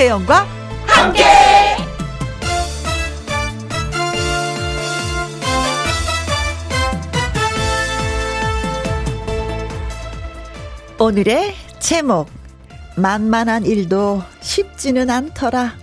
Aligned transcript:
김혜영과 0.00 0.46
함께. 0.86 1.24
오늘의 10.98 11.54
제목 11.80 12.30
만만한 12.96 13.66
일도 13.66 14.22
쉽지는 14.40 15.10
않더라. 15.10 15.74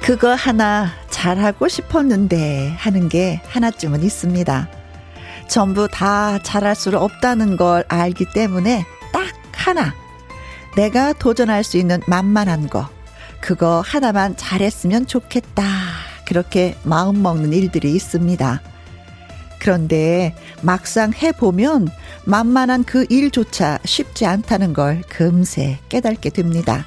그거 0.00 0.34
하나 0.34 0.92
잘하고 1.10 1.66
싶었는데 1.66 2.76
하는 2.78 3.08
게 3.08 3.40
하나쯤은 3.48 4.04
있습니다. 4.04 4.73
전부 5.48 5.88
다 5.88 6.38
잘할 6.38 6.74
수 6.74 6.90
없다는 6.96 7.56
걸 7.56 7.84
알기 7.88 8.26
때문에 8.32 8.84
딱 9.12 9.32
하나. 9.52 9.94
내가 10.76 11.12
도전할 11.12 11.64
수 11.64 11.76
있는 11.76 12.00
만만한 12.06 12.68
거. 12.68 12.88
그거 13.40 13.82
하나만 13.84 14.36
잘했으면 14.36 15.06
좋겠다. 15.06 15.64
그렇게 16.26 16.76
마음 16.82 17.22
먹는 17.22 17.52
일들이 17.52 17.94
있습니다. 17.94 18.60
그런데 19.58 20.34
막상 20.62 21.12
해보면 21.14 21.88
만만한 22.24 22.84
그 22.84 23.06
일조차 23.08 23.78
쉽지 23.84 24.26
않다는 24.26 24.72
걸 24.72 25.02
금세 25.08 25.78
깨닫게 25.88 26.30
됩니다. 26.30 26.86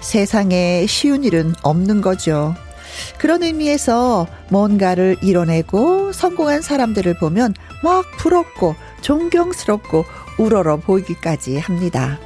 세상에 0.00 0.86
쉬운 0.86 1.24
일은 1.24 1.54
없는 1.62 2.00
거죠. 2.00 2.54
그런 3.18 3.42
의미에서 3.42 4.26
뭔가를 4.50 5.16
이뤄내고 5.22 6.12
성공한 6.12 6.62
사람들을 6.62 7.14
보면 7.18 7.54
막 7.82 8.04
부럽고 8.18 8.74
존경스럽고 9.00 10.04
우러러 10.38 10.76
보이기까지 10.76 11.58
합니다. 11.58 12.18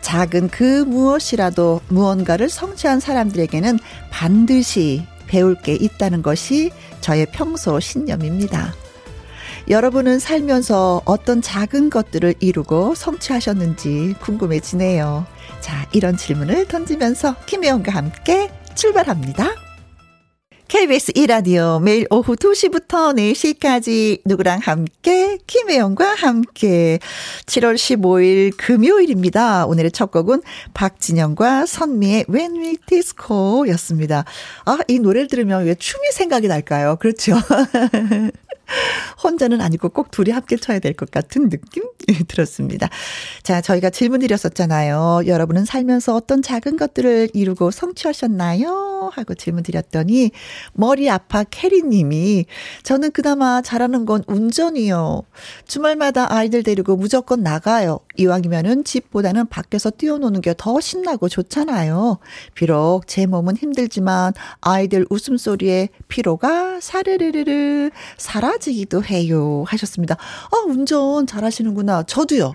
작은 0.00 0.48
그 0.48 0.84
무엇이라도 0.84 1.80
무언가를 1.88 2.48
성취한 2.48 3.00
사람들에게는 3.00 3.78
반드시 4.10 5.06
배울 5.26 5.54
게 5.54 5.74
있다는 5.74 6.22
것이 6.22 6.70
저의 7.00 7.26
평소 7.32 7.80
신념입니다. 7.80 8.74
여러분은 9.68 10.18
살면서 10.18 11.00
어떤 11.06 11.40
작은 11.40 11.88
것들을 11.88 12.34
이루고 12.38 12.94
성취하셨는지 12.94 14.14
궁금해지네요. 14.20 15.26
자, 15.60 15.86
이런 15.92 16.18
질문을 16.18 16.68
던지면서 16.68 17.36
김혜영과 17.46 17.92
함께 17.92 18.50
출발합니다. 18.74 19.63
KBS 20.68 21.12
이라디오 21.14 21.78
매일 21.78 22.06
오후 22.10 22.36
2시부터 22.36 23.14
4시까지 23.14 24.22
누구랑 24.24 24.60
함께 24.62 25.38
김혜영과 25.46 26.14
함께 26.14 26.98
7월 27.46 27.74
15일 27.74 28.54
금요일입니다. 28.56 29.66
오늘의 29.66 29.92
첫 29.92 30.10
곡은 30.10 30.42
박진영과 30.72 31.66
선미의 31.66 32.26
When 32.28 32.56
We 32.56 32.78
Disco였습니다. 32.86 34.24
아, 34.64 34.78
이 34.88 34.98
노래를 34.98 35.28
들으면 35.28 35.64
왜 35.64 35.74
춤이 35.74 36.08
생각이 36.12 36.48
날까요? 36.48 36.96
그렇죠. 36.96 37.34
혼자는 39.22 39.60
아니고 39.60 39.90
꼭 39.90 40.10
둘이 40.10 40.30
함께 40.30 40.56
쳐야 40.56 40.78
될 40.78 40.94
것 40.94 41.10
같은 41.10 41.50
느낌 41.50 41.82
들었습니다. 42.28 42.88
자, 43.42 43.60
저희가 43.60 43.90
질문 43.90 44.20
드렸었잖아요. 44.20 45.22
여러분은 45.26 45.64
살면서 45.64 46.14
어떤 46.14 46.40
작은 46.42 46.76
것들을 46.76 47.30
이루고 47.34 47.70
성취하셨나요? 47.70 49.10
하고 49.12 49.34
질문 49.34 49.62
드렸더니 49.62 50.30
머리 50.72 51.10
아파 51.10 51.44
캐리 51.44 51.82
님이 51.82 52.46
저는 52.84 53.10
그나마 53.10 53.60
잘하는 53.60 54.06
건 54.06 54.22
운전이요. 54.26 55.22
주말마다 55.66 56.32
아이들 56.32 56.62
데리고 56.62 56.96
무조건 56.96 57.42
나가요. 57.42 58.00
이왕이면은 58.16 58.84
집보다는 58.84 59.46
밖에서 59.48 59.90
뛰어노는 59.90 60.40
게 60.40 60.54
더 60.56 60.80
신나고 60.80 61.28
좋잖아요. 61.28 62.18
비록 62.54 63.06
제 63.08 63.26
몸은 63.26 63.56
힘들지만 63.56 64.32
아이들 64.60 65.04
웃음소리에 65.10 65.88
피로가 66.08 66.78
사르르르르 66.80 67.90
사라 68.16 68.53
지기도 68.58 69.02
해요. 69.04 69.64
하셨습니다. 69.66 70.16
아, 70.50 70.56
운전 70.66 71.26
잘하시는구나. 71.26 72.04
저도요. 72.04 72.54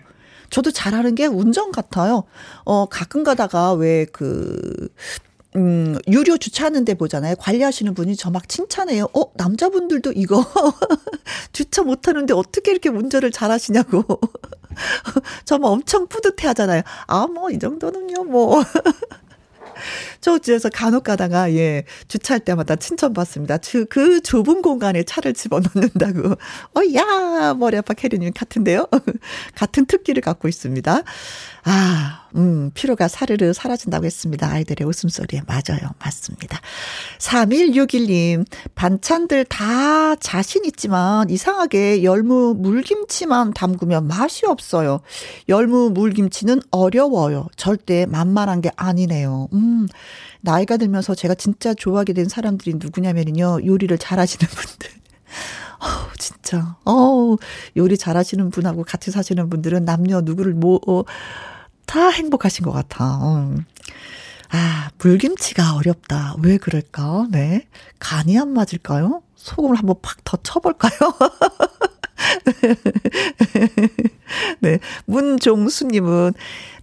저도 0.49 0.71
잘하는 0.71 1.15
게 1.15 1.25
운전 1.27 1.71
같아요. 1.71 2.23
어, 2.63 2.85
가끔 2.87 3.23
가다가 3.23 3.73
왜 3.73 4.05
그, 4.11 4.89
음, 5.55 5.97
유료 6.07 6.37
주차하는 6.37 6.85
데 6.85 6.93
보잖아요. 6.95 7.35
관리하시는 7.37 7.93
분이 7.93 8.15
저 8.15 8.29
막 8.31 8.47
칭찬해요. 8.49 9.07
어, 9.13 9.31
남자분들도 9.35 10.13
이거 10.15 10.43
주차 11.53 11.83
못 11.83 12.07
하는데 12.07 12.33
어떻게 12.33 12.71
이렇게 12.71 12.89
운전을 12.89 13.31
잘 13.31 13.51
하시냐고. 13.51 14.03
저뭐 15.45 15.69
엄청 15.71 16.07
뿌듯해 16.07 16.47
하잖아요. 16.47 16.81
아, 17.07 17.27
뭐, 17.27 17.51
이 17.51 17.59
정도는요, 17.59 18.23
뭐. 18.25 18.63
저 20.21 20.37
집에서 20.39 20.69
간혹 20.69 21.03
가다가, 21.03 21.51
예, 21.53 21.83
주차할 22.07 22.41
때마다 22.41 22.75
칭찬받습니다. 22.75 23.57
그, 23.57 23.85
그 23.85 24.21
좁은 24.21 24.61
공간에 24.61 25.03
차를 25.03 25.33
집어넣는다고. 25.33 26.31
어, 26.75 26.81
야! 26.95 27.53
머리 27.53 27.77
아파 27.77 27.93
캐리님 27.93 28.33
같은데요? 28.33 28.87
같은 29.55 29.85
특기를 29.85 30.21
갖고 30.21 30.47
있습니다. 30.47 31.03
아, 31.63 32.27
음, 32.35 32.71
피로가 32.73 33.07
사르르 33.07 33.53
사라진다고 33.53 34.05
했습니다. 34.05 34.49
아이들의 34.49 34.87
웃음소리에. 34.87 35.41
맞아요. 35.47 35.91
맞습니다. 35.99 36.59
3161님, 37.19 38.45
반찬들 38.75 39.45
다 39.45 40.15
자신 40.15 40.65
있지만 40.65 41.29
이상하게 41.29 42.03
열무 42.03 42.55
물김치만 42.57 43.53
담그면 43.53 44.07
맛이 44.07 44.45
없어요. 44.45 45.01
열무 45.47 45.91
물김치는 45.91 46.61
어려워요. 46.71 47.47
절대 47.55 48.05
만만한 48.05 48.61
게 48.61 48.71
아니네요. 48.75 49.49
음, 49.53 49.87
나이가 50.41 50.77
들면서 50.77 51.15
제가 51.15 51.35
진짜 51.35 51.73
좋아하게 51.73 52.13
된 52.13 52.29
사람들이 52.29 52.75
누구냐면요. 52.77 53.59
요리를 53.65 53.97
잘하시는 53.97 54.47
분들. 54.47 54.89
어우, 55.79 56.09
진짜. 56.17 56.75
어우, 56.85 57.37
요리 57.77 57.97
잘하시는 57.97 58.49
분하고 58.49 58.83
같이 58.83 59.11
사시는 59.11 59.49
분들은 59.49 59.85
남녀 59.85 60.21
누구를 60.21 60.53
뭐, 60.53 60.79
어, 60.87 61.03
다 61.85 62.09
행복하신 62.09 62.65
것 62.65 62.71
같아. 62.71 63.37
음. 63.37 63.65
아, 64.51 64.89
물김치가 64.97 65.75
어렵다. 65.75 66.35
왜 66.41 66.57
그럴까? 66.57 67.27
네. 67.31 67.67
간이 67.99 68.37
안 68.37 68.49
맞을까요? 68.49 69.21
소금을 69.35 69.77
한번 69.77 69.95
팍 70.01 70.17
더 70.23 70.37
쳐볼까요? 70.43 70.91
네. 74.59 74.79
문종수님은 75.05 76.33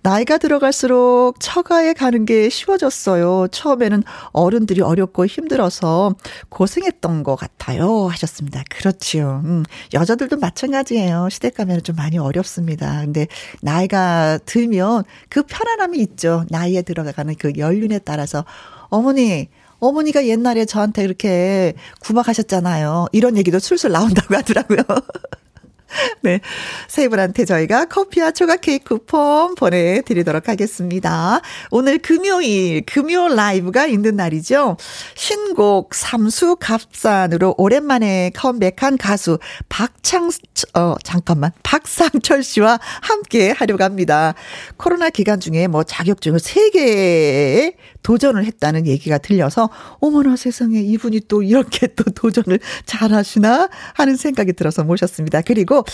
나이가 0.06 0.38
들어갈수록 0.38 1.34
처가에 1.40 1.92
가는 1.92 2.26
게 2.26 2.48
쉬워졌어요. 2.48 3.48
처음에는 3.50 4.04
어른들이 4.30 4.80
어렵고 4.80 5.26
힘들어서 5.26 6.14
고생했던 6.48 7.24
것 7.24 7.34
같아요. 7.34 8.06
하셨습니다. 8.06 8.62
그렇지요. 8.70 9.42
음, 9.44 9.64
여자들도 9.94 10.36
마찬가지예요. 10.36 11.28
시댁 11.28 11.56
가면 11.56 11.82
좀 11.82 11.96
많이 11.96 12.18
어렵습니다. 12.18 13.00
근데 13.00 13.26
나이가 13.62 14.38
들면 14.46 15.02
그 15.28 15.42
편안함이 15.42 15.98
있죠. 15.98 16.44
나이에 16.50 16.82
들어가는 16.82 17.34
그 17.36 17.54
연륜에 17.56 17.98
따라서 17.98 18.44
어머니, 18.90 19.48
어머니가 19.80 20.28
옛날에 20.28 20.66
저한테 20.66 21.02
이렇게 21.02 21.74
구박하셨잖아요. 21.98 23.06
이런 23.10 23.36
얘기도 23.36 23.58
술술 23.58 23.90
나온다고 23.90 24.36
하더라고요. 24.36 24.82
네. 26.22 26.40
세 26.88 27.08
분한테 27.08 27.44
저희가 27.44 27.86
커피와 27.86 28.30
초각 28.32 28.60
케이크 28.60 28.96
쿠폰 28.96 29.54
보내드리도록 29.54 30.48
하겠습니다. 30.48 31.40
오늘 31.70 31.98
금요일, 31.98 32.84
금요 32.86 33.28
라이브가 33.28 33.86
있는 33.86 34.16
날이죠. 34.16 34.76
신곡 35.14 35.94
삼수 35.94 36.56
갑산으로 36.60 37.54
오랜만에 37.58 38.30
컴백한 38.34 38.98
가수 38.98 39.38
박창, 39.68 40.30
어, 40.74 40.94
잠깐만. 41.02 41.52
박상철 41.62 42.42
씨와 42.42 42.78
함께 43.02 43.50
하려고 43.50 43.84
합니다. 43.84 44.34
코로나 44.76 45.10
기간 45.10 45.40
중에 45.40 45.66
뭐 45.66 45.84
자격증을 45.84 46.38
3개 46.38 47.74
도전을 48.02 48.44
했다는 48.44 48.86
얘기가 48.86 49.18
들려서 49.18 49.68
어머나 50.00 50.36
세상에 50.36 50.80
이분이 50.80 51.22
또 51.28 51.42
이렇게 51.42 51.88
또 51.88 52.04
도전을 52.04 52.60
잘 52.84 53.12
하시나 53.12 53.68
하는 53.94 54.16
생각이 54.16 54.52
들어서 54.52 54.84
모셨습니다. 54.84 55.42
그리고 55.42 55.84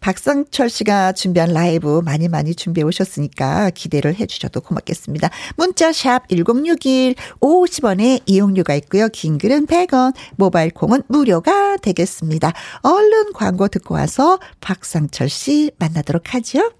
박상철 0.00 0.70
씨가 0.70 1.12
준비한 1.12 1.52
라이브 1.52 2.00
많이 2.04 2.28
많이 2.28 2.54
준비해 2.54 2.84
오셨으니까 2.84 3.70
기대를 3.70 4.14
해 4.14 4.26
주셔도 4.26 4.60
고맙겠습니다. 4.60 5.28
문자 5.56 5.92
샵 5.92 6.28
1061 6.28 7.16
50원에 7.40 8.22
이용료가 8.26 8.74
있고요. 8.76 9.08
긴 9.08 9.38
글은 9.38 9.66
100원, 9.66 10.14
모바일 10.36 10.70
콩은 10.70 11.02
무료가 11.08 11.76
되겠습니다. 11.78 12.52
얼른 12.82 13.32
광고 13.32 13.68
듣고 13.68 13.94
와서 13.94 14.05
나서 14.06 14.38
박상철 14.60 15.28
씨 15.28 15.72
만나도록 15.80 16.32
하죠. 16.34 16.70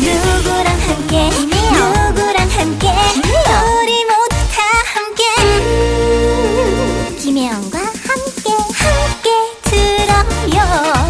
누구랑 0.00 0.80
함께? 0.88 1.28
누구랑 1.28 2.48
함께? 2.48 2.88
우리 3.20 4.04
모두 4.06 4.34
다 4.50 4.62
함께. 4.94 5.22
음, 5.44 7.16
김혜영과 7.20 7.78
함께. 7.78 8.48
함께 8.80 9.28
들어요. 9.64 10.58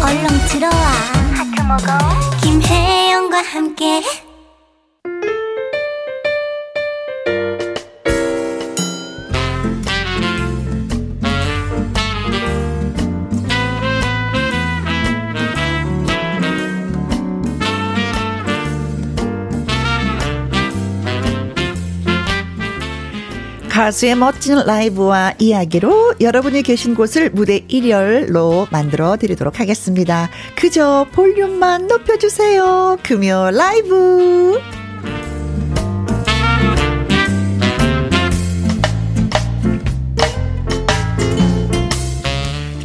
얼렁 0.03 0.27
들어와. 0.49 0.75
하트 1.33 1.55
먹어. 1.61 1.87
김혜영과 2.41 3.41
함께. 3.43 4.03
가수의 23.81 24.13
멋진 24.13 24.57
라이브와 24.63 25.33
이야기로 25.39 26.17
여러분이 26.21 26.61
계신 26.61 26.93
곳을 26.93 27.31
무대 27.31 27.65
1열로 27.65 28.67
만들어 28.69 29.17
드리도록 29.17 29.59
하겠습니다. 29.59 30.29
그저 30.55 31.07
볼륨만 31.11 31.87
높여주세요. 31.87 32.99
금요 33.01 33.49
라이브. 33.49 34.61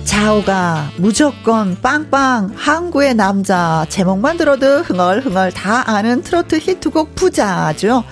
자오가 0.07 0.93
무조건 0.97 1.79
빵빵 1.83 2.53
항구의 2.57 3.17
남자 3.17 3.85
제목만 3.91 4.39
들어도 4.39 4.79
흥얼흥얼 4.79 5.53
다 5.53 5.91
아는 5.91 6.23
트로트 6.23 6.57
히트곡 6.57 7.15
부자죠. 7.15 8.03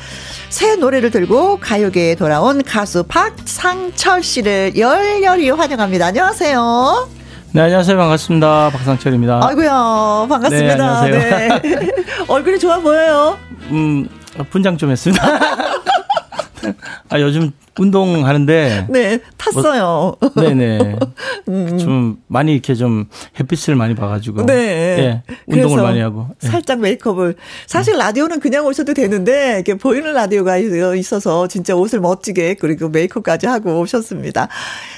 새 0.55 0.77
노래를 0.77 1.11
들고 1.11 1.59
가요계에 1.59 2.15
돌아온 2.15 2.63
가수 2.63 3.03
박상철 3.03 4.23
씨를 4.23 4.79
열렬히 4.79 5.51
환영합니다. 5.51 6.07
안녕하세요. 6.07 7.09
네, 7.51 7.61
안녕하세요. 7.63 7.97
반갑습니다. 7.97 8.71
박상철입니다. 8.71 9.41
아이고야, 9.49 10.27
반갑습니다. 10.29 10.77
네, 10.77 10.81
안녕하세요. 11.11 11.61
네. 11.61 11.91
얼굴이 12.29 12.61
좋아 12.61 12.79
보여요. 12.79 13.37
음, 13.73 14.09
분장 14.51 14.77
좀 14.77 14.93
했습니다. 14.93 15.25
아, 17.11 17.19
요즘 17.19 17.51
운동하는데. 17.79 18.87
네, 18.89 19.19
탔어요. 19.37 20.17
뭐, 20.21 20.31
네네. 20.37 20.97
음. 21.49 21.79
좀 21.79 22.17
많이 22.27 22.53
이렇게 22.53 22.75
좀 22.75 23.07
햇빛을 23.39 23.75
많이 23.75 23.95
봐가지고. 23.95 24.47
네. 24.47 24.55
예, 24.99 25.23
운동을 25.47 25.83
많이 25.83 26.01
하고. 26.01 26.29
예. 26.43 26.49
살짝 26.49 26.81
메이크업을. 26.81 27.35
사실 27.67 27.97
라디오는 27.97 28.41
그냥 28.41 28.67
오셔도 28.67 28.95
되는데, 28.95 29.55
이렇게 29.55 29.75
보이는 29.75 30.13
라디오가 30.13 30.57
있어서 30.57 31.49
진짜 31.49 31.75
옷을 31.75 32.01
멋지게 32.01 32.55
그리고 32.55 32.89
메이크업까지 32.89 33.47
하고 33.47 33.81
오셨습니다. 33.81 34.49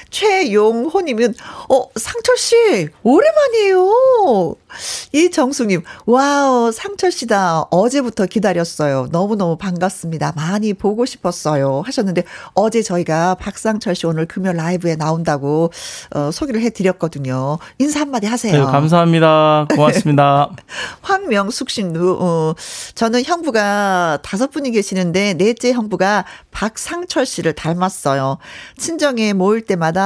최용호님은, 0.09 1.33
어, 1.69 1.89
상철씨, 1.95 2.89
오랜만이에요. 3.03 4.55
이정수님, 5.13 5.83
wow, 6.05 6.71
상철씨다. 6.71 7.63
어제부터 7.71 8.25
기다렸어요. 8.25 9.07
너무너무 9.11 9.57
반갑습니다. 9.57 10.33
많이 10.35 10.73
보고 10.73 11.05
싶었어요. 11.05 11.81
하셨는데, 11.85 12.23
어제 12.53 12.81
저희가 12.81 13.35
박상철 13.35 13.95
씨 13.95 14.05
오늘 14.05 14.25
금요 14.25 14.53
라이브에 14.53 14.95
나온다고, 14.95 15.71
어, 16.13 16.31
소개를 16.31 16.61
해드렸거든요. 16.61 17.57
인사 17.79 18.01
한마디 18.01 18.27
하세요. 18.27 18.53
네, 18.53 18.59
감사합니다. 18.59 19.67
고맙습니다. 19.73 20.51
황명숙 21.01 21.69
씨, 21.69 21.83
어, 21.83 22.53
저는 22.95 23.23
형부가 23.23 24.19
다섯 24.23 24.51
분이 24.51 24.71
계시는데, 24.71 25.35
넷째 25.35 25.71
형부가 25.71 26.25
박상철 26.51 27.25
씨를 27.25 27.53
닮았어요. 27.53 28.37
친정에 28.77 29.33
모일 29.33 29.61
때마다 29.61 29.96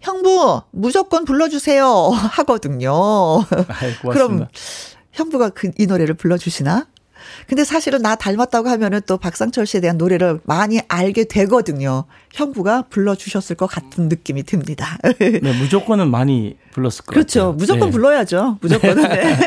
형부 0.00 0.62
무조건 0.70 1.24
불러주세요 1.24 1.86
하거든요. 2.32 2.92
아이, 3.68 3.94
그럼 4.10 4.48
형부가 5.12 5.50
그, 5.50 5.70
이 5.78 5.86
노래를 5.86 6.14
불러주시나? 6.14 6.86
근데 7.46 7.64
사실은 7.64 8.02
나 8.02 8.14
닮았다고 8.14 8.68
하면은 8.68 9.00
또 9.06 9.18
박상철 9.18 9.66
씨에 9.66 9.80
대한 9.80 9.98
노래를 9.98 10.40
많이 10.44 10.80
알게 10.88 11.24
되거든요. 11.24 12.04
형부가 12.32 12.82
불러주셨을 12.90 13.56
것 13.56 13.66
같은 13.66 14.08
느낌이 14.08 14.42
듭니다. 14.42 14.98
네, 15.18 15.40
무조건은 15.40 16.10
많이 16.10 16.56
불렀을 16.72 17.04
것 17.04 17.14
그렇죠. 17.14 17.40
같아요. 17.40 17.52
무조건 17.52 17.88
네. 17.88 17.90
불러야죠. 17.92 18.58
무조건은. 18.60 19.08
네. 19.08 19.38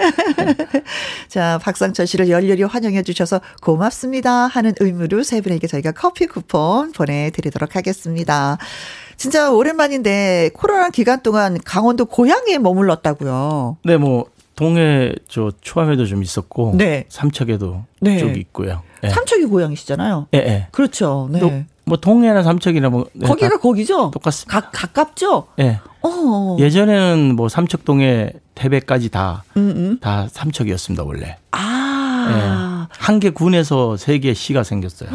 자, 1.28 1.60
박상철 1.62 2.08
씨를 2.08 2.30
열렬히 2.30 2.64
환영해 2.64 3.04
주셔서 3.04 3.42
고맙습니다 3.62 4.48
하는 4.48 4.74
의무로 4.80 5.24
세 5.24 5.42
분에게 5.42 5.68
저희가 5.68 5.92
커피 5.92 6.26
쿠폰 6.26 6.92
보내드리도록 6.92 7.76
하겠습니다. 7.76 8.58
진짜 9.20 9.52
오랜만인데 9.52 10.52
코로나 10.54 10.90
기간 10.90 11.22
동안 11.22 11.58
강원도 11.66 12.06
고향에 12.06 12.58
머물렀다고요. 12.58 13.76
네, 13.84 13.98
뭐 13.98 14.26
동해 14.56 15.12
저 15.28 15.52
초암에도 15.60 16.06
좀 16.06 16.24
있었고 16.24 16.72
네. 16.78 17.04
삼척에도 17.10 17.84
네. 18.00 18.18
쭉 18.18 18.38
있고요. 18.38 18.82
네. 19.04 19.10
삼척이 19.10 19.44
고향이시잖아요. 19.46 20.28
예, 20.34 20.38
네, 20.40 20.68
그렇죠. 20.72 21.28
네. 21.34 21.66
뭐 21.84 21.98
동해나 21.98 22.44
삼척이나 22.44 22.90
뭐 22.90 23.08
네, 23.14 23.28
거기가 23.28 23.58
거기죠. 23.58 24.12
똑같습니다. 24.12 24.62
가, 24.62 24.70
가깝죠. 24.72 25.48
예. 25.60 25.80
어. 26.02 26.56
예전에는 26.58 27.36
뭐 27.36 27.50
삼척동에 27.50 28.32
태백까지 28.56 29.10
다다 29.10 29.44
음, 29.58 30.00
음. 30.02 30.28
삼척이었습니다 30.30 31.04
원래. 31.04 31.36
아. 31.52 32.88
예. 32.90 32.96
한개 32.98 33.32
군에서 33.32 33.98
세 33.98 34.20
개 34.20 34.34
시가 34.34 34.64
생겼어요. 34.64 35.10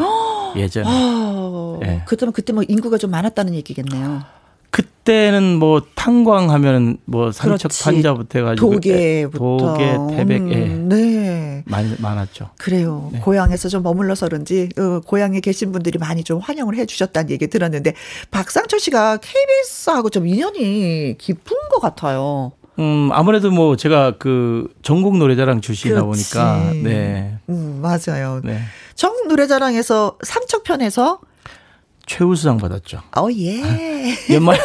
예전에. 0.57 0.87
어. 0.89 1.81
예. 1.85 2.03
그때면 2.07 2.33
그때 2.33 2.53
뭐 2.53 2.63
인구가 2.67 2.99
좀 2.99 3.11
많았다는 3.11 3.55
얘기겠네요. 3.55 4.23
그때는 4.75 5.57
뭐 5.61 5.83
탄광 5.95 6.51
하면 6.51 6.99
뭐 7.05 7.31
삼척 7.31 7.71
판자부터 7.85 8.41
해가지고 8.41 8.73
도계부터 8.73 9.39
도계 9.39 10.17
태백 10.17 10.51
예. 10.51 10.57
음, 10.67 10.89
네 10.89 11.63
많이 11.67 11.95
많았죠. 12.01 12.51
그래요. 12.59 13.09
네. 13.13 13.21
고향에서 13.21 13.69
좀 13.69 13.85
머물러서 13.85 14.27
그런지 14.27 14.69
어, 14.77 14.99
고향에 15.07 15.39
계신 15.39 15.71
분들이 15.71 15.97
많이 16.01 16.25
좀 16.25 16.41
환영을 16.41 16.75
해주셨다는 16.75 17.31
얘기 17.31 17.47
들었는데 17.47 17.95
박상철 18.33 18.81
씨가 18.81 19.19
KBS하고 19.19 20.11
좀 20.11 20.27
인연이 20.27 21.15
깊은 21.19 21.57
것 21.71 21.81
같아요. 21.81 22.51
음, 22.81 23.11
아무래도 23.13 23.53
뭐 23.53 23.77
제가 23.77 24.15
그 24.19 24.67
전국 24.83 25.17
노래자랑 25.19 25.61
출신이다 25.61 26.03
보니까 26.03 26.73
네. 26.83 27.39
음, 27.49 27.81
맞아요. 27.81 28.41
네. 28.43 28.59
전국 28.95 29.29
노래자랑에서 29.29 30.19
삼척편에서 30.23 31.21
최우수상 32.07 32.59
받았죠. 32.59 33.01
어, 33.17 33.29
예. 33.33 33.63
연말, 34.35 34.59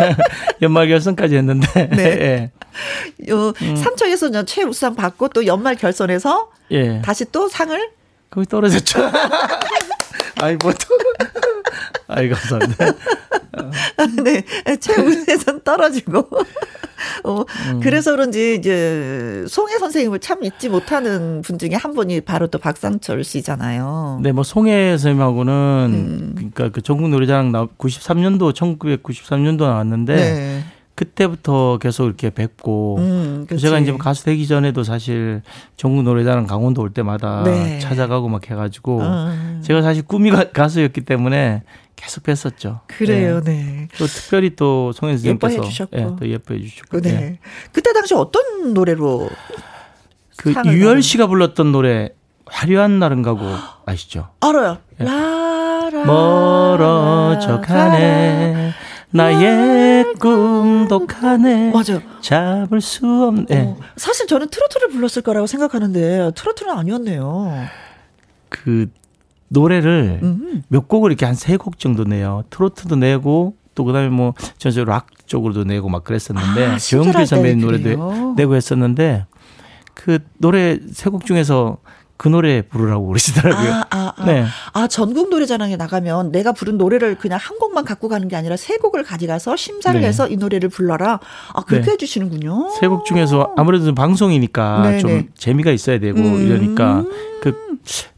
연말 0.62 0.88
결선까지 0.88 1.36
했는데. 1.36 1.88
네. 1.88 2.04
예. 3.28 3.28
요, 3.28 3.52
음. 3.62 3.76
삼척에서 3.76 4.44
최우수상 4.44 4.94
받고 4.94 5.28
또 5.28 5.46
연말 5.46 5.74
결선에서. 5.74 6.50
예. 6.70 7.00
다시 7.02 7.24
또 7.32 7.48
상을. 7.48 7.90
거기 8.30 8.46
떨어졌죠. 8.46 9.00
아이, 10.36 10.56
뭐 10.56 10.72
또. 10.72 10.98
아이, 12.08 12.28
감사합니다. 12.28 12.92
네. 14.22 14.76
최우수에선 14.76 15.62
떨어지고. 15.64 16.28
어, 17.26 17.44
음. 17.70 17.80
그래서 17.80 18.12
그런지 18.12 18.54
이제 18.54 19.44
송혜 19.48 19.78
선생님을 19.78 20.20
참 20.20 20.44
잊지 20.44 20.68
못하는 20.68 21.42
분 21.42 21.58
중에 21.58 21.70
한 21.74 21.92
분이 21.92 22.20
바로 22.22 22.46
또 22.46 22.58
박상철 22.58 23.24
씨잖아요. 23.24 24.20
네, 24.22 24.32
뭐 24.32 24.44
송혜 24.44 24.90
선생님하고는 24.92 25.52
음. 25.92 26.32
그러니까 26.36 26.68
그 26.70 26.80
전국 26.82 27.08
노래자랑 27.08 27.52
나 27.52 27.66
93년도 27.66 28.54
1993년도 28.54 29.64
나왔는데 29.64 30.14
네. 30.14 30.64
그때부터 30.96 31.78
계속 31.78 32.06
이렇게 32.06 32.30
뵙고 32.30 32.96
음, 32.98 33.46
제가 33.58 33.78
이제 33.78 33.90
뭐 33.92 33.98
가수 33.98 34.24
되기 34.24 34.46
전에도 34.46 34.82
사실 34.82 35.42
전국 35.76 36.02
노래자랑 36.04 36.46
강원도 36.46 36.80
올 36.80 36.90
때마다 36.90 37.42
네. 37.44 37.78
찾아가고 37.80 38.28
막 38.28 38.50
해가지고 38.50 39.00
음. 39.00 39.60
제가 39.62 39.82
사실 39.82 40.02
꿈이 40.02 40.30
가수였기 40.30 41.02
때문에 41.02 41.62
계속 41.96 42.22
뵀었죠. 42.24 42.80
그래요, 42.86 43.40
네. 43.42 43.52
네. 43.52 43.88
또 43.98 44.06
특별히 44.06 44.54
또 44.54 44.92
송혜 44.92 45.14
선생님께서 45.14 45.54
예뻐해 45.54 45.68
주셨고, 45.70 45.96
네, 45.96 46.06
또 46.18 46.28
예뻐해 46.28 46.60
주셨고. 46.60 47.00
네. 47.00 47.12
네. 47.12 47.38
그때 47.72 47.92
당시 47.92 48.14
어떤 48.14 48.74
노래로 48.74 49.28
그 50.36 50.54
유열 50.66 51.02
씨가 51.02 51.26
불렀던 51.26 51.72
노래 51.72 52.10
화려한 52.44 52.98
날은 52.98 53.22
가고 53.22 53.40
아시죠? 53.86 54.28
알아요. 54.40 54.78
네. 54.98 55.06
라라 55.06 56.04
멀어져 56.04 57.60
가네. 57.60 58.72
나의 59.10 60.14
꿈도 60.18 61.06
가네. 61.06 61.72
맞아요. 61.72 62.02
잡을 62.20 62.80
수 62.82 63.06
없네. 63.06 63.46
어, 63.56 63.76
사실 63.96 64.26
저는 64.26 64.48
트로트를 64.48 64.88
불렀을 64.88 65.22
거라고 65.22 65.46
생각하는데 65.46 66.32
트로트는 66.34 66.72
아니었네요. 66.76 67.66
그 68.50 68.90
노래를 69.48 70.20
음. 70.22 70.62
몇 70.68 70.88
곡을 70.88 71.10
이렇게 71.10 71.24
한 71.26 71.34
세 71.34 71.56
곡 71.56 71.78
정도 71.78 72.04
내요. 72.04 72.42
트로트도 72.50 72.96
내고 72.96 73.54
또 73.74 73.84
그다음에 73.84 74.08
뭐 74.08 74.32
전적으로 74.58 74.90
락 74.90 75.06
쪽으로도 75.26 75.64
내고 75.64 75.88
막 75.88 76.02
그랬었는데 76.04 76.66
아, 76.66 76.78
정필 76.78 77.26
선배님 77.26 77.60
노래도 77.60 78.34
내고 78.36 78.54
했었는데 78.56 79.26
그 79.94 80.18
노래 80.38 80.78
세 80.92 81.10
곡 81.10 81.26
중에서 81.26 81.78
그 82.18 82.28
노래 82.28 82.62
부르라고 82.62 83.06
그러시더라고요. 83.08 83.72
아, 83.72 83.84
아, 83.90 84.12
아. 84.16 84.24
네. 84.24 84.46
아, 84.72 84.86
전국 84.86 85.28
노래자랑에 85.28 85.76
나가면 85.76 86.32
내가 86.32 86.52
부른 86.52 86.78
노래를 86.78 87.16
그냥 87.18 87.38
한 87.42 87.58
곡만 87.58 87.84
갖고 87.84 88.08
가는 88.08 88.26
게 88.26 88.36
아니라 88.36 88.56
세 88.56 88.78
곡을 88.78 89.04
가져가서 89.04 89.56
심사를 89.56 90.00
네. 90.00 90.06
해서 90.06 90.26
이 90.26 90.36
노래를 90.38 90.70
불러라. 90.70 91.20
아, 91.52 91.62
그렇게 91.62 91.84
네. 91.86 91.92
해주시는군요. 91.92 92.70
세 92.80 92.88
곡 92.88 93.04
중에서 93.04 93.52
아무래도 93.58 93.94
방송이니까 93.94 94.82
네네. 94.84 94.98
좀 95.00 95.10
네. 95.10 95.28
재미가 95.36 95.70
있어야 95.72 95.98
되고 96.00 96.18
음. 96.18 96.40
이러니까 96.46 97.04
그 97.42 97.54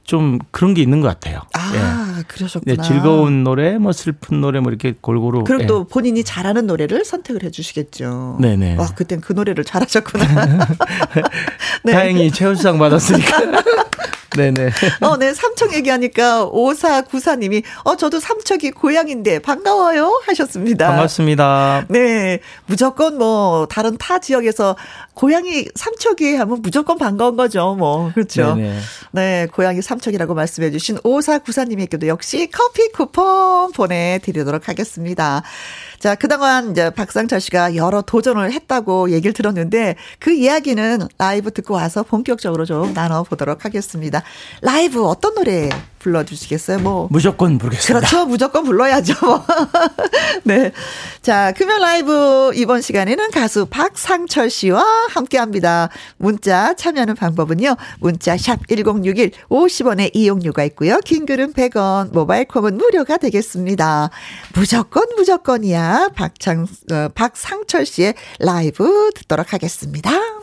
좀 0.08 0.38
그런 0.50 0.72
게 0.72 0.80
있는 0.80 1.02
것 1.02 1.08
같아요. 1.08 1.42
아, 1.52 2.14
예. 2.18 2.22
그러셨구나. 2.28 2.76
네, 2.76 2.82
즐거운 2.82 3.44
노래, 3.44 3.76
뭐 3.76 3.92
슬픈 3.92 4.40
노래, 4.40 4.58
뭐 4.58 4.72
이렇게 4.72 4.94
골고루. 4.98 5.44
그럼 5.44 5.62
예. 5.62 5.66
또 5.66 5.84
본인이 5.84 6.24
잘하는 6.24 6.66
노래를 6.66 7.04
선택을 7.04 7.42
해주시겠죠. 7.42 8.38
네네. 8.40 8.76
와, 8.76 8.86
그땐 8.86 9.20
그 9.20 9.34
노래를 9.34 9.64
잘하셨구나. 9.64 10.24
네. 11.84 11.92
다행히 11.92 12.30
최우수상 12.30 12.78
받았으니까. 12.78 13.62
네네. 14.38 14.70
어, 15.02 15.16
네. 15.16 15.34
삼척 15.34 15.74
얘기하니까 15.74 16.44
오사구사님이 16.44 17.62
어, 17.84 17.96
저도 17.96 18.20
삼척이 18.20 18.70
고향인데 18.70 19.40
반가워요 19.40 20.22
하셨습니다. 20.26 20.88
반갑습니다. 20.88 21.86
네. 21.88 22.38
무조건 22.66 23.18
뭐 23.18 23.66
다른 23.68 23.98
타 23.98 24.20
지역에서 24.20 24.76
고향이 25.14 25.66
삼척이 25.74 26.36
하면 26.36 26.62
무조건 26.62 26.96
반가운 26.98 27.36
거죠. 27.36 27.74
뭐. 27.76 28.12
그렇죠. 28.14 28.54
네네. 28.54 28.78
네. 29.12 29.46
고향이 29.52 29.82
삼척이라고 29.82 30.34
말씀해 30.34 30.70
주신 30.70 30.98
오사구사님에게도 31.02 32.06
역시 32.06 32.48
커피 32.52 32.90
쿠폰 32.92 33.72
보내드리도록 33.72 34.68
하겠습니다. 34.68 35.42
자, 35.98 36.14
그동안 36.14 36.70
이제 36.70 36.90
박상철 36.90 37.40
씨가 37.40 37.74
여러 37.74 38.02
도전을 38.02 38.52
했다고 38.52 39.10
얘기를 39.10 39.32
들었는데 39.32 39.96
그 40.20 40.32
이야기는 40.32 41.08
라이브 41.18 41.50
듣고 41.50 41.74
와서 41.74 42.04
본격적으로 42.04 42.64
좀 42.64 42.92
나눠보도록 42.94 43.64
하겠습니다. 43.64 44.22
라이브 44.62 45.04
어떤 45.04 45.34
노래 45.34 45.68
불러주시겠어요? 45.98 46.78
뭐. 46.80 47.08
무조건 47.10 47.58
부르겠습니다. 47.58 48.06
그렇죠. 48.06 48.26
무조건 48.26 48.64
불러야죠. 48.64 49.14
네. 50.44 50.72
자, 51.22 51.52
금연 51.52 51.80
라이브 51.80 52.52
이번 52.54 52.80
시간에는 52.80 53.30
가수 53.30 53.66
박상철 53.66 54.50
씨와 54.50 54.82
함께 55.10 55.38
합니다. 55.38 55.88
문자 56.16 56.74
참여하는 56.74 57.14
방법은요. 57.14 57.76
문자 58.00 58.36
샵 58.36 58.66
1061 58.68 59.32
50원의 59.48 60.10
이용료가 60.14 60.64
있고요. 60.64 61.00
긴 61.04 61.26
글은 61.26 61.52
100원, 61.52 62.12
모바일 62.12 62.46
콩은 62.46 62.76
무료가 62.76 63.16
되겠습니다. 63.16 64.10
무조건 64.54 65.06
무조건이야. 65.16 66.10
박창, 66.14 66.66
어, 66.92 67.08
박상철 67.14 67.86
씨의 67.86 68.14
라이브 68.38 69.10
듣도록 69.14 69.52
하겠습니다. 69.52 70.37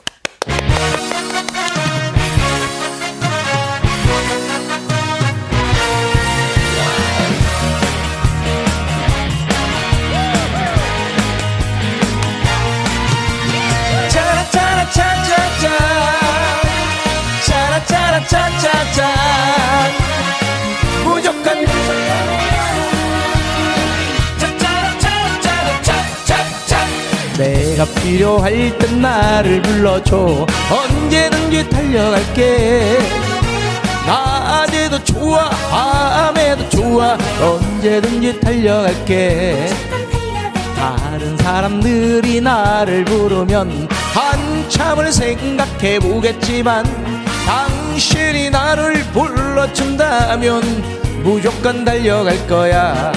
내가 27.38 27.86
필요할 27.86 28.78
땐 28.78 29.02
나를 29.02 29.62
불러줘. 29.62 30.48
언제든지 30.72 31.70
달려갈게. 31.70 32.98
낮에도 34.06 35.04
좋아 35.04 35.50
밤에도 35.50 36.70
좋아. 36.70 37.18
언제든지 37.42 38.40
달려갈게. 38.40 39.70
다른 40.78 41.36
사람들이 41.38 42.40
나를 42.40 43.04
부르면 43.04 43.90
한참을 44.14 45.12
생각해 45.12 46.00
보겠지만 46.00 47.15
당신이 47.46 48.50
나를 48.50 49.04
불러준다면 49.12 50.62
무조건 51.24 51.86
달려갈 51.86 52.46
거야. 52.48 53.12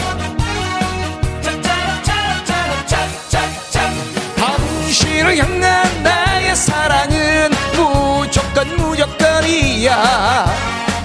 당신을 4.37 5.37
향한 5.39 6.03
나의 6.03 6.55
사랑은 6.55 7.51
무조건 7.75 8.77
무조건이야. 8.77 10.47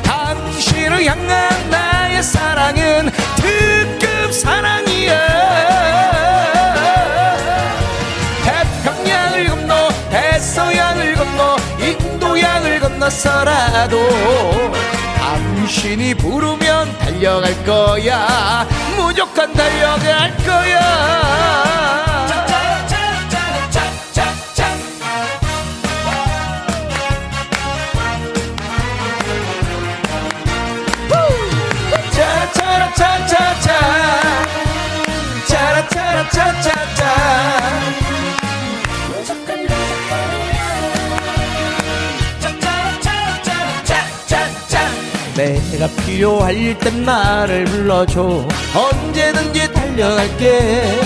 당신을 0.03 1.05
향한 1.05 1.69
나의 1.69 2.21
사랑은 2.21 3.09
특급 3.37 4.33
사랑이야 4.33 5.92
건너서라도 13.03 13.97
당신이 15.17 16.13
부르면 16.15 16.97
달려갈 16.99 17.63
거야. 17.65 18.65
무조건 18.95 19.51
달려갈 19.53 20.35
거야 20.37 22.12
내가 45.83 45.87
필요할 46.05 46.77
땐 46.79 47.03
나를 47.03 47.65
불러줘. 47.65 48.47
언제든지 48.73 49.73
달려갈게. 49.73 50.99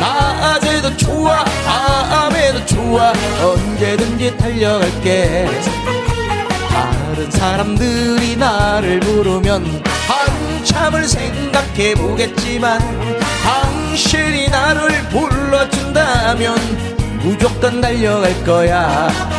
낮에도 0.00 0.96
좋아 0.96 1.44
밤에도 1.44 2.64
좋아. 2.64 3.12
언제든지 3.42 4.36
달려갈게. 4.38 5.46
다른 6.70 7.30
사람들이 7.30 8.36
나를 8.36 9.00
부르면 9.00 9.82
한참을 10.08 11.06
생각해 11.06 11.94
보겠지만 11.94 12.80
당신이 13.42 14.48
나를 14.48 15.02
불러준다면 15.08 16.56
무조건 17.22 17.80
달려갈 17.80 18.44
거야 18.44 19.35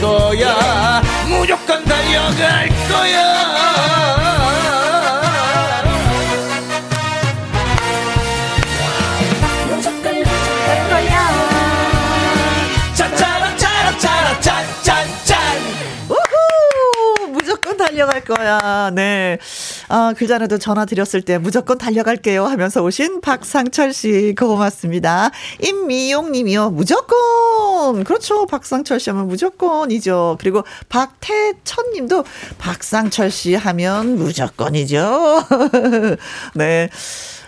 거야. 0.00 1.02
무조건 1.28 1.84
달려갈 1.84 2.68
거야 2.88 3.71
달려갈 18.02 18.20
거야. 18.22 18.90
네. 18.94 19.38
아, 19.88 20.12
그 20.16 20.26
전에도 20.26 20.58
전화 20.58 20.84
드렸을 20.84 21.22
때 21.22 21.38
무조건 21.38 21.78
달려갈게요 21.78 22.44
하면서 22.46 22.82
오신 22.82 23.20
박상철 23.20 23.92
씨 23.92 24.34
고맙습니다. 24.36 25.30
임미용 25.60 26.32
님이요. 26.32 26.70
무조건. 26.70 28.02
그렇죠. 28.04 28.46
박상철 28.46 28.98
씨 28.98 29.10
하면 29.10 29.28
무조건이죠. 29.28 30.38
그리고 30.40 30.64
박태천 30.88 31.92
님도 31.94 32.24
박상철 32.58 33.30
씨 33.30 33.54
하면 33.54 34.16
무조건이죠. 34.16 35.44
네. 36.54 36.88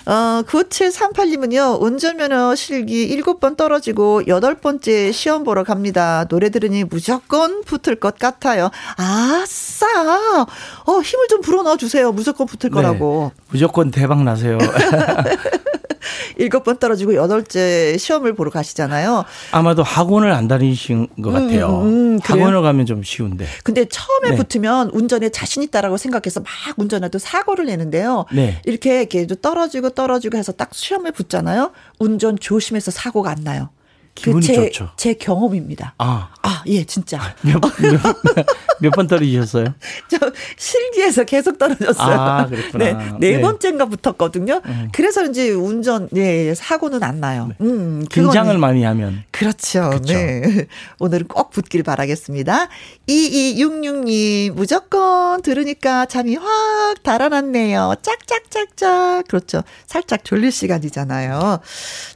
어, 0.06 0.42
9738님은요, 0.46 1.80
운전면허 1.80 2.54
실기 2.54 3.08
7번 3.22 3.56
떨어지고 3.56 4.22
8번째 4.26 5.12
시험 5.12 5.44
보러 5.44 5.64
갑니다. 5.64 6.26
노래 6.28 6.50
들으니 6.50 6.84
무조건 6.84 7.62
붙을 7.62 7.96
것 7.96 8.18
같아요. 8.18 8.70
아싸! 8.96 9.86
어, 10.86 11.00
힘을 11.00 11.28
좀 11.28 11.40
불어넣어 11.40 11.76
주세요. 11.76 12.12
무조건 12.12 12.46
붙을 12.46 12.70
네, 12.70 12.74
거라고. 12.74 13.32
무조건 13.50 13.90
대박 13.90 14.22
나세요. 14.22 14.58
일곱 16.38 16.64
번 16.64 16.78
떨어지고 16.78 17.14
여덟째 17.14 17.96
시험을 17.98 18.34
보러 18.34 18.50
가시잖아요. 18.50 19.24
아마도 19.52 19.82
학원을 19.82 20.32
안 20.32 20.48
다니신 20.48 21.08
것 21.22 21.30
음, 21.30 21.32
같아요. 21.32 21.80
음, 21.82 22.14
음, 22.14 22.18
학원을 22.22 22.62
가면 22.62 22.86
좀 22.86 23.02
쉬운데. 23.02 23.46
근데 23.62 23.84
처음에 23.84 24.30
네. 24.30 24.36
붙으면 24.36 24.90
운전에 24.92 25.28
자신 25.30 25.62
있다라고 25.62 25.96
생각해서 25.96 26.40
막 26.40 26.48
운전해도 26.76 27.18
사고를 27.18 27.66
내는데요. 27.66 28.26
네. 28.32 28.60
이렇게 28.64 29.00
이렇게 29.00 29.26
떨어지고 29.40 29.90
떨어지고 29.90 30.38
해서 30.38 30.52
딱 30.52 30.74
시험에 30.74 31.10
붙잖아요. 31.10 31.72
운전 31.98 32.38
조심해서 32.38 32.90
사고가 32.90 33.30
안 33.30 33.44
나요. 33.44 33.70
기분이 34.14 34.46
그 34.46 34.52
제, 34.52 34.70
좋죠. 34.70 34.90
제 34.96 35.14
경험입니다. 35.14 35.94
아, 35.98 36.30
아, 36.42 36.62
예, 36.66 36.84
진짜. 36.84 37.20
아, 37.20 37.34
몇, 37.42 37.60
몇, 37.60 38.00
몇 38.80 38.90
번 38.94 39.06
떨어지셨어요? 39.08 39.74
저 40.08 40.18
실기에서 40.56 41.24
계속 41.24 41.58
떨어졌어요. 41.58 42.20
아, 42.20 42.46
그랬구나. 42.46 42.84
네, 42.84 42.92
네, 43.18 43.30
네. 43.36 43.40
번째인가 43.40 43.86
붙었거든요. 43.86 44.60
음. 44.64 44.88
그래서 44.92 45.24
이제 45.24 45.50
운전, 45.50 46.08
네, 46.12 46.54
사고는 46.54 47.02
안 47.02 47.18
나요. 47.20 47.48
네. 47.48 47.56
음, 47.66 48.04
긴장을 48.10 48.56
많이 48.58 48.84
하면. 48.84 49.24
그렇죠. 49.32 49.90
그렇죠. 49.90 50.12
네. 50.12 50.66
오늘은 51.00 51.26
꼭 51.28 51.50
붙길 51.50 51.82
바라겠습니다. 51.82 52.68
2266님, 53.08 54.52
무조건 54.52 55.42
들으니까 55.42 56.06
잠이 56.06 56.36
확 56.36 57.02
달아났네요. 57.02 57.94
짝짝짝짝. 58.02 59.26
그렇죠. 59.28 59.62
살짝 59.86 60.24
졸릴 60.24 60.52
시간이잖아요. 60.52 61.60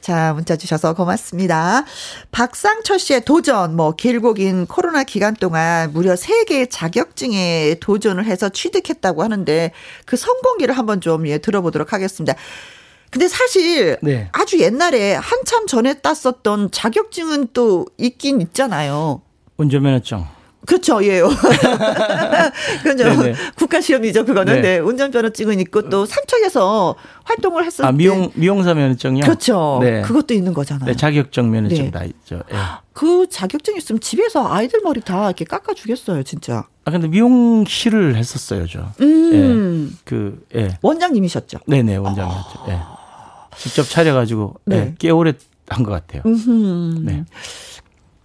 자, 0.01 0.33
문자 0.33 0.55
주셔서 0.55 0.93
고맙습니다. 0.93 1.83
박상철 2.31 2.99
씨의 2.99 3.25
도전, 3.25 3.75
뭐, 3.75 3.95
길고 3.95 4.33
긴 4.33 4.65
코로나 4.65 5.03
기간 5.03 5.35
동안 5.35 5.91
무려 5.93 6.13
3개의 6.13 6.67
자격증에 6.69 7.75
도전을 7.79 8.25
해서 8.25 8.49
취득했다고 8.49 9.23
하는데 9.23 9.71
그 10.05 10.17
성공기를 10.17 10.77
한번 10.77 11.01
좀 11.01 11.27
예, 11.27 11.37
들어보도록 11.37 11.93
하겠습니다. 11.93 12.35
근데 13.11 13.27
사실 13.27 13.97
네. 14.01 14.29
아주 14.31 14.59
옛날에 14.59 15.15
한참 15.15 15.65
전에 15.65 15.95
땄었던 15.95 16.71
자격증은 16.71 17.47
또 17.53 17.85
있긴 17.97 18.41
있잖아요. 18.41 19.21
운전면허증. 19.57 20.38
그렇죠, 20.65 21.03
예. 21.03 21.21
그죠. 22.83 23.05
국가 23.55 23.81
시험이죠, 23.81 24.25
그거는. 24.25 24.55
네. 24.55 24.61
네. 24.61 24.79
운전면허증은 24.79 25.59
있고 25.61 25.89
또 25.89 26.05
삼척에서 26.05 26.95
활동을 27.23 27.65
했을 27.65 27.85
아, 27.85 27.91
미용 27.91 28.29
미용사 28.35 28.73
면허증요. 28.73 29.21
그렇죠. 29.21 29.79
네. 29.81 30.01
그것도 30.01 30.33
있는 30.33 30.53
거잖아요. 30.53 30.85
네, 30.85 30.95
자격증 30.95 31.49
면허증 31.49 31.85
네. 31.85 31.91
다 31.91 32.03
있죠. 32.03 32.43
예. 32.51 32.55
그 32.93 33.27
자격증 33.29 33.77
있으면 33.77 33.99
집에서 34.01 34.51
아이들 34.51 34.81
머리 34.83 35.01
다 35.01 35.25
이렇게 35.25 35.45
깎아 35.45 35.73
주겠어요, 35.73 36.23
진짜. 36.23 36.65
아 36.85 36.91
근데 36.91 37.07
미용실을 37.07 38.15
했었어요, 38.15 38.67
저. 38.67 38.91
음. 39.01 39.91
예. 39.93 39.97
그 40.05 40.45
예. 40.55 40.77
원장님이셨죠. 40.81 41.59
네, 41.67 41.81
네, 41.83 41.95
원장이었죠. 41.95 42.65
예. 42.69 42.79
직접 43.57 43.83
차려 43.83 44.13
가지고 44.13 44.55
네. 44.65 44.75
예. 44.77 44.95
꽤 44.99 45.09
오래 45.09 45.33
한 45.69 45.83
것 45.83 45.91
같아요. 45.91 46.23
음흠. 46.25 47.01
네. 47.05 47.23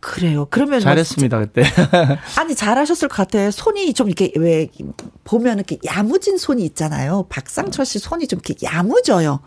그래요. 0.05 0.47
그러면 0.51 0.81
잘했습니다 0.81 1.39
그때. 1.39 1.63
아니 2.39 2.55
잘하셨을 2.55 3.09
것 3.09 3.17
같아. 3.17 3.51
손이 3.51 3.95
좀 3.95 4.09
이렇게 4.09 4.31
왜 4.37 4.69
보면 5.25 5.57
이렇게 5.59 5.79
야무진 5.85 6.37
손이 6.37 6.63
있잖아요. 6.67 7.27
박상철 7.31 7.87
씨 7.87 7.99
손이 7.99 8.27
좀 8.29 8.41
이렇게 8.45 8.55
야무져요. 8.67 9.41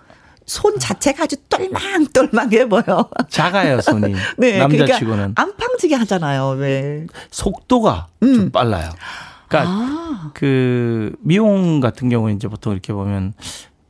손 0.45 0.79
자체가 0.79 1.23
아주 1.23 1.35
똘망똘망해 1.49 2.67
보여. 2.69 3.09
작아요 3.29 3.81
손이. 3.81 4.15
네, 4.37 4.57
남자치고는. 4.59 5.15
그러니까 5.35 5.41
안팡지게 5.43 5.93
하잖아요. 5.95 6.55
왜? 6.57 7.05
속도가 7.31 8.07
음. 8.23 8.33
좀 8.33 8.49
빨라요. 8.51 8.89
그러니까 9.47 9.71
아. 9.71 10.31
그 10.33 11.13
미용 11.19 11.79
같은 11.81 12.09
경우는 12.09 12.35
이제 12.37 12.47
보통 12.47 12.73
이렇게 12.73 12.93
보면 12.93 13.33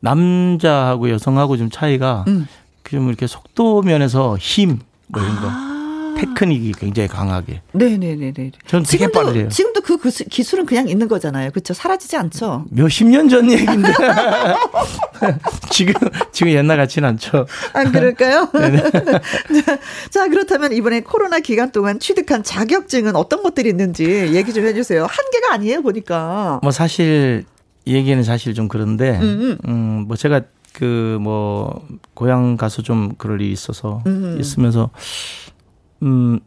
남자하고 0.02 1.10
여성하고 1.12 1.58
좀 1.58 1.70
차이가 1.70 2.26
음. 2.28 2.48
좀 2.84 3.08
이렇게 3.08 3.26
속도 3.28 3.82
면에서 3.82 4.38
힘 4.38 4.80
뭐 5.08 5.22
이런 5.22 5.36
거. 5.42 5.48
아. 5.50 5.77
테크닉이 6.18 6.74
굉장히 6.78 7.08
강하게. 7.08 7.62
네네네네. 7.74 8.52
저는 8.68 8.86
되게 8.86 9.06
지금도, 9.08 9.12
빠르요 9.12 9.48
지금도 9.50 9.82
그 9.82 9.98
기술은 10.30 10.66
그냥 10.66 10.90
있는 10.90 11.08
거잖아요. 11.08 11.52
그렇죠. 11.52 11.74
사라지지 11.74 12.18
않죠. 12.18 12.66
몇십 12.72 13.08
년 13.08 13.30
전 13.30 13.52
얘기인데. 13.52 13.92
지금, 15.72 15.94
지금 16.32 16.52
옛날 16.54 16.78
같지는 16.78 17.10
않죠. 17.10 17.46
안 17.74 17.92
그럴까요? 17.92 18.50
자, 18.54 19.78
자, 20.10 20.28
그렇다면 20.28 20.74
이번에 20.74 21.02
코로나 21.02 21.40
기간 21.40 21.72
동안 21.72 22.00
취득한 22.00 22.44
자격증은 22.44 23.16
어떤 23.16 23.44
것들이 23.44 23.70
있는지 23.70 24.06
얘기 24.34 24.54
좀 24.54 24.66
해주세요. 24.66 25.04
한 25.04 25.10
개가 25.32 25.54
아니에요, 25.54 25.82
보니까. 25.82 26.60
뭐 26.64 26.72
사실, 26.72 27.46
얘기는 27.86 28.22
사실 28.24 28.54
좀 28.54 28.68
그런데, 28.68 29.18
음, 29.22 29.58
음뭐 29.68 30.16
제가 30.16 30.42
그 30.74 31.18
뭐 31.20 31.82
고향 32.14 32.56
가서 32.56 32.84
좀 32.84 33.14
그럴 33.18 33.42
일이 33.42 33.52
있어서 33.52 34.04
음. 34.06 34.38
있으면서 34.40 34.92
음, 36.04 36.40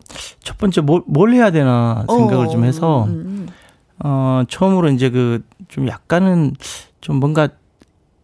첫 0.43 0.59
번째 0.59 0.81
뭘, 0.83 1.03
뭘 1.07 1.33
해야 1.33 1.51
되나 1.51 2.05
생각을 2.09 2.47
어. 2.47 2.49
좀 2.49 2.65
해서, 2.65 3.05
음, 3.05 3.11
음. 3.11 3.49
어, 4.05 4.43
처음으로 4.49 4.91
이제 4.91 5.11
그, 5.11 5.43
좀 5.69 5.89
약간은 5.89 6.55
좀 7.01 7.17
뭔가, 7.17 7.49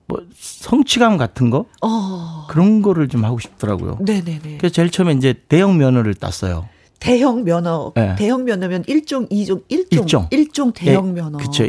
뭐, 0.06 0.20
성취감 0.34 1.16
같은 1.16 1.50
거? 1.50 1.66
어. 1.82 2.46
그런 2.48 2.80
거를 2.82 3.08
좀 3.08 3.24
하고 3.24 3.38
싶더라고요. 3.40 3.98
네네네. 4.00 4.58
그래서 4.58 4.72
제일 4.72 4.90
처음에 4.90 5.12
이제 5.14 5.34
대형 5.48 5.76
면허를 5.78 6.14
땄어요. 6.14 6.68
대형 6.98 7.44
면허, 7.44 7.92
네. 7.94 8.14
대형 8.16 8.44
면허면 8.44 8.84
1종, 8.84 9.30
2종, 9.30 9.62
1종, 9.68 10.06
1종, 10.06 10.30
1종 10.30 10.74
대형 10.74 11.14
네, 11.14 11.20
면허. 11.20 11.38
그렇죠. 11.38 11.64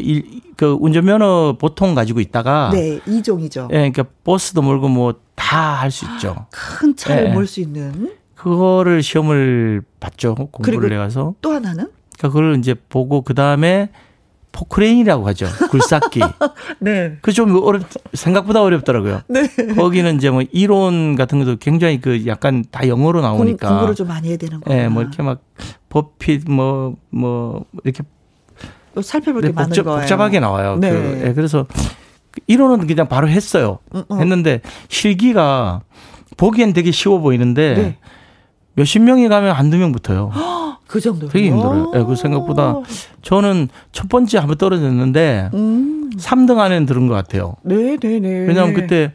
그 0.56 0.78
운전 0.80 1.04
면허 1.06 1.58
보통 1.60 1.94
가지고 1.96 2.22
있다가 2.22 2.70
네, 2.72 3.00
2종이죠. 3.06 3.68
예, 3.72 3.82
네, 3.82 3.92
그러니까 3.92 4.06
버스도 4.24 4.62
몰고 4.62 4.88
뭐 4.88 5.14
다 5.36 5.82
할 5.82 5.92
수 5.92 6.06
있죠. 6.06 6.48
큰 6.52 6.96
차를 6.96 7.26
네. 7.26 7.34
몰수 7.34 7.60
있는. 7.62 8.12
그거를 8.48 9.04
시험을 9.04 9.82
봤죠. 10.00 10.36
공부를 10.36 10.92
해가서. 10.94 11.36
또 11.42 11.52
하나는? 11.52 11.90
그러니까 12.18 12.28
그걸 12.30 12.58
이제 12.58 12.74
보고 12.90 13.22
그 13.22 13.34
다음에 13.34 13.90
포크레인이라고 14.52 15.28
하죠. 15.28 15.46
굴삭기. 15.70 16.20
네. 16.80 17.18
그 17.22 17.32
좀 17.32 17.56
어렵, 17.64 17.84
생각보다 18.14 18.64
어렵더라고요. 18.64 19.22
네. 19.28 19.48
거기는 19.76 20.16
이제 20.16 20.32
뭐 20.32 20.42
이론 20.52 21.16
같은 21.16 21.38
것도 21.40 21.58
굉장히 21.58 22.02
그 22.02 22.26
약간 22.26 22.64
다 22.72 22.88
영어로 22.88 23.22
나오니까. 23.22 23.70
공, 23.70 23.80
부를 23.82 23.94
좀 23.96 24.08
많이 24.08 24.30
해야 24.30 24.38
되는 24.38 24.60
거예요. 24.62 24.82
네, 24.84 24.90
뭐 24.90 25.04
이렇게 25.04 25.22
막 25.22 25.42
버핏 25.90 26.50
뭐, 26.50 26.96
뭐, 27.12 27.66
이렇게. 27.84 28.04
살펴볼 29.00 29.42
게 29.44 29.50
네, 29.50 29.54
많은 29.54 29.70
복잡, 29.70 29.84
거예요. 29.86 30.00
복잡하게 30.02 30.40
나와요. 30.40 30.78
네. 30.80 30.90
그, 30.92 30.96
네, 31.26 31.34
그래서 31.36 31.68
이론은 32.48 32.88
그냥 32.88 33.08
바로 33.08 33.30
했어요. 33.30 33.78
음, 33.94 34.04
음. 34.12 34.20
했는데 34.20 34.62
실기가 34.90 35.82
보기엔 36.36 36.74
되게 36.74 36.90
쉬워 36.92 37.20
보이는데 37.20 37.74
네. 37.76 37.98
몇십 38.78 39.02
명이 39.02 39.28
가면 39.28 39.56
한두 39.56 39.78
명 39.78 39.92
붙어요. 39.92 40.32
그 40.88 41.02
정도로. 41.02 41.30
되게 41.32 41.48
힘들어요. 41.50 41.92
네, 41.94 42.04
그 42.06 42.16
생각보다 42.16 42.76
저는 43.22 43.68
첫 43.92 44.08
번째 44.08 44.38
한번 44.38 44.58
떨어졌는데 44.58 45.50
음. 45.54 46.12
3등 46.16 46.60
안에는 46.60 46.86
들은 46.86 47.08
것 47.08 47.14
같아요. 47.16 47.56
네, 47.64 47.98
네, 47.98 48.20
네. 48.20 48.30
왜냐하면 48.48 48.74
그때 48.74 49.12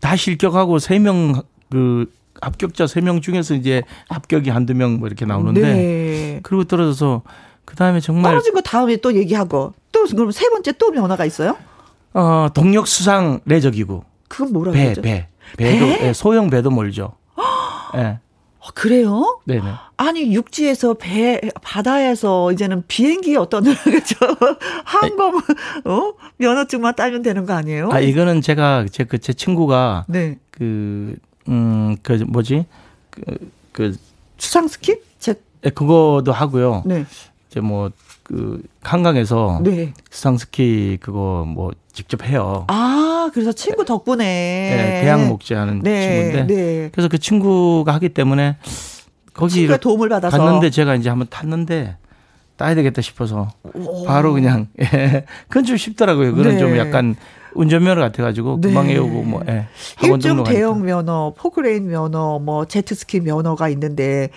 다 0.00 0.14
실격하고 0.14 0.76
3명 0.76 1.42
그 1.70 2.06
합격자 2.40 2.84
3명 2.84 3.20
중에서 3.20 3.54
이제 3.54 3.82
합격이 4.08 4.50
한두 4.50 4.74
명 4.74 4.98
뭐 5.00 5.08
이렇게 5.08 5.24
나오는데 5.24 5.60
네. 5.60 6.40
그리고 6.44 6.62
떨어져서 6.64 7.22
그 7.64 7.74
다음에 7.74 7.98
정말 8.00 8.30
떨어진 8.32 8.54
거 8.54 8.60
다음에 8.60 8.96
또 8.98 9.12
얘기하고 9.14 9.74
또 9.90 10.04
그럼 10.04 10.30
세 10.30 10.48
번째 10.50 10.72
또 10.78 10.92
변화가 10.92 11.24
있어요? 11.24 11.56
어 12.14 12.46
동력 12.54 12.86
수상 12.86 13.40
레저기구. 13.44 14.02
그건 14.28 14.52
뭐라고 14.52 14.76
배, 14.76 14.92
배, 14.94 15.00
배, 15.02 15.26
배도 15.56 15.86
배? 15.86 15.98
네, 15.98 16.12
소형 16.12 16.48
배도 16.50 16.70
몰죠. 16.70 17.12
예. 17.96 18.02
네. 18.02 18.18
아, 18.68 18.72
그래요? 18.74 19.40
네네. 19.44 19.62
아니 19.96 20.34
육지에서 20.34 20.94
배 20.94 21.40
바다에서 21.62 22.52
이제는 22.52 22.84
비행기 22.86 23.36
어떤 23.36 23.64
그죠 23.84 24.16
항공 24.84 25.38
어 25.84 26.12
면허증만 26.36 26.94
따면 26.94 27.22
되는 27.22 27.46
거 27.46 27.54
아니에요? 27.54 27.88
아 27.90 27.98
이거는 28.00 28.42
제가 28.42 28.86
제 28.90 29.04
그제 29.04 29.32
그, 29.32 29.36
친구가 29.36 30.04
네. 30.08 30.38
그 30.50 31.16
음, 31.48 31.96
그 32.02 32.24
뭐지? 32.26 32.66
그, 33.10 33.22
그 33.72 33.96
수상 34.36 34.68
스키? 34.68 35.00
제 35.18 35.34
네, 35.62 35.70
그거도 35.70 36.32
하고요. 36.32 36.82
네. 36.84 37.06
이제 37.50 37.60
뭐 37.60 37.90
그 38.28 38.62
한강에서 38.82 39.60
네. 39.64 39.94
수상 40.10 40.36
스키 40.36 40.98
그거 41.00 41.44
뭐 41.48 41.72
직접 41.92 42.22
해요. 42.22 42.66
아, 42.68 43.30
그래서 43.32 43.52
친구 43.52 43.86
덕분에. 43.86 44.24
네, 44.24 45.00
대학 45.00 45.26
목재하는 45.26 45.80
네, 45.82 46.02
친구인데. 46.02 46.46
네. 46.46 46.88
그래서 46.92 47.08
그 47.08 47.18
친구가 47.18 47.94
하기 47.94 48.10
때문에 48.10 48.58
거기 49.32 49.66
도움을 49.66 50.10
받아서 50.10 50.36
갔는데 50.36 50.68
제가 50.68 50.94
이제 50.96 51.08
한번 51.08 51.26
탔는데 51.30 51.96
따야 52.56 52.74
되겠다 52.74 53.00
싶어서 53.00 53.48
오. 53.74 54.04
바로 54.04 54.34
그냥 54.34 54.66
예. 54.82 55.24
그건 55.48 55.64
좀 55.64 55.76
쉽더라고요. 55.78 56.34
그건 56.34 56.52
네. 56.52 56.58
좀 56.58 56.76
약간 56.76 57.16
운전면허 57.54 58.00
같아가지고 58.00 58.60
금방 58.60 58.88
네. 58.88 58.94
외우고 58.94 59.22
뭐 59.22 59.42
예, 59.48 59.66
일종 60.02 60.44
대형 60.44 60.82
면허, 60.82 61.32
포크레인 61.36 61.88
면허, 61.88 62.38
뭐 62.40 62.66
제트스키 62.66 63.20
면허가 63.20 63.70
있는데 63.70 64.28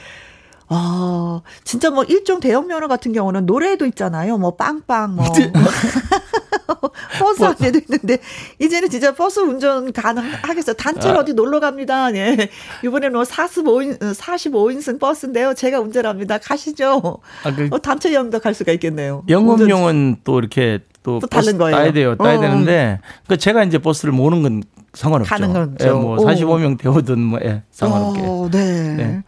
아, 0.73 1.41
진짜 1.65 1.89
뭐 1.89 2.05
일종 2.05 2.39
대형 2.39 2.65
면허 2.67 2.87
같은 2.87 3.11
경우는 3.11 3.45
노래도 3.45 3.85
있잖아요. 3.85 4.37
뭐 4.37 4.55
빵빵 4.55 5.15
뭐 5.17 5.25
버스 7.19 7.43
안에도 7.43 7.79
있는데 7.79 8.19
이제는 8.57 8.89
진짜 8.89 9.13
버스 9.13 9.41
운전 9.41 9.91
가능하겠어. 9.91 10.73
단체로 10.73 11.17
아. 11.17 11.21
어디 11.21 11.33
놀러 11.33 11.59
갑니다. 11.59 12.13
예. 12.15 12.49
이번에는 12.85 13.13
뭐 13.13 13.23
45인 13.23 13.99
45인승 13.99 14.97
버스인데요. 14.97 15.53
제가 15.53 15.81
운전합니다. 15.81 16.37
가시죠. 16.37 17.19
아, 17.43 17.53
그, 17.53 17.67
어, 17.71 17.79
단체 17.79 18.13
여행도 18.13 18.39
갈 18.39 18.53
수가 18.53 18.71
있겠네요. 18.71 19.23
영업용은 19.27 20.17
또 20.23 20.39
이렇게 20.39 20.79
또, 21.03 21.19
또 21.19 21.27
다른 21.27 21.57
거예요. 21.57 21.75
따야 21.75 21.91
돼요. 21.91 22.15
따야 22.15 22.37
어. 22.37 22.41
되는데 22.41 22.99
그 23.27 23.37
제가 23.37 23.63
이제 23.63 23.77
버스를 23.77 24.13
모는 24.13 24.41
건 24.41 24.63
상관없죠. 24.93 25.29
가는 25.29 25.53
거죠. 25.53 25.87
예, 25.87 25.91
뭐 25.91 26.17
45명 26.17 26.77
태우든 26.77 27.19
뭐 27.19 27.39
예, 27.43 27.63
상관없게. 27.71 28.21
어, 28.23 28.49
네. 28.51 28.95
네. 28.95 29.23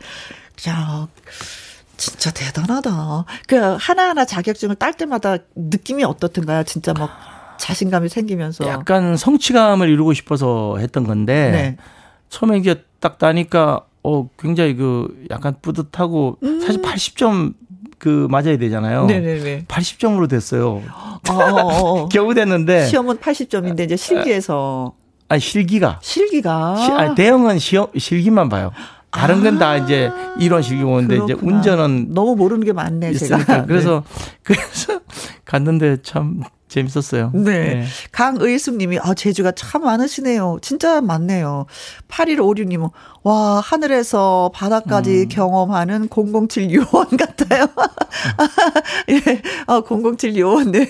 야, 0.68 1.08
진짜 1.98 2.32
대단하다. 2.32 3.26
그 3.48 3.56
하나하나 3.80 4.26
자격증을 4.26 4.76
딸 4.76 4.94
때마다 4.94 5.38
느낌이 5.56 6.04
어떻던가요? 6.04 6.64
진짜 6.64 6.94
막 6.94 7.12
자신감이 7.58 8.10
생기면서. 8.10 8.68
약간 8.68 9.16
성취감을 9.16 9.90
이루고 9.90 10.14
싶어서 10.14 10.78
했던 10.78 11.04
건데 11.06 11.52
네. 11.52 11.78
처음에 12.30 12.58
이게 12.58 12.84
딱 13.00 13.18
따니까 13.18 13.82
어 14.04 14.28
굉장히 14.38 14.76
그 14.76 15.26
약간 15.30 15.56
뿌듯하고 15.62 16.38
음. 16.44 16.60
사실 16.60 16.82
80점 16.82 17.54
그 18.00 18.28
맞아야 18.30 18.58
되잖아요. 18.58 19.06
네네네. 19.06 19.66
80점으로 19.68 20.28
됐어요. 20.30 20.82
어, 21.30 21.34
어, 21.34 22.02
어. 22.02 22.10
겨우 22.12 22.34
됐는데 22.34 22.88
시험은 22.88 23.18
80점인데 23.18 23.86
이제 23.86 23.96
실기에서 23.96 24.94
아 25.30 25.40
실기가 25.40 26.00
실기가 26.02 26.76
시, 26.76 26.92
아니, 26.92 27.16
대형은 27.16 27.60
시험 27.60 27.88
실기만 27.98 28.50
봐요. 28.50 28.72
다른 29.14 29.44
건다 29.44 29.70
아, 29.70 29.78
이제 29.78 30.12
이런 30.40 30.62
식이 30.62 30.82
오는데 30.82 31.20
이제 31.24 31.34
운전은 31.34 32.14
너무 32.14 32.36
모르는 32.36 32.66
게 32.66 32.74
많네 32.74 33.12
있으니까. 33.12 33.38
제가. 33.46 33.66
그래서 33.66 34.04
네. 34.04 34.34
그래서 34.44 35.00
갔는데 35.46 36.02
참 36.02 36.42
재밌었어요. 36.74 37.32
네. 37.36 37.42
네. 37.42 37.86
강의숙 38.12 38.78
님이 38.78 38.98
아 39.00 39.14
제주가 39.14 39.52
참 39.52 39.84
많으시네요. 39.84 40.58
진짜 40.64 41.02
많네요. 41.02 41.68
8156 42.08 42.68
님은 42.68 42.90
와 43.22 43.60
하늘에서 43.60 44.52
바다까지 44.56 45.24
음. 45.24 45.30
경험하는 45.30 46.10
007 46.10 46.74
요원 46.74 47.16
같아요. 47.16 47.68
예, 49.10 49.42
어, 49.68 49.84
007 49.84 50.36
요원 50.38 50.72
네, 50.72 50.90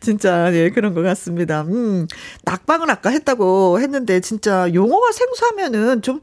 진짜 0.00 0.52
예 0.52 0.68
그런 0.68 0.92
것 0.92 1.00
같습니다. 1.00 1.62
음 1.62 2.06
낙방을 2.44 2.90
아까 2.90 3.08
했다고 3.08 3.80
했는데 3.80 4.20
진짜 4.20 4.68
용어가 4.74 5.10
생소하면은 5.12 6.02
좀 6.02 6.20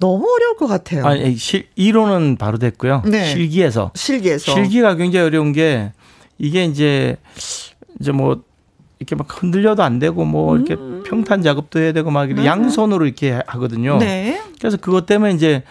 너무 0.00 0.26
어려울 0.34 0.56
것 0.56 0.66
같아요. 0.66 1.06
아니, 1.06 1.36
실, 1.36 1.68
이론은 1.76 2.36
바로 2.36 2.58
됐고요. 2.58 3.02
네. 3.06 3.26
실기에서. 3.26 3.92
실기에서. 3.94 4.52
실기가 4.52 4.96
굉장히 4.96 5.26
어려운 5.26 5.52
게 5.52 5.92
이게 6.38 6.64
이제 6.64 7.16
이제 8.00 8.10
뭐 8.10 8.42
이렇게 8.98 9.14
막 9.14 9.26
흔들려도 9.30 9.82
안 9.82 9.98
되고 9.98 10.24
뭐 10.24 10.56
이렇게 10.56 10.74
음. 10.74 11.02
평탄 11.06 11.42
작업도 11.42 11.78
해야 11.78 11.92
되고 11.92 12.10
막 12.10 12.30
음. 12.30 12.44
양손으로 12.44 13.04
이렇게 13.04 13.40
하거든요. 13.46 13.98
네. 13.98 14.40
그래서 14.58 14.78
그것 14.78 15.06
때문에 15.06 15.32
이제 15.32 15.62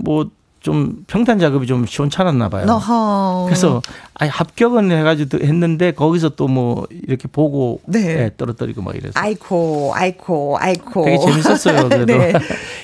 뭐 0.00 0.30
좀 0.60 1.04
평탄 1.06 1.38
작업이 1.38 1.66
좀 1.66 1.86
시원찮았나 1.86 2.50
봐요. 2.50 2.66
어허. 2.68 3.44
그래서 3.46 3.80
아니 4.14 4.30
합격은 4.30 4.90
해가지고 4.92 5.38
했는데 5.38 5.92
거기서 5.92 6.30
또 6.30 6.50
뭐 6.50 6.86
이렇게 6.90 7.28
보고 7.28 7.80
네. 7.86 8.00
네, 8.00 8.30
떨어뜨리고 8.36 8.82
막 8.82 8.94
이래서. 8.96 9.12
아이코, 9.14 9.92
아이코, 9.94 10.56
아이코. 10.58 11.04
되게 11.04 11.18
재밌었어요. 11.18 11.88
그래도. 11.88 12.06
네. 12.18 12.32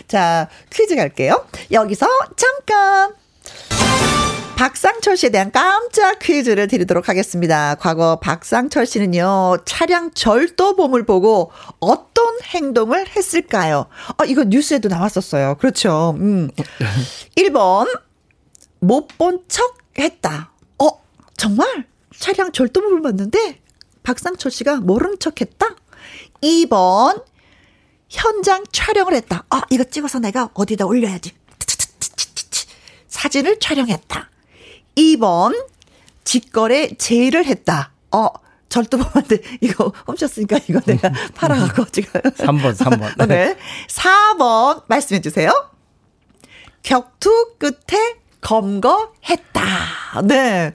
자 0.07 0.49
퀴즈 0.73 0.95
갈게요. 0.97 1.45
여기서 1.73 2.07
잠깐. 2.37 3.13
박상철 4.57 5.19
씨에 5.19 5.29
대한 5.29 5.53
깜짝 5.53 6.19
퀴즈를 6.19 6.67
드리도록 6.67 7.11
하겠습니다. 7.11 7.75
과거 7.75 8.19
박상철 8.21 8.87
씨는요, 8.87 9.59
차량 9.67 10.11
절도범을 10.13 11.05
보고 11.05 11.53
어떤 11.79 12.41
행동을 12.43 13.07
했을까요? 13.15 13.87
아, 14.17 14.25
이거 14.25 14.45
뉴스에도 14.45 14.89
나왔었어요. 14.89 15.57
그렇죠. 15.57 16.15
음. 16.19 16.51
1번, 17.37 17.87
못 18.81 19.09
본 19.19 19.45
척 19.49 19.77
했다. 19.99 20.53
어, 20.83 20.89
정말? 21.37 21.87
차량 22.19 22.51
절도범을 22.51 23.03
봤는데 23.03 23.61
박상철 24.05 24.51
씨가 24.51 24.77
모른 24.77 25.19
척 25.19 25.39
했다? 25.43 25.67
2번, 26.43 27.23
현장 28.09 28.65
촬영을 28.73 29.13
했다. 29.15 29.45
아, 29.51 29.63
이거 29.69 29.85
찍어서 29.85 30.19
내가 30.19 30.49
어디다 30.55 30.87
올려야지. 30.87 31.33
사진을 33.09 33.59
촬영했다. 33.61 34.31
2번 34.97 35.67
직거래 36.25 36.91
제의를 36.97 37.45
했다. 37.45 37.93
어, 38.11 38.29
절도범한테 38.69 39.41
이거 39.61 39.93
훔쳤으니까 40.07 40.59
이거 40.69 40.81
내가 40.81 41.11
팔아갖고 41.35 41.87
지금. 41.87 42.21
3번, 42.21 42.75
3번. 42.77 43.27
네. 43.29 43.57
4번 43.89 44.83
말씀해 44.89 45.21
주세요. 45.21 45.51
격투 46.83 47.57
끝에 47.59 48.17
검거했다. 48.41 49.63
네. 50.25 50.75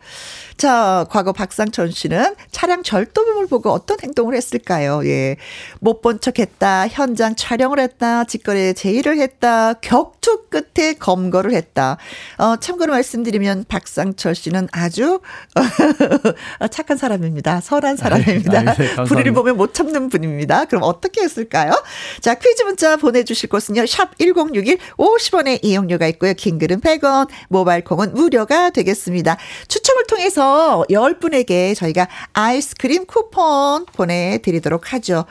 자, 0.58 1.06
과거 1.10 1.32
박상천 1.34 1.92
씨는 1.92 2.36
차량 2.52 2.84
절도범을 2.84 3.48
보고 3.48 3.72
어떤 3.72 3.98
행동을 4.02 4.36
했을까요? 4.36 5.02
예. 5.06 5.38
못 5.80 6.02
본 6.02 6.20
척 6.20 6.40
했다, 6.40 6.88
현장 6.88 7.36
촬영을 7.36 7.80
했다, 7.80 8.24
직거래 8.26 8.74
제의를 8.74 9.18
했다, 9.20 9.74
격투 9.74 10.46
끝에 10.50 10.94
검거를 10.94 11.54
했다. 11.54 11.98
어, 12.38 12.56
참고로 12.58 12.92
말씀드리면 12.94 13.66
박상철 13.68 14.36
씨는 14.36 14.68
아주 14.72 15.20
착한 16.72 16.98
사람입니다. 16.98 17.62
선한 17.62 17.98
사람입니다. 17.98 18.76
아, 18.98 19.04
불의를 19.06 19.34
보면 19.34 19.58
못 19.58 19.74
참는 19.74 20.10
분입니다. 20.10 20.66
그럼 20.66 20.84
어떻게 20.84 21.22
했을까요? 21.22 21.72
자, 22.20 22.36
퀴즈 22.36 22.64
문자 22.64 22.98
보내주실 22.98 23.50
곳은요. 23.50 23.86
샵 23.86 24.18
1061, 24.20 24.78
50원의 24.98 25.60
이용료가 25.64 26.08
있고요. 26.08 26.34
킹글은 26.34 26.82
100원, 26.82 27.28
모바일 27.50 27.84
콩은 27.84 28.14
무료가 28.14 28.70
되겠습니다. 28.72 29.38
추첨을 29.68 30.06
통해서 30.08 30.51
10분에게 30.90 31.76
저희가 31.76 32.08
아이스크림 32.34 33.06
쿠폰 33.06 33.86
보내드리도록 33.86 34.94
하죠. 34.94 35.26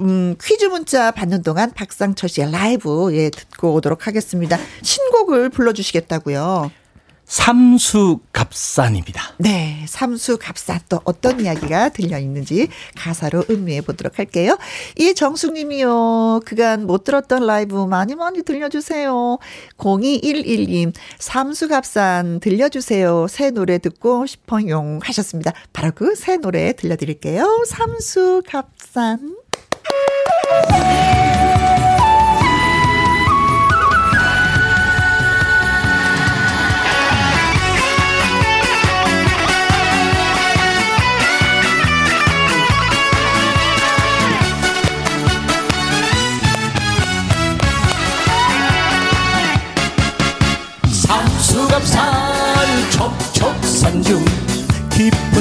음, 0.00 0.36
퀴즈 0.42 0.66
문자 0.66 1.10
받는 1.10 1.42
동안 1.42 1.72
박상철 1.72 2.28
씨의 2.28 2.52
라이브, 2.52 3.14
예, 3.14 3.30
듣고 3.30 3.74
오도록 3.74 4.06
하겠습니다. 4.06 4.58
신곡을 4.82 5.50
불러주시겠다고요. 5.50 6.70
삼수갑산입니다. 7.26 9.22
네, 9.38 9.84
삼수갑산 9.88 10.80
또 10.88 11.00
어떤 11.04 11.40
이야기가 11.40 11.88
들려 11.90 12.18
있는지 12.18 12.68
가사로 12.96 13.44
음미해 13.50 13.80
보도록 13.80 14.18
할게요. 14.18 14.56
이 14.96 15.12
정숙님이요, 15.14 16.42
그간 16.44 16.86
못 16.86 17.02
들었던 17.04 17.44
라이브 17.46 17.84
많이 17.86 18.14
많이 18.14 18.42
들려주세요. 18.42 19.38
0211님, 19.76 20.92
삼수갑산 21.18 22.40
들려주세요. 22.40 23.26
새 23.28 23.50
노래 23.50 23.78
듣고 23.78 24.26
싶어용 24.26 25.00
하셨습니다. 25.02 25.52
바로 25.72 25.92
그 25.92 26.14
새 26.16 26.38
노래 26.38 26.72
들려드릴게요. 26.72 27.64
삼수갑산 27.66 29.36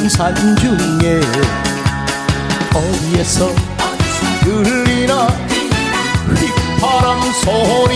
깊은 0.06 0.10
산 0.10 0.56
중에 0.58 1.20
어디에서 2.76 3.52
들리나? 4.44 5.28
휘파람 6.36 7.22
소리. 7.42 7.96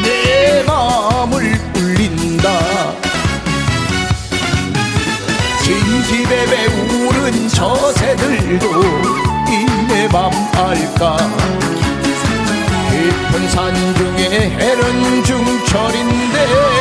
이내 0.00 0.62
마음을 0.66 1.60
울린다. 1.76 2.50
진지배배 5.62 6.66
우는 6.66 7.48
저새들도 7.48 8.66
이내 9.50 10.08
맘 10.08 10.30
알까? 10.54 11.18
깊은 12.90 13.50
산 13.50 13.74
중에 13.96 14.56
해는 14.58 15.24
중철인데 15.24 16.73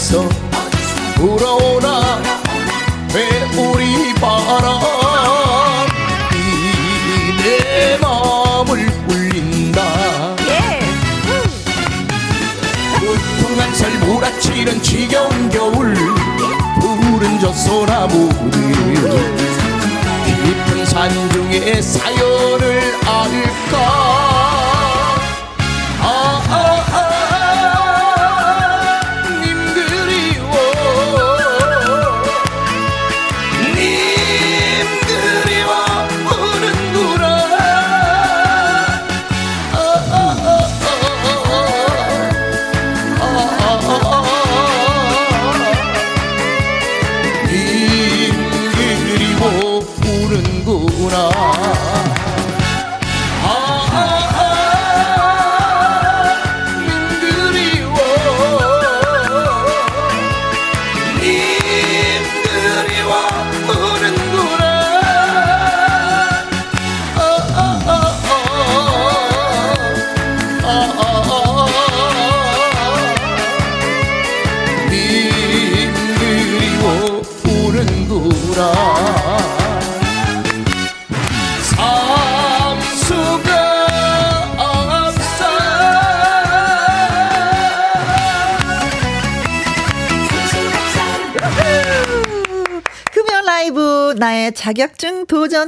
어디에서 0.00 0.26
불어오나 1.16 2.22
왜 3.14 3.28
우리 3.54 4.14
바람 4.14 4.80
이내 6.32 7.98
마음을 7.98 8.90
울린다. 9.08 9.82
우퉁한살 13.02 13.98
몰아치는 13.98 14.82
지겨운 14.82 15.50
겨울 15.50 15.94
푸른 16.80 17.38
저 17.38 17.52
소나무들. 17.52 18.72
깊은 20.44 20.86
산중의 20.86 21.82
사연을 21.82 22.94
알까 23.06 24.29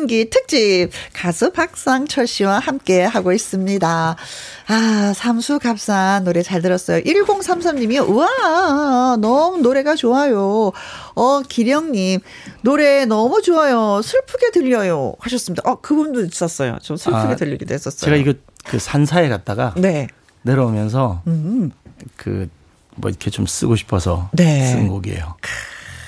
도전기 0.02 0.30
특집 0.30 0.90
가수 1.12 1.52
박상철 1.52 2.26
씨와 2.26 2.58
함께 2.58 3.02
하고 3.02 3.32
있습니다. 3.32 4.16
아, 4.68 5.12
삼수 5.14 5.58
값산 5.58 6.24
노래 6.24 6.42
잘 6.42 6.62
들었어요. 6.62 7.02
1033님이 7.02 8.08
우와, 8.08 9.16
너무 9.20 9.58
노래가 9.58 9.94
좋아요. 9.94 10.72
어, 11.14 11.42
기령님, 11.48 12.20
노래 12.62 13.04
너무 13.04 13.42
좋아요. 13.42 14.00
슬프게 14.02 14.50
들려요. 14.50 15.14
하셨습니다. 15.18 15.62
어, 15.68 15.80
그분도 15.80 16.24
있었어요. 16.24 16.78
좀 16.82 16.96
슬프게 16.96 17.32
아, 17.32 17.36
들리기도 17.36 17.74
했었어요. 17.74 18.10
제가 18.10 18.16
이거 18.16 18.34
그 18.64 18.78
산사에 18.78 19.28
갔다가 19.28 19.74
네. 19.76 20.08
내려오면서 20.42 21.22
음. 21.26 21.70
그뭐 22.16 23.08
이렇게 23.08 23.30
좀 23.30 23.46
쓰고 23.46 23.76
싶어서 23.76 24.30
네. 24.32 24.66
쓴 24.66 24.88
곡이에요. 24.88 25.36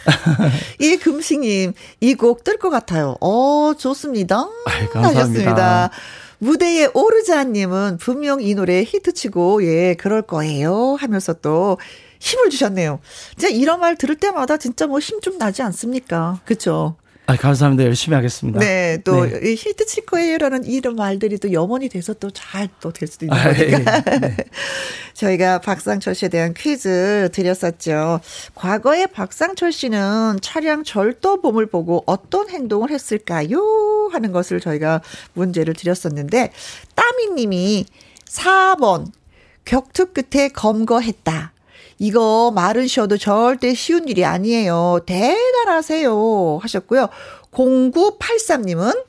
이 0.81 0.97
금식님, 0.97 1.73
이 2.01 2.14
곡 2.14 2.45
뜰 2.45 2.59
것 2.59 2.71
같아요. 2.71 3.17
어, 3.21 3.73
좋습니다. 3.79 4.49
아이, 4.67 4.87
감사합니다. 4.88 5.09
하셨습니다. 5.21 5.90
무대에 6.38 6.88
오르자님은 6.93 7.99
분명 7.99 8.40
이 8.43 8.55
노래 8.55 8.83
히트치고, 8.85 9.64
예, 9.64 9.95
그럴 9.95 10.23
거예요. 10.23 10.97
하면서 10.99 11.33
또 11.33 11.79
힘을 12.21 12.51
주셨네요. 12.51 13.01
진짜 13.38 13.49
이런 13.49 13.81
말 13.81 13.97
들을 13.97 14.17
때마다 14.17 14.57
진짜 14.57 14.87
뭐 14.87 14.99
힘 15.01 15.21
좀 15.21 15.38
나지 15.38 15.62
않습니까? 15.62 16.40
그쵸? 16.45 16.97
아, 17.26 17.37
감사합니다. 17.37 17.84
열심히 17.84 18.14
하겠습니다. 18.16 18.60
네, 18.60 18.98
또 19.02 19.24
네. 19.24 19.54
히트 19.54 19.87
칠 19.87 20.04
거예요라는 20.04 20.64
이런 20.66 20.94
말들이 20.94 21.38
또 21.38 21.50
염원이 21.52 21.88
돼서 21.88 22.12
또 22.12 22.28
잘 22.30 22.68
또 22.80 22.92
될 22.92 23.08
수도 23.08 23.24
있는 23.24 23.38
아, 23.38 23.44
거니까. 23.44 24.00
네. 24.02 24.18
네. 24.20 24.37
저희가 25.14 25.60
박상철 25.62 26.14
씨에 26.14 26.28
대한 26.28 26.52
퀴즈 26.52 27.30
드렸었죠. 27.32 28.20
과거에 28.54 29.06
박상철 29.06 29.72
씨는 29.72 30.40
차량 30.42 30.84
절도범을 30.84 31.66
보고 31.66 32.02
어떤 32.04 32.50
행동을 32.50 32.90
했을까요? 32.90 34.10
하는 34.12 34.30
것을 34.32 34.60
저희가 34.60 35.00
문제를 35.32 35.72
드렸었는데 35.72 36.52
따미님이 36.94 37.87
4번 38.28 39.06
격투 39.64 40.12
끝에 40.12 40.48
검거했다. 40.48 41.54
이거 41.98 42.52
말은 42.54 42.87
쉬어도 42.87 43.16
절대 43.18 43.74
쉬운 43.74 44.09
일이 44.09 44.24
아니에요. 44.24 45.00
대단하세요. 45.07 46.59
하셨고요. 46.61 47.09
0983님은 47.52 49.04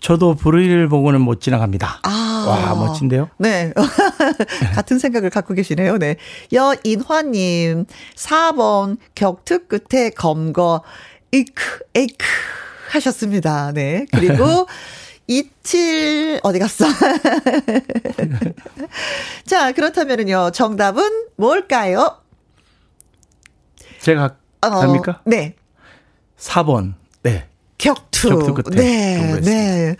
저도 0.00 0.34
불의를 0.34 0.88
보고는 0.88 1.20
못 1.20 1.40
지나갑니다. 1.40 2.00
아. 2.02 2.44
와, 2.46 2.74
멋진데요? 2.76 3.28
네. 3.38 3.72
같은 4.74 4.98
생각을 4.98 5.30
갖고 5.30 5.54
계시네요. 5.54 5.98
네. 5.98 6.16
여인화님, 6.52 7.86
4번 8.14 8.98
격투 9.14 9.66
끝에 9.66 10.10
검거, 10.10 10.82
이크, 11.32 11.80
에이크 11.94 12.24
하셨습니다. 12.90 13.72
네. 13.72 14.06
그리고 14.12 14.68
27 15.28 16.40
어디 16.42 16.58
갔어? 16.58 16.86
자, 19.44 19.72
그렇다면은요. 19.72 20.50
정답은 20.52 21.26
뭘까요? 21.36 22.18
제가 24.00 24.36
합니까? 24.60 25.12
어, 25.12 25.20
네. 25.24 25.54
4번. 26.38 26.94
네. 27.22 27.48
격투. 27.78 28.28
격투 28.28 28.54
끝에 28.54 28.76
네. 28.76 29.40
네. 29.40 29.96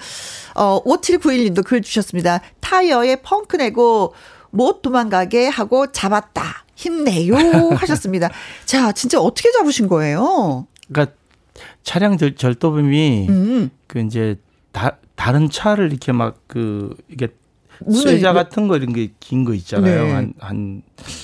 어, 0.54 0.82
5791님도 0.84 1.64
글 1.64 1.82
주셨습니다. 1.82 2.40
타이어에 2.60 3.16
펑크 3.16 3.56
내고 3.56 4.14
못 4.50 4.82
도망가게 4.82 5.48
하고 5.48 5.90
잡았다. 5.90 6.64
힘내요. 6.74 7.36
하셨습니다. 7.76 8.30
자, 8.64 8.92
진짜 8.92 9.20
어떻게 9.20 9.50
잡으신 9.50 9.88
거예요? 9.88 10.66
그러니까 10.88 11.14
차량 11.82 12.16
절, 12.16 12.36
절도범이 12.36 13.26
음. 13.28 13.70
그 13.86 14.00
이제 14.00 14.36
다, 14.72 14.98
다른 15.16 15.50
차를 15.50 15.90
이렇게 15.90 16.12
막 16.12 16.36
그 16.46 16.94
이게 17.10 17.28
쇠자 17.92 18.32
같은 18.32 18.68
거 18.68 18.76
이런 18.76 18.92
게 18.94 19.10
긴 19.20 19.44
거 19.44 19.52
있잖아요. 19.54 20.04
네. 20.04 20.12
한, 20.12 20.32
한 20.38 20.82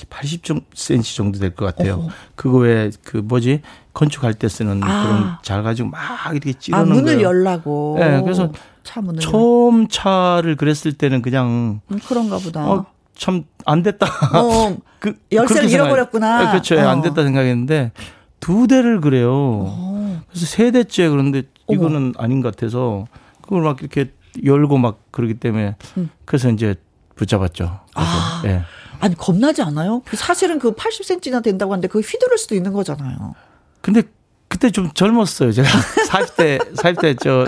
80cm 0.09 1.15
정도 1.15 1.39
될 1.39 1.55
것 1.55 1.65
같아요. 1.65 1.95
어. 1.95 2.07
그거 2.35 2.59
왜 2.59 2.91
그 3.03 3.17
뭐지? 3.17 3.61
건축할 3.93 4.33
때 4.35 4.47
쓰는 4.47 4.83
아. 4.83 5.03
그런 5.03 5.37
잘 5.43 5.63
가지고 5.63 5.89
막 5.89 6.01
이렇게 6.31 6.53
찌르는 6.53 6.83
아, 6.83 6.85
문을 6.85 7.03
거예요. 7.15 7.21
열라고. 7.21 7.97
네, 7.99 8.21
그래서 8.21 8.51
차 8.83 9.01
문을 9.01 9.19
처음 9.19 9.87
차를 9.87 10.55
그랬을 10.55 10.93
때는 10.93 11.21
그냥 11.21 11.81
음, 11.91 11.99
그런가 12.07 12.37
보다. 12.37 12.65
어, 12.67 12.85
참 13.15 13.45
안 13.65 13.81
됐다. 13.81 14.05
어, 14.37 14.77
그 14.99 15.17
열쇠를 15.31 15.69
잃어버렸구나. 15.69 16.43
네, 16.45 16.51
그렇죠. 16.51 16.75
어. 16.75 16.87
안 16.87 17.01
됐다 17.01 17.23
생각했는데 17.23 17.91
두 18.39 18.67
대를 18.67 18.99
그래요. 19.01 19.31
어. 19.31 20.21
그래서 20.29 20.45
세 20.45 20.69
대째 20.71 21.07
그런데 21.09 21.43
이거는 21.69 22.13
어머. 22.15 22.23
아닌 22.23 22.41
것 22.41 22.53
같아서 22.55 23.05
그걸 23.43 23.61
막 23.61 23.79
이렇게 23.81 24.11
열고 24.43 24.77
막 24.79 24.99
그러기 25.11 25.35
때문에 25.35 25.75
음. 25.97 26.09
그래서 26.25 26.49
이제 26.49 26.75
붙잡았죠. 27.15 27.81
그래서, 27.93 28.09
아, 28.09 28.41
예. 28.45 28.61
아니 28.99 29.15
겁나지 29.15 29.61
않아요? 29.61 30.01
그 30.05 30.17
사실은 30.17 30.57
그 30.57 30.73
80cm나 30.73 31.43
된다고 31.43 31.73
하는데 31.73 31.87
그 31.87 31.99
휘두를 31.99 32.37
수도 32.37 32.55
있는 32.55 32.73
거잖아요. 32.73 33.35
근데 33.81 34.01
그때 34.47 34.69
좀 34.69 34.91
젊었어요. 34.93 35.51
제가 35.51 35.67
40대 36.09 36.75
40대 36.75 37.19
저 37.19 37.47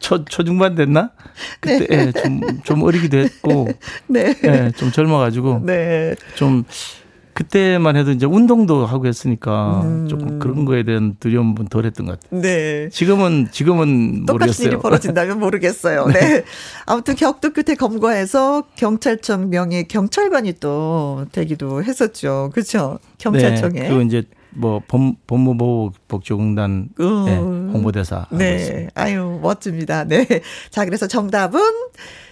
초, 0.00 0.24
초중반 0.24 0.74
됐나? 0.74 1.10
그때 1.60 1.86
네. 1.86 2.06
예, 2.06 2.12
좀, 2.12 2.40
좀 2.64 2.82
어리기도 2.82 3.18
했고 3.18 3.68
네. 4.08 4.34
예, 4.44 4.72
좀 4.76 4.90
젊어가지고 4.90 5.62
네. 5.64 6.16
좀 6.34 6.64
그때만 7.36 7.96
해도 7.96 8.12
이제 8.12 8.24
운동도 8.24 8.86
하고 8.86 9.06
했으니까 9.06 9.82
음. 9.84 10.08
조금 10.08 10.38
그런 10.38 10.64
거에 10.64 10.84
대한 10.84 11.16
두려움은 11.20 11.66
덜했던 11.66 12.06
것 12.06 12.18
같아요. 12.18 12.40
네. 12.40 12.88
지금은 12.88 13.48
지금은 13.50 14.24
똑같은 14.24 14.46
모르겠어요. 14.46 14.68
일이 14.68 14.76
벌어진다면 14.78 15.38
모르겠어요. 15.38 16.06
네. 16.12 16.18
네. 16.18 16.44
아무튼 16.86 17.14
격투 17.14 17.52
끝에 17.52 17.76
검거해서 17.76 18.64
경찰청 18.74 19.50
명예 19.50 19.82
경찰관이 19.82 20.54
또 20.60 21.26
되기도 21.32 21.84
했었죠. 21.84 22.48
그렇죠. 22.54 22.98
경찰청에. 23.18 23.80
네. 23.80 23.88
그리고 23.88 24.00
이제 24.00 24.22
뭐 24.48 24.80
법, 24.88 25.02
법무보호복지공단 25.26 26.88
네, 26.98 27.36
홍보대사. 27.36 28.28
네. 28.30 28.88
아유 28.94 29.38
멋집니다. 29.42 30.04
네. 30.04 30.26
자 30.70 30.86
그래서 30.86 31.06
정답은 31.06 31.60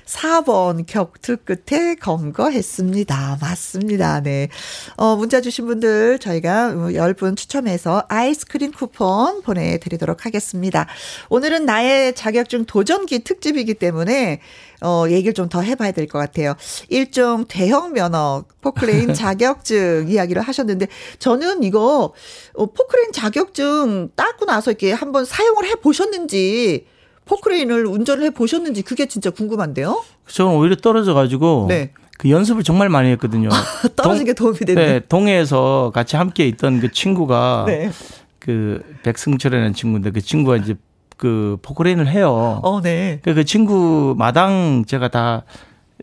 4번 0.06 0.84
격투 0.86 1.38
끝에 1.44 1.94
검거했습니다. 1.96 3.38
맞습니다. 3.40 4.20
네. 4.20 4.48
어, 4.96 5.16
문자 5.16 5.40
주신 5.40 5.66
분들 5.66 6.18
저희가 6.18 6.72
10분 6.74 7.36
추첨해서 7.36 8.04
아이스크림 8.08 8.72
쿠폰 8.72 9.42
보내드리도록 9.42 10.26
하겠습니다. 10.26 10.86
오늘은 11.30 11.64
나의 11.66 12.14
자격증 12.14 12.64
도전기 12.66 13.24
특집이기 13.24 13.74
때문에 13.74 14.40
어, 14.82 15.04
얘기를 15.08 15.32
좀 15.32 15.48
더 15.48 15.60
해봐야 15.62 15.92
될 15.92 16.06
것 16.08 16.18
같아요. 16.18 16.54
일종 16.88 17.44
대형 17.48 17.92
면허 17.92 18.44
포크레인 18.60 19.12
자격증 19.14 20.06
이야기를 20.08 20.42
하셨는데 20.42 20.88
저는 21.18 21.62
이거 21.62 22.12
어, 22.54 22.66
포크레인 22.66 23.12
자격증 23.12 24.10
따고 24.16 24.44
나서 24.44 24.70
이렇게 24.70 24.92
한번 24.92 25.24
사용을 25.24 25.64
해 25.66 25.74
보셨는지 25.76 26.86
포크레인을 27.26 27.86
운전을 27.86 28.24
해 28.24 28.30
보셨는지 28.30 28.82
그게 28.82 29.06
진짜 29.06 29.30
궁금한데요. 29.30 30.02
저는 30.26 30.52
오히려 30.52 30.76
떨어져 30.76 31.14
가지고 31.14 31.66
네. 31.68 31.92
그 32.18 32.30
연습을 32.30 32.62
정말 32.62 32.88
많이 32.88 33.10
했거든요. 33.12 33.48
떨어진 33.96 34.24
게 34.24 34.32
도움이 34.34 34.58
되네. 34.58 34.74
네, 34.74 35.00
동해에서 35.08 35.90
같이 35.94 36.16
함께 36.16 36.46
있던 36.48 36.80
그 36.80 36.92
친구가 36.92 37.64
네. 37.66 37.90
그 38.38 38.82
백승철이라는 39.02 39.72
친구인데 39.74 40.10
그 40.10 40.20
친구가 40.20 40.56
이제 40.56 40.74
그 41.16 41.56
포크레인을 41.62 42.08
해요. 42.08 42.60
어, 42.62 42.80
네. 42.82 43.20
그, 43.22 43.34
그 43.34 43.44
친구 43.44 44.14
마당 44.18 44.84
제가 44.86 45.08
다 45.08 45.44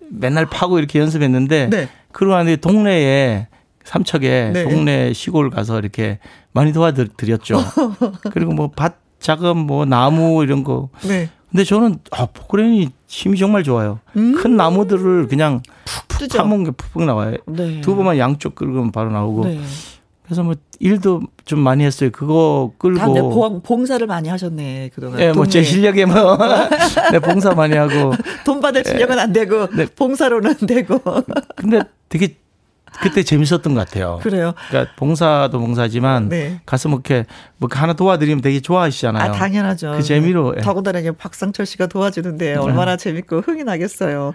맨날 0.10 0.46
파고 0.46 0.80
이렇게 0.80 1.00
연습했는데 1.00 1.70
네. 1.70 1.90
그러고 2.12 2.36
나니 2.36 2.58
동네에 2.58 3.48
삼척에 3.84 4.52
네. 4.54 4.64
동네 4.64 5.14
시골 5.14 5.50
가서 5.50 5.80
이렇게 5.80 6.20
많이 6.52 6.74
도와드렸죠. 6.74 7.58
그리고 8.32 8.54
뭐 8.54 8.70
밭 8.76 9.01
작은 9.22 9.56
뭐 9.58 9.86
나무 9.86 10.44
이런 10.44 10.64
거. 10.64 10.90
네. 11.08 11.30
근데 11.50 11.64
저는 11.64 12.00
아 12.12 12.26
포크레인이 12.26 12.90
힘이 13.08 13.38
정말 13.38 13.64
좋아요. 13.64 14.00
음. 14.18 14.36
큰 14.36 14.56
나무들을 14.58 15.28
그냥 15.28 15.62
푹 16.08 16.28
파먹은 16.30 16.64
게 16.66 16.72
푹푹 16.72 17.04
나와요. 17.04 17.38
네. 17.48 17.82
두 17.82 17.96
번만 17.96 18.18
양쪽 18.18 18.56
긁으면 18.56 18.92
바로 18.92 19.12
나오고. 19.12 19.46
네. 19.46 19.60
그래서 20.24 20.44
뭐 20.44 20.56
일도 20.80 21.24
좀 21.44 21.60
많이 21.60 21.84
했어요. 21.84 22.10
그거 22.12 22.72
끌고. 22.78 23.30
봉, 23.30 23.62
봉사를 23.62 24.06
많이 24.08 24.30
하셨네 24.30 24.92
그동안. 24.96 25.20
예, 25.20 25.34
뭐제 25.34 25.62
실력에 25.62 26.06
뭐 26.06 26.38
네, 27.12 27.20
봉사 27.20 27.54
많이 27.54 27.76
하고. 27.76 28.14
돈 28.46 28.62
받을 28.62 28.84
실력은 28.86 29.20
안 29.20 29.34
되고 29.34 29.68
네. 29.76 29.86
봉사로는 29.88 30.56
되고. 30.68 31.00
근데 31.58 31.82
되게 32.08 32.38
그때 33.00 33.24
재밌었던 33.24 33.74
것 33.74 33.86
같아요. 33.86 34.20
그래요. 34.22 34.54
그러니까 34.70 34.94
봉사도 34.96 35.60
봉사지만 35.60 36.30
네. 36.30 36.60
가서 36.66 36.90
뭐 36.90 36.98
이렇게 37.00 37.26
뭐 37.58 37.70
하나 37.72 37.94
도와드리면 37.94 38.42
되게 38.42 38.60
좋아하시잖아요. 38.60 39.32
아, 39.32 39.32
당연하죠. 39.32 39.94
그 39.98 40.04
재미로. 40.04 40.54
네. 40.56 40.62
더군다나 40.62 41.00
이제 41.00 41.12
박상철 41.12 41.66
씨가 41.66 41.88
도와주는데 41.88 42.54
네. 42.54 42.56
얼마나 42.56 42.98
재밌고 42.98 43.40
흥이 43.42 43.64
나겠어요. 43.64 44.34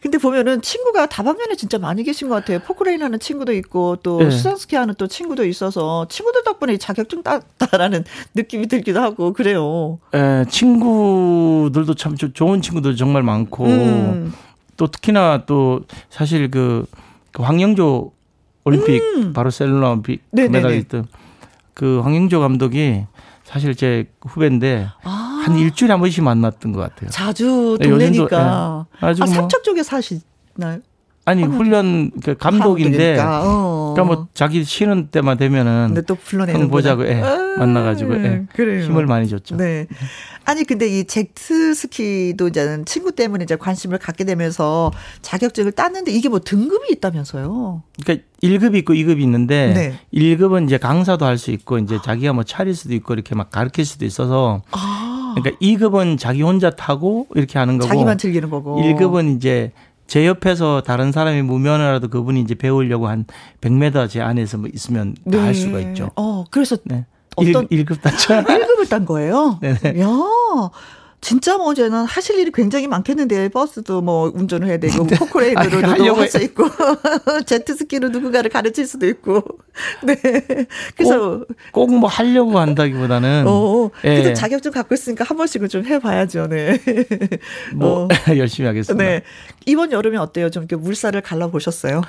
근데 0.00 0.18
보면은 0.18 0.62
친구가 0.62 1.06
다방면에 1.06 1.56
진짜 1.56 1.78
많이 1.78 2.04
계신 2.04 2.28
것 2.28 2.36
같아요. 2.36 2.60
포크레인 2.60 3.02
하는 3.02 3.18
친구도 3.18 3.52
있고 3.54 3.96
또 4.02 4.22
네. 4.22 4.30
수상스키 4.30 4.76
하는 4.76 4.94
또 4.96 5.08
친구도 5.08 5.44
있어서 5.44 6.06
친구들 6.08 6.44
덕분에 6.44 6.76
자격증 6.76 7.22
땄다라는 7.22 8.04
느낌이 8.34 8.68
들기도 8.68 9.00
하고 9.00 9.32
그래요. 9.32 9.98
예, 10.14 10.44
친구들도 10.48 11.94
참 11.94 12.16
좋은 12.16 12.62
친구들 12.62 12.96
정말 12.96 13.22
많고 13.22 13.66
음. 13.66 14.32
또 14.76 14.86
특히나 14.86 15.44
또 15.46 15.80
사실 16.10 16.50
그 16.50 16.86
그 17.36 17.42
황영조 17.42 18.12
올림픽 18.64 19.02
음. 19.02 19.32
바르셀로나 19.34 19.90
올림픽 19.90 20.22
금메달리스트 20.34 21.04
그 21.74 22.00
황영조 22.02 22.40
감독이 22.40 23.04
사실 23.44 23.74
제 23.74 24.06
후배인데 24.26 24.88
아. 25.02 25.42
한 25.44 25.58
일주일에 25.58 25.92
한 25.92 26.00
번씩 26.00 26.24
만났던 26.24 26.72
것 26.72 26.80
같아요. 26.80 27.10
자주 27.10 27.76
네, 27.78 27.90
동네니까. 27.90 28.86
네, 28.90 29.06
아주 29.06 29.22
아, 29.22 29.26
뭐 29.26 29.34
삼척 29.34 29.64
쪽에 29.64 29.82
사시나요? 29.82 30.80
아니 31.26 31.42
훈련 31.42 32.10
그 32.22 32.38
감독인데 32.38 33.18
어. 33.20 33.85
그러니까 33.96 34.14
뭐 34.16 34.28
자기 34.34 34.62
쉬는 34.64 35.08
때만 35.08 35.36
되면은 35.38 35.86
근데 35.88 36.02
또 36.02 36.14
불러내는 36.14 36.68
보자고 36.68 37.06
예, 37.06 37.20
아, 37.20 37.56
만나가지고 37.58 38.14
예, 38.24 38.42
그래요. 38.54 38.84
힘을 38.84 39.06
많이 39.06 39.28
줬죠. 39.28 39.56
네. 39.56 39.86
아니 40.44 40.62
근데 40.64 40.86
이 40.86 41.04
젝트 41.04 41.74
스키도 41.74 42.48
이제는 42.48 42.84
친구 42.84 43.10
때문에 43.12 43.42
이제 43.44 43.56
관심을 43.56 43.98
갖게 43.98 44.24
되면서 44.24 44.92
자격증을 45.22 45.72
땄는데 45.72 46.12
이게 46.12 46.28
뭐 46.28 46.38
등급이 46.38 46.92
있다면서요? 46.92 47.82
그러니까 48.04 48.26
1급이 48.42 48.76
있고 48.76 48.94
2급이 48.94 49.20
있는데 49.22 49.72
네. 49.74 49.98
1급은 50.14 50.66
이제 50.66 50.78
강사도 50.78 51.24
할 51.24 51.36
수 51.36 51.50
있고 51.50 51.78
이제 51.78 51.98
자기가 52.04 52.32
뭐 52.32 52.44
차릴 52.44 52.74
수도 52.74 52.94
있고 52.94 53.12
이렇게 53.14 53.34
막 53.34 53.50
가르칠 53.50 53.84
수도 53.84 54.04
있어서 54.04 54.62
아. 54.70 55.34
그러니까 55.36 55.58
2급은 55.60 56.18
자기 56.18 56.40
혼자 56.42 56.70
타고 56.70 57.26
이렇게 57.34 57.58
하는 57.58 57.76
거고 57.76 57.88
자기만 57.88 58.16
즐기는 58.16 58.48
거고 58.48 58.80
1급은 58.80 59.36
이제 59.36 59.72
제 60.06 60.26
옆에서 60.26 60.82
다른 60.82 61.12
사람이 61.12 61.42
무면허라도 61.42 62.08
그분이 62.08 62.40
이제 62.40 62.54
배우려고 62.54 63.08
한 63.08 63.26
100m 63.60 64.08
제 64.08 64.20
안에서 64.20 64.58
뭐 64.58 64.70
있으면 64.72 65.14
네. 65.24 65.36
다할 65.36 65.54
수가 65.54 65.80
있죠. 65.80 66.10
어, 66.16 66.44
그래서 66.50 66.76
네. 66.84 67.04
어떤 67.36 67.66
1, 67.70 67.84
급 67.84 68.00
땄죠. 68.00 68.34
1급을 68.34 68.88
딴 68.88 69.04
거예요? 69.04 69.58
네. 69.62 69.70
야. 70.00 70.08
진짜 71.20 71.56
뭐 71.56 71.74
저는 71.74 72.04
하실 72.04 72.38
일이 72.38 72.52
굉장히 72.52 72.86
많겠는데 72.86 73.48
버스도 73.48 74.00
뭐 74.00 74.30
운전을 74.34 74.68
해야 74.68 74.78
되고 74.78 75.04
네. 75.06 75.16
포크레인으로도 75.16 76.14
할수 76.14 76.38
있고 76.42 76.64
제트스키로 77.46 78.10
누군가를 78.10 78.50
가르칠 78.50 78.86
수도 78.86 79.06
있고. 79.08 79.42
네. 80.04 80.14
그래서 80.96 81.44
꼭 81.72 81.90
뭐 81.90 82.08
하려고 82.08 82.58
한다기보다는 82.58 83.44
어 83.48 83.90
그래도 84.02 84.28
예. 84.30 84.34
자격증 84.34 84.70
갖고 84.72 84.94
있으니까 84.94 85.24
한 85.24 85.36
번씩은 85.36 85.68
좀 85.68 85.84
해봐야죠. 85.84 86.46
네뭐 86.48 86.78
어. 88.04 88.08
열심히 88.36 88.66
하겠습니다. 88.68 89.02
네. 89.04 89.22
이번 89.64 89.92
여름에 89.92 90.18
어때요? 90.18 90.50
좀 90.50 90.62
이렇게 90.64 90.76
물살을 90.76 91.22
갈라 91.22 91.48
보셨어요? 91.48 92.02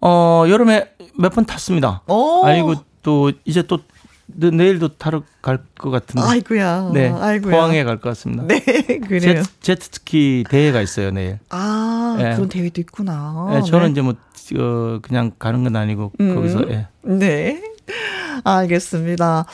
어 0.00 0.44
여름에 0.48 0.90
몇 1.16 1.32
번 1.34 1.44
탔습니다. 1.46 2.02
오. 2.08 2.44
아니고 2.44 2.74
또 3.02 3.32
이제 3.44 3.62
또 3.62 3.78
내일도 4.34 4.96
타러 4.96 5.22
갈 5.42 5.58
것 5.78 5.90
같은데. 5.90 6.26
아이고야. 6.26 6.90
네. 6.94 7.08
아이고야. 7.10 7.54
포항에 7.54 7.84
갈 7.84 7.96
것 7.96 8.10
같습니다. 8.10 8.44
네, 8.46 8.60
그래요. 8.60 9.42
제트, 9.60 9.88
스키 9.92 10.44
대회가 10.48 10.80
있어요, 10.80 11.10
내일. 11.10 11.38
아, 11.50 12.16
네. 12.18 12.34
그런 12.34 12.48
대회도 12.48 12.80
있구나. 12.80 13.48
네, 13.52 13.62
저는 13.62 13.86
네. 13.86 13.90
이제 13.92 14.00
뭐, 14.02 14.14
어, 14.58 14.98
그냥 15.02 15.32
가는 15.38 15.62
건 15.64 15.76
아니고, 15.76 16.12
음. 16.20 16.34
거기서, 16.34 16.70
예. 16.70 16.88
네. 17.02 17.62
알겠습니다. 18.44 19.46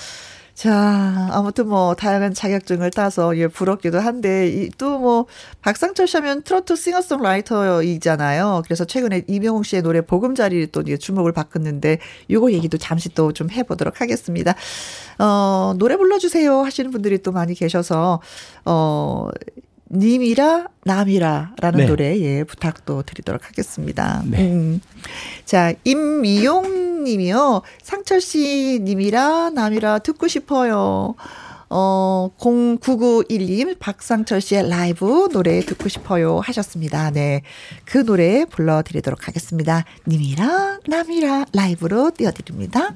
자, 0.59 1.29
아무튼 1.31 1.69
뭐, 1.69 1.95
다양한 1.95 2.35
자격증을 2.35 2.91
따서, 2.91 3.37
예, 3.39 3.47
부럽기도 3.47 4.01
한데, 4.01 4.69
또 4.77 4.99
뭐, 4.99 5.27
박상철 5.63 6.09
씨 6.09 6.17
하면 6.17 6.43
트로트 6.43 6.75
싱어송라이터이잖아요. 6.75 8.63
그래서 8.65 8.85
최근에 8.85 9.23
이명웅 9.29 9.63
씨의 9.63 9.83
노래 9.83 10.01
보금자리 10.01 10.67
또 10.73 10.83
주목을 10.83 11.31
바꿨는데, 11.33 11.99
요거 12.29 12.51
얘기도 12.51 12.77
잠시 12.77 13.09
또 13.11 13.31
좀 13.33 13.51
해보도록 13.53 14.01
하겠습니다. 14.01 14.55
어, 15.21 15.75
노래 15.79 15.97
불러주세요 15.97 16.63
하시는 16.63 16.91
분들이 16.91 17.19
또 17.23 17.31
많이 17.31 17.55
계셔서, 17.55 18.21
어, 18.65 19.29
님이라 19.91 20.67
남이라라는 20.85 21.79
네. 21.79 21.87
노래 21.87 22.21
예 22.21 22.45
부탁도 22.45 23.03
드리도록 23.03 23.47
하겠습니다. 23.49 24.23
네. 24.27 24.51
음. 24.51 24.81
자 25.45 25.73
임미용 25.85 27.05
님이요. 27.05 27.63
상철 27.83 28.21
씨 28.21 28.81
님이라 28.83 29.51
남이라 29.51 30.01
듣고 30.01 30.29
싶어요. 30.29 31.15
어 31.71 32.31
0991님 32.39 33.79
박상철 33.79 34.41
씨의 34.41 34.71
라이브 34.71 35.29
노래 35.33 35.61
듣고 35.61 35.89
싶어요 35.89 36.41
하셨습니다. 36.41 37.11
네. 37.11 37.43
그 37.85 38.05
노래 38.05 38.45
불러 38.45 38.83
드리도록 38.83 39.29
하겠습니다. 39.29 39.85
님이라 40.07 40.81
남이라 40.87 41.47
라이브로 41.53 42.11
띄워 42.17 42.31
드립니다. 42.33 42.95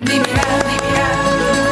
님이라 0.00 0.42
님이라 0.62 1.67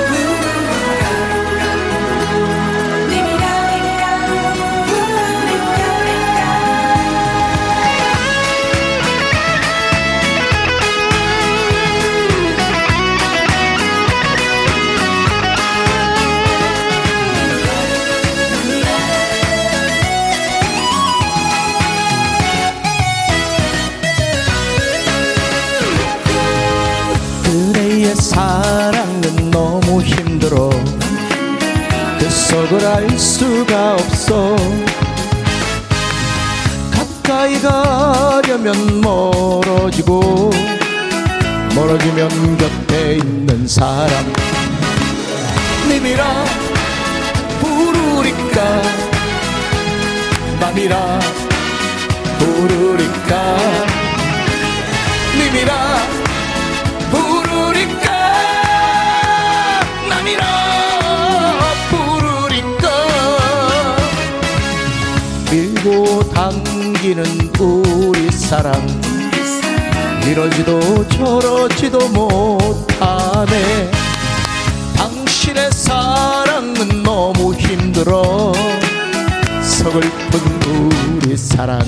그 32.66 32.80
속을 32.80 32.86
알 32.86 33.18
수가 33.18 33.94
없어. 33.94 34.56
가까이 36.90 37.60
가려면 37.60 39.00
멀어지고 39.00 40.50
멀어지면 41.76 42.58
곁에 42.58 43.16
있는 43.16 43.68
사람. 43.68 44.32
님이라 45.88 46.44
부르니까? 47.60 48.82
남이라 50.58 51.20
부르니까? 52.38 53.56
님이라 55.38 55.95
당기는 67.07 67.24
우리 67.61 68.32
사랑. 68.32 68.74
이러지도 70.26 71.07
저러지도 71.09 72.09
못하네. 72.09 73.90
당신의 74.96 75.70
사랑은 75.70 77.04
너무 77.04 77.54
힘들어. 77.54 78.52
서글픈 79.62 81.20
우리 81.22 81.36
사랑. 81.36 81.80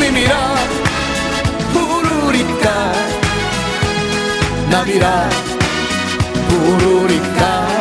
님이라 0.00 0.56
부르니까. 1.72 2.92
남이라 4.70 5.30
부르니까 6.48 7.73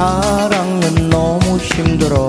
사랑은 0.00 1.10
너무 1.10 1.58
힘들어. 1.58 2.26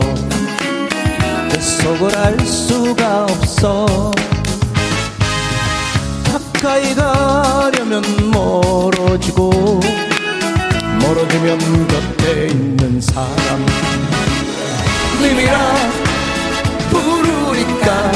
그 1.49 1.61
속을 1.61 2.13
알 2.17 2.37
수가 2.41 3.23
없어. 3.23 4.11
가까이 6.25 6.93
가려면 6.93 8.03
멀어지고 8.29 9.79
멀어지면 10.99 11.87
곁에 11.87 12.47
있는 12.47 12.99
사람. 12.99 13.65
님이라 15.21 15.75
부르니까 16.89 18.11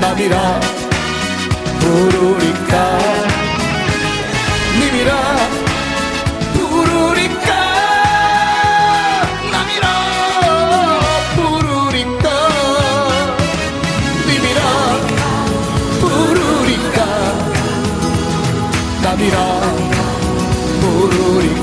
남이라 0.00 0.60
부르니까 1.80 3.21
부르 21.32 21.62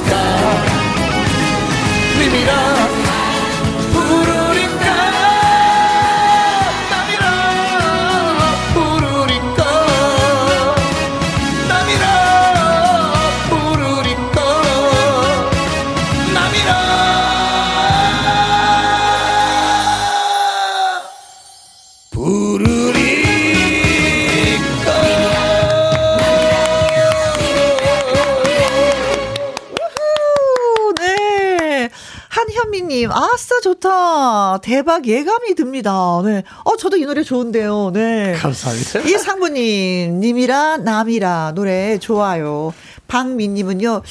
한현미님, 33.00 33.12
아싸, 33.12 33.60
좋다. 33.62 34.60
대박 34.62 35.08
예감이 35.08 35.56
듭니다. 35.56 36.22
네. 36.24 36.44
어, 36.66 36.76
저도 36.76 36.98
이 36.98 37.06
노래 37.06 37.24
좋은데요. 37.24 37.92
네. 37.94 38.34
감사합니다. 38.34 39.00
이상부님, 39.02 40.20
님이라, 40.20 40.78
남이라, 40.78 41.54
노래 41.56 41.98
좋아요. 41.98 42.74
박민님은요, 43.08 44.02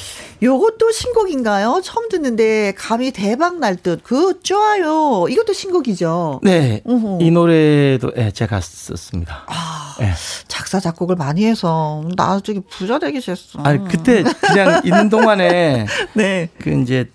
요것도 0.42 0.90
신곡인가요? 0.90 1.80
처음 1.84 2.08
듣는데, 2.08 2.72
감이 2.76 3.12
대박 3.12 3.58
날 3.58 3.76
듯. 3.76 4.02
그, 4.02 4.40
좋아요. 4.42 5.26
이것도 5.28 5.52
신곡이죠. 5.52 6.40
네, 6.42 6.80
우후. 6.84 7.18
이 7.20 7.30
노래도 7.30 8.10
예, 8.16 8.30
제가 8.30 8.60
썼습니다. 8.60 9.44
아, 9.46 9.96
예. 10.00 10.12
작사, 10.48 10.80
작곡을 10.80 11.14
많이 11.16 11.44
해서, 11.44 12.02
나중에 12.16 12.60
부자 12.68 12.98
되기 12.98 13.20
싫어. 13.20 13.36
아니 13.58 13.86
그때 13.86 14.24
그냥 14.40 14.80
있는 14.84 15.08
동안에 15.08 15.86
네. 16.14 16.48
그 16.60 16.70
이제 16.70 17.08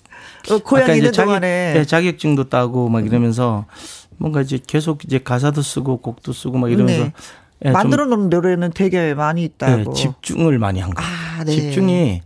어, 0.52 0.58
고향 0.60 0.84
아까 0.84 0.94
이제 0.94 0.98
있는 1.00 1.12
자격, 1.12 1.26
동안에. 1.28 1.74
예, 1.78 1.86
자격증도 1.86 2.50
따고 2.50 2.90
막 2.90 3.06
이러면서 3.06 3.66
뭔가 4.18 4.42
이제 4.42 4.60
계속 4.66 5.04
이제 5.06 5.20
가사도 5.20 5.62
쓰고 5.62 5.98
곡도 5.98 6.34
쓰고 6.34 6.58
막 6.58 6.72
이러면서 6.72 7.06
네. 7.06 7.14
예, 7.66 7.70
좀, 7.70 7.74
만들어 7.74 8.06
놓은 8.06 8.30
노래는 8.30 8.72
되게 8.74 9.14
많이 9.14 9.42
예, 9.42 9.46
있다고. 9.46 9.94
집중을 9.94 10.60
많이 10.60 10.80
한 10.80 10.94
거예요. 10.94 11.10
아, 11.40 11.44
네. 11.44 11.52
집중이 11.54 12.22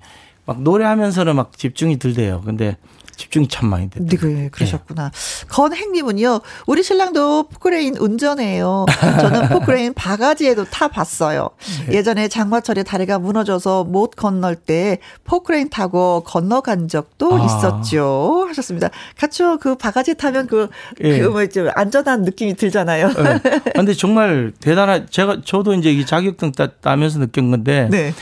막 0.46 0.62
노래하면서는 0.62 1.36
막 1.36 1.58
집중이 1.58 1.98
들대요. 1.98 2.42
근데 2.46 2.78
집중이 3.18 3.48
참 3.48 3.70
많이 3.70 3.90
됐대요. 3.90 4.08
네, 4.08 4.16
그, 4.16 4.50
그러셨구나. 4.52 5.12
건행님은요, 5.50 6.40
우리 6.68 6.84
신랑도 6.84 7.50
포크레인 7.50 7.98
운전해요. 7.98 8.86
저는 9.20 9.50
포크레인 9.50 9.94
바가지에도 9.94 10.66
타봤어요. 10.66 11.50
네. 11.88 11.98
예전에 11.98 12.28
장마철에 12.28 12.84
다리가 12.84 13.20
무너져서 13.20 13.84
못 13.84 14.12
건널 14.16 14.56
때 14.56 15.00
포크레인 15.26 15.70
타고 15.70 16.24
건너간 16.26 16.88
적도 16.88 17.36
아. 17.36 17.46
있었죠. 17.46 18.46
하셨습니다. 18.50 18.90
같죠. 19.18 19.58
그 19.58 19.76
바가지 19.76 20.16
타면 20.16 20.48
그, 20.48 20.70
예. 21.04 21.20
그, 21.20 21.28
뭐, 21.28 21.46
좀 21.48 21.70
안전한 21.76 22.22
느낌이 22.22 22.56
들잖아요. 22.56 23.10
예. 23.10 23.72
근데 23.74 23.94
정말 23.94 24.54
대단한 24.60 25.08
제가 25.10 25.42
저도 25.44 25.74
이제 25.74 25.92
이 25.92 26.06
자격증 26.06 26.52
따, 26.52 26.68
따면서 26.68 27.20
느낀 27.20 27.50
건데 27.50 27.88
네. 27.90 28.14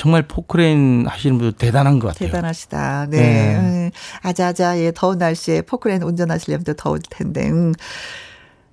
정말 0.00 0.22
포크레인 0.22 1.04
하시는 1.06 1.36
분들 1.36 1.58
대단한 1.58 1.98
것 1.98 2.08
같아요. 2.08 2.30
대단하시다. 2.30 3.08
네. 3.10 3.20
네. 3.20 3.56
음, 3.58 3.90
아자아자, 4.22 4.78
예, 4.78 4.92
더운 4.94 5.18
날씨에 5.18 5.60
포크레인 5.60 6.02
운전하시려면 6.02 6.64
또 6.64 6.72
더울 6.72 7.00
텐데, 7.10 7.50
음. 7.50 7.74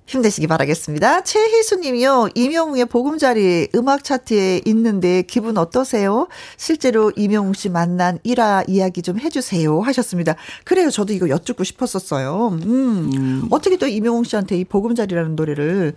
힘내시기 0.06 0.46
바라겠습니다. 0.46 1.24
최희수 1.24 1.80
님이요. 1.80 2.30
임영웅의 2.34 2.86
보금자리 2.86 3.68
음악 3.74 4.04
차트에 4.04 4.62
있는데 4.64 5.20
기분 5.20 5.58
어떠세요? 5.58 6.28
실제로 6.56 7.12
이명웅 7.14 7.52
씨 7.52 7.68
만난 7.68 8.18
일화 8.24 8.64
이야기 8.66 9.02
좀 9.02 9.20
해주세요. 9.20 9.82
하셨습니다. 9.82 10.34
그래요. 10.64 10.88
저도 10.88 11.12
이거 11.12 11.28
여쭙고 11.28 11.62
싶었었어요. 11.62 12.58
음. 12.62 13.48
어떻게 13.50 13.76
또 13.76 13.86
이명웅 13.86 14.24
씨한테 14.24 14.56
이 14.56 14.64
보금자리라는 14.64 15.36
노래를 15.36 15.92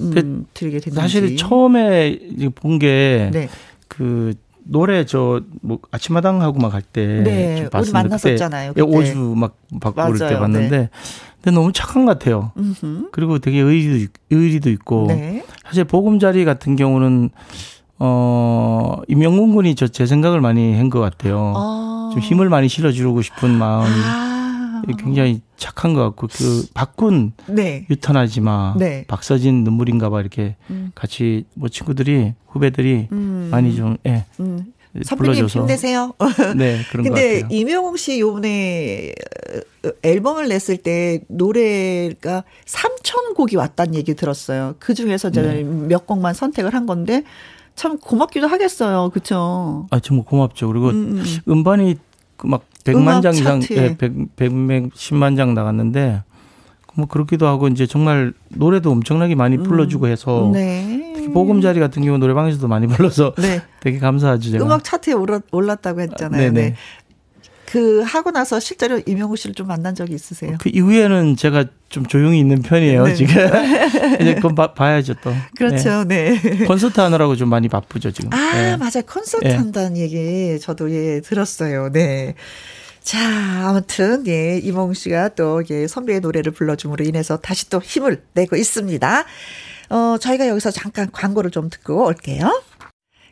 음, 0.00 0.46
드리게 0.52 0.80
됐는지. 0.80 1.00
사실 1.00 1.36
처음에 1.36 2.18
본게 2.56 3.30
네. 3.32 3.48
그 4.66 4.72
노래 4.72 5.04
저 5.06 5.40
뭐 5.62 5.78
아침마당 5.90 6.42
하고 6.42 6.58
막 6.58 6.74
할때 6.74 7.22
네, 7.24 7.68
봤는데 7.70 7.92
만났었잖아요, 7.92 8.72
그때 8.74 8.84
그때. 8.84 8.96
오주 8.98 9.34
막 9.36 9.56
그럴 9.80 10.18
때 10.18 10.38
봤는데 10.38 10.90
근데 11.42 11.54
너무 11.54 11.72
착한 11.72 12.04
것 12.04 12.18
같아요. 12.18 12.52
음흠. 12.56 13.08
그리고 13.12 13.38
되게 13.38 13.60
의리도 13.60 13.96
있- 13.96 14.10
의리도 14.30 14.70
있고 14.70 15.06
네. 15.08 15.44
사실 15.64 15.84
보금자리 15.84 16.44
같은 16.44 16.74
경우는 16.76 17.30
어 17.98 19.00
임영웅 19.08 19.54
군이 19.54 19.74
저 19.74 19.86
제 19.88 20.04
생각을 20.06 20.40
많이 20.40 20.74
한 20.76 20.90
것 20.90 21.00
같아요. 21.00 21.52
아. 21.56 22.10
좀 22.12 22.20
힘을 22.20 22.48
많이 22.48 22.68
실어주고 22.68 23.22
싶은 23.22 23.50
마음이 23.50 23.88
아. 24.04 24.35
굉장히 24.98 25.40
착한 25.56 25.94
것 25.94 26.02
같고 26.02 26.28
그 26.28 26.66
박군 26.74 27.32
네. 27.46 27.86
유턴하지 27.90 28.40
마 28.40 28.74
네. 28.78 29.04
박서진 29.08 29.64
눈물인가 29.64 30.10
봐 30.10 30.20
이렇게 30.20 30.56
음. 30.70 30.92
같이 30.94 31.44
뭐 31.54 31.68
친구들이 31.68 32.34
후배들이 32.46 33.08
음. 33.12 33.48
많이 33.50 33.74
좀 33.74 33.96
예. 34.06 34.24
음. 34.40 34.72
선배님 35.04 35.46
힘내세요. 35.46 36.14
네 36.56 36.80
그런 36.90 37.04
것 37.04 37.10
근데 37.10 37.42
같아요. 37.42 37.48
이명웅 37.50 37.96
씨 37.96 38.18
요번에 38.18 39.12
어, 39.84 39.90
앨범을 40.02 40.48
냈을 40.48 40.78
때 40.78 41.20
노래가 41.28 42.44
3천 42.64 43.34
곡이 43.34 43.56
왔다는 43.56 43.94
얘기 43.94 44.14
들었어요. 44.14 44.74
그 44.78 44.94
중에서 44.94 45.30
제가 45.30 45.48
네. 45.52 45.62
몇 45.64 46.06
곡만 46.06 46.34
선택을 46.34 46.72
한 46.74 46.86
건데 46.86 47.24
참 47.74 47.98
고맙기도 47.98 48.46
하겠어요. 48.46 49.10
그렇죠? 49.10 49.86
아 49.90 50.00
정말 50.00 50.24
고맙죠. 50.24 50.68
그리고 50.68 50.88
음, 50.88 51.18
음. 51.18 51.24
음반이 51.48 51.96
막 52.46 52.62
100만 52.84 53.22
장 53.22 53.34
이상, 53.34 53.60
예, 53.72 53.96
100, 53.96 54.36
110만 54.36 55.36
장 55.36 55.54
나갔는데 55.54 56.22
뭐 56.94 57.06
그렇기도 57.06 57.46
하고 57.46 57.68
이제 57.68 57.86
정말 57.86 58.32
노래도 58.48 58.90
엄청나게 58.90 59.34
많이 59.34 59.56
음. 59.56 59.62
불러주고 59.64 60.06
해서 60.08 60.50
네. 60.52 61.12
특히 61.14 61.28
보금자리 61.28 61.78
같은 61.78 62.02
경우 62.04 62.18
노래방에서도 62.18 62.66
많이 62.68 62.86
불러서 62.86 63.34
네. 63.36 63.60
되게 63.80 63.98
감사하죠. 63.98 64.52
제가. 64.52 64.64
음악 64.64 64.82
차트에 64.82 65.14
올랐다고 65.52 66.00
했잖아요. 66.00 66.52
네네. 66.52 66.74
네. 67.66 67.72
그 67.72 68.02
하고 68.02 68.30
나서 68.30 68.60
실제로 68.60 69.00
이명우 69.04 69.36
씨를 69.36 69.54
좀 69.54 69.66
만난 69.66 69.94
적이 69.94 70.14
있으세요? 70.14 70.56
그 70.60 70.70
이후에는 70.72 71.36
제가 71.36 71.66
좀 71.88 72.06
조용히 72.06 72.38
있는 72.38 72.62
편이에요 72.62 73.04
네. 73.04 73.14
지금 73.14 73.34
이제 74.20 74.34
그건 74.34 74.54
봐, 74.54 74.74
봐야죠 74.74 75.14
또. 75.22 75.32
그렇죠, 75.56 76.04
네. 76.04 76.40
네. 76.40 76.64
콘서트 76.64 77.00
하느라고 77.00 77.36
좀 77.36 77.48
많이 77.48 77.68
바쁘죠 77.68 78.10
지금. 78.12 78.32
아 78.32 78.52
네. 78.54 78.76
맞아 78.76 79.02
콘서트 79.02 79.44
네. 79.44 79.54
한다는 79.54 79.96
얘기 79.96 80.58
저도 80.60 80.90
예 80.90 81.20
들었어요. 81.20 81.90
네. 81.92 82.34
자, 83.02 83.20
아무튼, 83.68 84.26
예, 84.26 84.58
이몽 84.58 84.92
씨가 84.92 85.28
또, 85.36 85.62
예, 85.70 85.86
선배의 85.86 86.18
노래를 86.18 86.50
불러줌으로 86.50 87.04
인해서 87.04 87.36
다시 87.36 87.70
또 87.70 87.80
힘을 87.80 88.20
내고 88.34 88.56
있습니다. 88.56 89.24
어, 89.90 90.16
저희가 90.20 90.48
여기서 90.48 90.72
잠깐 90.72 91.08
광고를 91.12 91.52
좀 91.52 91.70
듣고 91.70 92.04
올게요. 92.04 92.62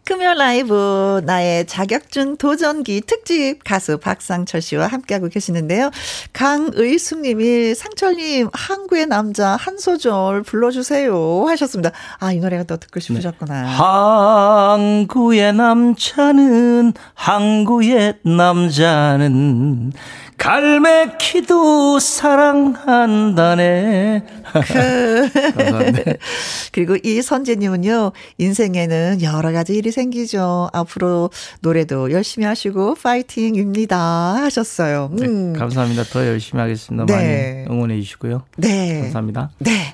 금요 0.05 0.35
라이브 0.35 1.23
나의 1.25 1.67
자격증 1.67 2.37
도전기 2.37 3.01
특집 3.01 3.65
가수 3.65 3.97
박상철 3.99 4.61
씨와 4.61 4.87
함께하고 4.87 5.29
계시는데요. 5.29 5.91
강의숙 6.35 7.23
님이 7.23 7.75
상철님 7.75 8.51
항구의 8.53 9.07
남자 9.07 9.57
한 9.57 9.79
소절 9.79 10.43
불러주세요 10.43 11.47
하셨습니다. 11.49 11.91
아 12.21 12.35
이 12.35 12.41
노래가 12.41 12.65
또 12.65 12.77
듣고 12.77 12.99
싶으셨구나. 13.01 13.63
네. 13.63 13.69
항구의 13.69 15.53
남자는 15.55 16.93
항구의 17.15 18.15
남자는 18.25 19.93
갈매기도 20.37 22.01
사랑한다네. 22.01 24.23
그리고 26.73 26.97
이 27.03 27.23
선재님은요, 27.23 28.13
인생에는 28.39 29.23
여러 29.23 29.53
가지 29.53 29.75
일이 29.75 29.91
생기죠. 29.91 30.69
앞으로 30.73 31.31
노래도 31.61 32.11
열심히 32.13 32.47
하시고, 32.47 32.95
파이팅입니다. 32.95 33.97
하셨어요. 33.97 35.11
네, 35.13 35.27
음. 35.27 35.53
네, 35.53 35.59
감사합니다. 35.59 36.05
더 36.05 36.27
열심히 36.27 36.61
하겠습니다. 36.61 37.07
네. 37.07 37.65
많이 37.67 37.75
응원해 37.75 38.01
주시고요. 38.01 38.43
네. 38.57 39.01
감사합니다. 39.03 39.51
네. 39.59 39.93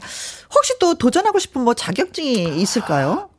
혹시 0.55 0.75
또 0.79 0.95
도전하고 0.95 1.39
싶은 1.39 1.63
뭐 1.63 1.75
자격증이 1.75 2.61
있을까요? 2.61 3.30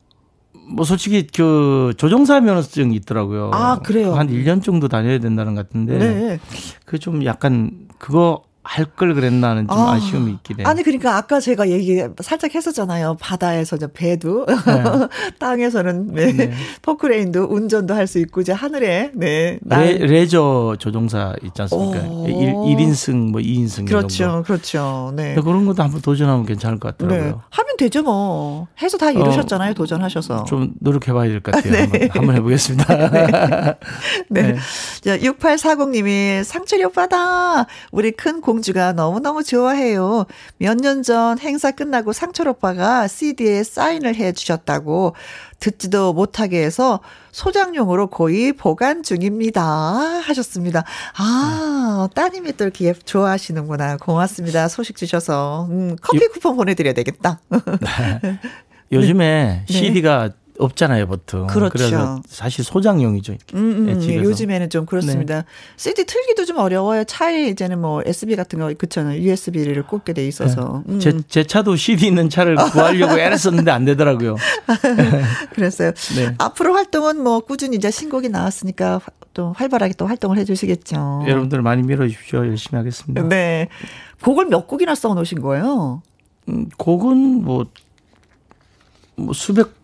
뭐 0.74 0.86
솔직히 0.86 1.28
그 1.28 1.94
조종사 1.98 2.40
면허증이 2.40 2.96
있더라고요. 2.98 3.52
아, 3.54 3.80
그래요? 3.80 4.14
한 4.16 4.28
1년 4.30 4.64
정도 4.64 4.88
다녀야 4.88 5.20
된다는 5.20 5.56
것 5.56 5.68
같은데. 5.68 5.98
네. 5.98 6.40
그 6.86 7.00
좀 7.00 7.26
약간 7.26 7.72
그거 7.98 8.44
할 8.72 8.86
걸 8.96 9.14
그랬나 9.14 9.54
는 9.54 9.68
좀 9.68 9.78
아, 9.78 10.00
쉬움이 10.00 10.32
있긴 10.34 10.60
해요. 10.60 10.68
아니 10.68 10.84
그러니까 10.84 11.18
아까 11.18 11.40
제가 11.40 11.70
얘기 11.70 12.02
살짝 12.22 12.56
했었잖아요. 12.56 13.18
바다에서 13.20 13.78
저 13.78 13.88
배도 13.88 14.46
네. 14.46 14.54
땅에서는 15.40 16.08
네. 16.14 16.32
네. 16.34 16.52
포크레인도 16.82 17.48
운전도 17.50 17.94
할 17.94 18.08
수 18.08 18.20
있고 18.20 18.42
이제 18.42 18.52
하늘에 18.52 19.12
네. 19.14 19.60
레, 19.64 19.98
레저 20.00 20.76
조종사 20.80 21.34
있지 21.44 21.62
않습니까? 21.62 22.00
1, 22.00 22.54
1인승 22.54 23.32
뭐 23.32 23.40
2인승 23.42 23.88
그렇죠. 23.88 24.28
거. 24.28 24.42
그렇죠. 24.44 25.14
네. 25.16 25.36
그런 25.36 25.66
것도 25.66 25.84
한번 25.84 26.02
도전하면 26.02 26.46
괜찮을 26.46 26.80
것 26.80 26.98
같더라고요. 26.98 27.26
네. 27.32 27.36
하면 27.50 27.78
되죠 27.78 28.04
뭐. 28.04 28.68
해서 28.82 28.98
다 28.98 29.12
이루셨잖아요. 29.12 29.72
어, 29.72 29.74
도전하셔서. 29.74 30.44
좀 30.46 30.74
노력해 30.80 31.14
봐야 31.14 31.30
될 31.30 31.42
것 31.42 31.54
같아요. 31.54 31.72
네. 31.74 31.80
한번, 31.82 32.10
한번 32.12 32.36
해 32.36 32.42
보겠습니다. 32.42 32.86
네. 33.12 33.28
네. 34.30 34.42
네. 34.54 34.56
자, 35.02 35.20
6840 35.22 35.90
님이 35.92 36.44
상철이 36.44 36.84
오빠다. 36.86 37.66
우리 37.92 38.12
큰 38.12 38.42
공 38.42 38.61
주가 38.62 38.94
너무너무 38.94 39.44
좋아해요. 39.44 40.26
몇 40.58 40.78
년 40.78 41.04
전 41.04 41.40
행사 41.40 41.72
끝나고 41.72 42.14
상철 42.14 42.48
오빠가 42.50 43.08
CD에 43.08 43.64
사인을 43.64 44.16
해 44.16 44.32
주셨다고 44.34 45.16
듣지도 45.60 46.14
못하게 46.14 46.64
해서 46.64 47.00
소장용으로 47.32 48.08
거의 48.08 48.52
보관 48.54 49.04
중입니다. 49.04 49.62
하셨습니다. 49.64 50.84
아, 51.18 52.08
따님이 52.16 52.54
또 52.58 52.64
이렇게 52.66 52.94
좋아하시는구나. 52.94 53.98
고맙습니다. 53.98 54.68
소식 54.68 54.96
주셔서. 54.96 55.68
음, 55.70 55.96
커피 56.02 56.28
쿠폰 56.28 56.56
보내드려야 56.58 56.94
되겠다. 56.94 57.40
네. 58.22 58.40
요즘에 58.92 59.66
네. 59.70 59.74
CD가 59.74 60.32
없잖아요, 60.64 61.08
보통. 61.08 61.48
그렇죠. 61.48 61.72
그래서 61.72 62.22
사실 62.28 62.64
소장용이죠. 62.64 63.34
음, 63.54 63.88
음, 63.90 64.02
예, 64.04 64.18
요즘에는 64.18 64.70
좀 64.70 64.86
그렇습니다. 64.86 65.42
네. 65.42 65.48
CD 65.78 66.06
틀기도 66.06 66.46
좀 66.46 66.58
어려워요. 66.58 67.04
차에 67.04 67.48
이제는 67.48 67.80
뭐 67.80 68.02
SB 68.06 68.36
같은 68.36 68.60
거 68.60 68.74
그렇잖아요. 68.74 69.22
USB를 69.22 69.84
꽂게 69.84 70.14
돼 70.14 70.28
있어서. 70.28 70.84
네. 70.86 70.94
음. 70.94 71.00
제, 71.00 71.20
제 71.28 71.44
차도 71.44 71.76
CD 71.76 72.08
있는 72.08 72.30
차를 72.30 72.56
구하려고 72.56 73.18
애랬었는데 73.20 73.72
안 73.72 73.86
되더라고요. 73.86 74.36
그랬어요. 75.54 75.92
네. 76.16 76.36
앞으로 76.38 76.74
활동은 76.74 77.22
뭐 77.22 77.40
꾸준히 77.42 77.78
이제 77.78 77.92
신곡이 77.92 78.30
나왔으니까 78.30 79.02
또 79.34 79.54
활발하게 79.54 79.94
또 79.98 80.06
활동을 80.08 80.38
해 80.38 80.46
주시겠죠. 80.46 81.24
여러분들 81.28 81.62
많이 81.62 81.84
밀어 81.84 82.08
주십시오. 82.08 82.40
열심히 82.46 82.78
하겠습니다. 82.78 83.24
네. 83.24 83.68
곡을 84.24 84.46
몇 84.46 84.68
곡이나 84.68 84.96
써 84.96 85.14
놓으신 85.14 85.42
거예요? 85.42 86.02
음, 86.50 86.70
곡은 86.78 87.44
뭐, 87.44 87.66
뭐 89.16 89.34
수백 89.34 89.81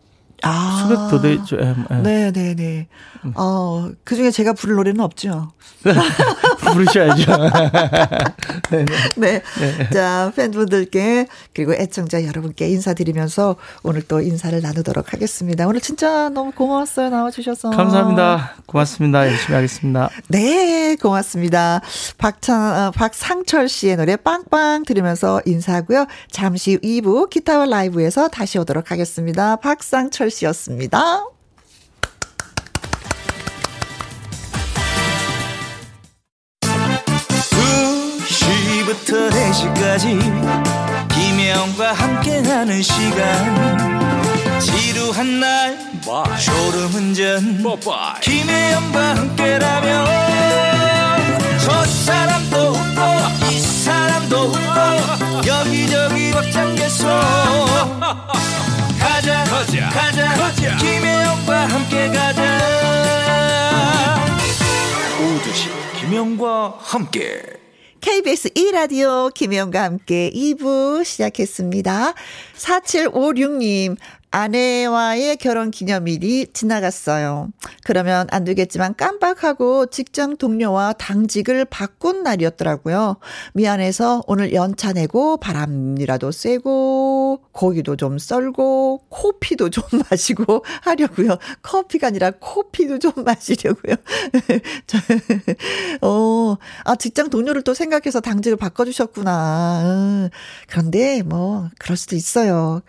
아. 0.47 0.81
수백 0.81 0.95
더 1.09 1.21
되죠. 1.21 1.57
네, 2.03 2.31
네, 2.31 2.55
네. 2.55 2.87
어, 3.35 3.89
그 4.03 4.15
중에 4.15 4.31
제가 4.31 4.53
부를 4.53 4.75
노래는 4.75 4.99
없죠. 5.01 5.51
부르셔야죠. 6.73 7.31
네, 8.71 8.85
네. 9.15 9.41
네. 9.59 9.89
자, 9.91 10.31
팬분들께 10.35 11.27
그리고 11.53 11.73
애청자 11.73 12.25
여러분께 12.25 12.67
인사드리면서 12.69 13.55
오늘 13.83 14.01
또 14.01 14.21
인사를 14.21 14.59
나누도록 14.61 15.13
하겠습니다. 15.13 15.67
오늘 15.67 15.81
진짜 15.81 16.29
너무 16.29 16.51
고마웠어요. 16.51 17.09
나와주셔서. 17.09 17.71
감사합니다. 17.71 18.55
고맙습니다. 18.65 19.27
열심히 19.27 19.55
하겠습니다. 19.55 20.09
네, 20.27 20.95
고맙습니다. 20.95 21.81
박창, 22.17 22.61
어, 22.61 22.91
박상철 22.91 23.69
씨의 23.69 23.97
노래 23.97 24.15
빵빵 24.15 24.83
들으면서 24.83 25.41
인사하고요. 25.45 26.07
잠시 26.31 26.77
2부 26.77 27.29
기타와 27.29 27.65
라이브에서 27.65 28.27
다시 28.27 28.57
오도록 28.59 28.91
하겠습니다. 28.91 29.55
박상철 29.57 30.31
씨 30.31 30.36
였습니다. 30.45 31.23
2시부터 36.61 39.31
4시까지 39.31 40.19
김혜영과 41.13 41.93
함께하는 41.93 42.81
시간 42.81 44.59
지루한 44.59 45.39
날 45.39 45.87
Bye. 46.07 46.39
졸음운전 46.39 47.61
김혜영과 48.21 49.15
함께라면 49.17 50.07
저 51.59 51.83
사람도 51.83 52.69
웃고 52.69 53.01
이 53.51 53.59
사람도 53.59 54.37
웃고 54.37 55.43
여기저기 55.47 56.31
벅장개소 56.31 57.07
가자 58.99 59.43
가자 59.45 59.89
가자, 59.89 60.35
가자. 60.35 60.77
김혜영과 60.77 61.65
함께 61.67 62.07
가자 62.07 62.59
오두시 65.21 65.69
김혜영과 65.99 66.77
함께 66.79 67.41
KBS 67.99 68.49
2라디오 68.49 69.33
김혜영과 69.33 69.83
함께 69.83 70.29
2부 70.33 71.03
시작했습니다. 71.03 72.13
4756님, 72.55 73.97
아내와의 74.29 75.37
결혼 75.37 75.71
기념일이 75.71 76.47
지나갔어요. 76.51 77.49
그러면 77.83 78.27
안 78.31 78.43
되겠지만 78.43 78.95
깜빡하고 78.95 79.85
직장 79.87 80.35
동료와 80.35 80.93
당직을 80.93 81.65
바꾼 81.65 82.23
날이었더라고요. 82.23 83.17
미안해서 83.53 84.23
오늘 84.27 84.53
연차 84.53 84.91
내고 84.91 85.37
바람이라도 85.37 86.31
쐬고 86.31 87.43
고기도 87.53 87.95
좀 87.95 88.17
썰고 88.17 89.05
코피도 89.09 89.69
좀 89.69 89.83
마시고 90.11 90.65
하려고요. 90.81 91.37
커피가 91.61 92.07
아니라 92.07 92.31
코피도 92.39 92.99
좀 92.99 93.13
마시려고요. 93.23 93.95
어, 96.01 96.57
아 96.83 96.95
직장 96.95 97.29
동료를 97.29 97.61
또 97.61 97.73
생각해서 97.73 98.19
당직을 98.19 98.57
바꿔주셨구나. 98.57 100.29
그런데 100.67 101.21
뭐 101.23 101.69
그럴 101.79 101.95
수도 101.95 102.15
있어요. 102.15 102.81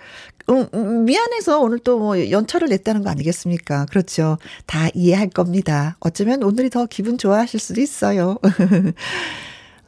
음, 0.51 0.67
음, 0.75 1.05
미안해서 1.05 1.61
오늘 1.61 1.79
또 1.81 1.99
뭐 1.99 2.31
연차를 2.31 2.69
냈다는 2.69 3.03
거 3.03 3.11
아니겠습니까? 3.11 3.87
그렇죠. 3.87 4.39
다 4.67 4.89
이해할 4.95 5.29
겁니다. 5.31 5.97
어쩌면 6.01 6.43
오늘이 6.43 6.71
더 6.71 6.87
기분 6.87 7.19
좋아하실 7.19 7.61
수도 7.61 7.81
있어요. 7.81 8.39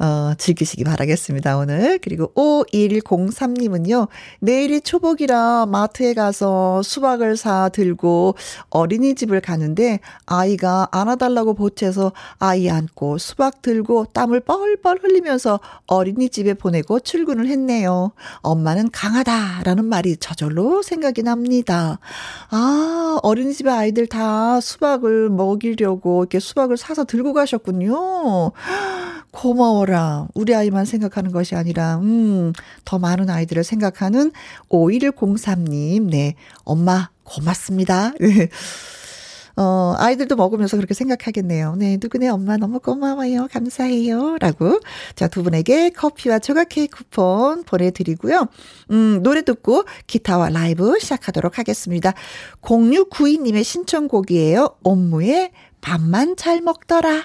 어, 0.00 0.32
즐기시기 0.38 0.82
바라겠습니다, 0.82 1.58
오늘. 1.58 1.98
그리고 1.98 2.32
5103님은요, 2.34 4.08
내일이 4.40 4.80
초복이라 4.80 5.66
마트에 5.66 6.14
가서 6.14 6.82
수박을 6.82 7.36
사 7.36 7.68
들고 7.68 8.34
어린이집을 8.70 9.42
가는데 9.42 10.00
아이가 10.24 10.88
안아달라고 10.90 11.52
보채서 11.52 12.12
아이 12.38 12.70
안고 12.70 13.18
수박 13.18 13.60
들고 13.60 14.06
땀을 14.14 14.40
뻘뻘 14.40 15.00
흘리면서 15.02 15.60
어린이집에 15.86 16.54
보내고 16.54 17.00
출근을 17.00 17.46
했네요. 17.48 18.12
엄마는 18.40 18.90
강하다라는 18.92 19.84
말이 19.84 20.16
저절로 20.16 20.80
생각이 20.80 21.22
납니다. 21.22 21.98
아, 22.48 23.18
어린이집에 23.22 23.70
아이들 23.70 24.06
다 24.06 24.60
수박을 24.62 25.28
먹이려고 25.28 26.22
이렇게 26.22 26.40
수박을 26.40 26.78
사서 26.78 27.04
들고 27.04 27.34
가셨군요. 27.34 28.52
고마워라. 29.30 30.28
우리 30.34 30.54
아이만 30.54 30.84
생각하는 30.84 31.32
것이 31.32 31.54
아니라, 31.54 31.96
음, 31.98 32.52
더 32.84 32.98
많은 32.98 33.30
아이들을 33.30 33.64
생각하는 33.64 34.32
5103님. 34.68 36.10
네. 36.10 36.34
엄마, 36.64 37.10
고맙습니다. 37.24 38.12
네. 38.20 38.48
어, 39.56 39.94
아이들도 39.98 40.36
먹으면서 40.36 40.76
그렇게 40.76 40.94
생각하겠네요. 40.94 41.74
네, 41.76 41.98
누구네 42.00 42.28
엄마 42.28 42.56
너무 42.56 42.80
고마워요. 42.80 43.48
감사해요. 43.52 44.38
라고. 44.40 44.80
자, 45.14 45.28
두 45.28 45.42
분에게 45.42 45.90
커피와 45.90 46.38
조각 46.38 46.70
케이크 46.70 46.96
쿠폰 46.96 47.64
보내드리고요. 47.64 48.46
음, 48.90 49.22
노래 49.22 49.42
듣고 49.42 49.84
기타와 50.06 50.48
라이브 50.48 50.98
시작하도록 50.98 51.58
하겠습니다. 51.58 52.14
0692님의 52.62 53.62
신청곡이에요. 53.64 54.76
옴무의 54.82 55.50
밥만 55.82 56.36
잘 56.36 56.62
먹더라. 56.62 57.24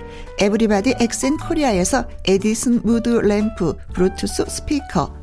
에브리바디 0.39 0.95
엑센 0.99 1.37
코리아에서 1.37 2.05
에디슨 2.25 2.81
무드 2.83 3.09
램프 3.09 3.75
블루투스 3.93 4.45
스피커 4.47 5.21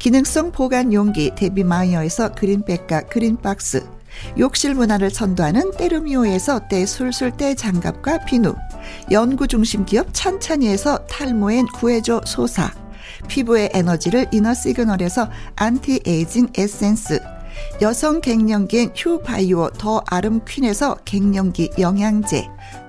기능성 0.00 0.52
보관 0.52 0.94
용기 0.94 1.30
데비마이어에서 1.34 2.32
그린백과 2.32 3.02
그린박스. 3.02 3.86
욕실 4.38 4.74
문화를 4.74 5.10
선도하는 5.10 5.72
때르미오에서 5.72 6.68
때술술 6.68 7.32
때장갑과 7.32 8.24
비누. 8.24 8.54
연구중심 9.10 9.84
기업 9.84 10.08
찬찬이에서 10.12 11.04
탈모엔 11.04 11.66
구해줘 11.74 12.22
소사. 12.24 12.72
피부의 13.28 13.70
에너지를 13.74 14.26
이너 14.32 14.54
시그널에서 14.54 15.28
안티에이징 15.56 16.48
에센스. 16.56 17.20
여성 17.82 18.22
갱년기엔 18.22 18.92
휴바이오 18.96 19.70
더 19.76 20.02
아름 20.06 20.40
퀸에서 20.46 20.96
갱년기 21.04 21.72
영양제 21.78 22.48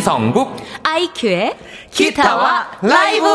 이성국 0.00 0.56
아이큐의 0.82 1.54
기타와 1.90 2.70
라이브 2.80 3.26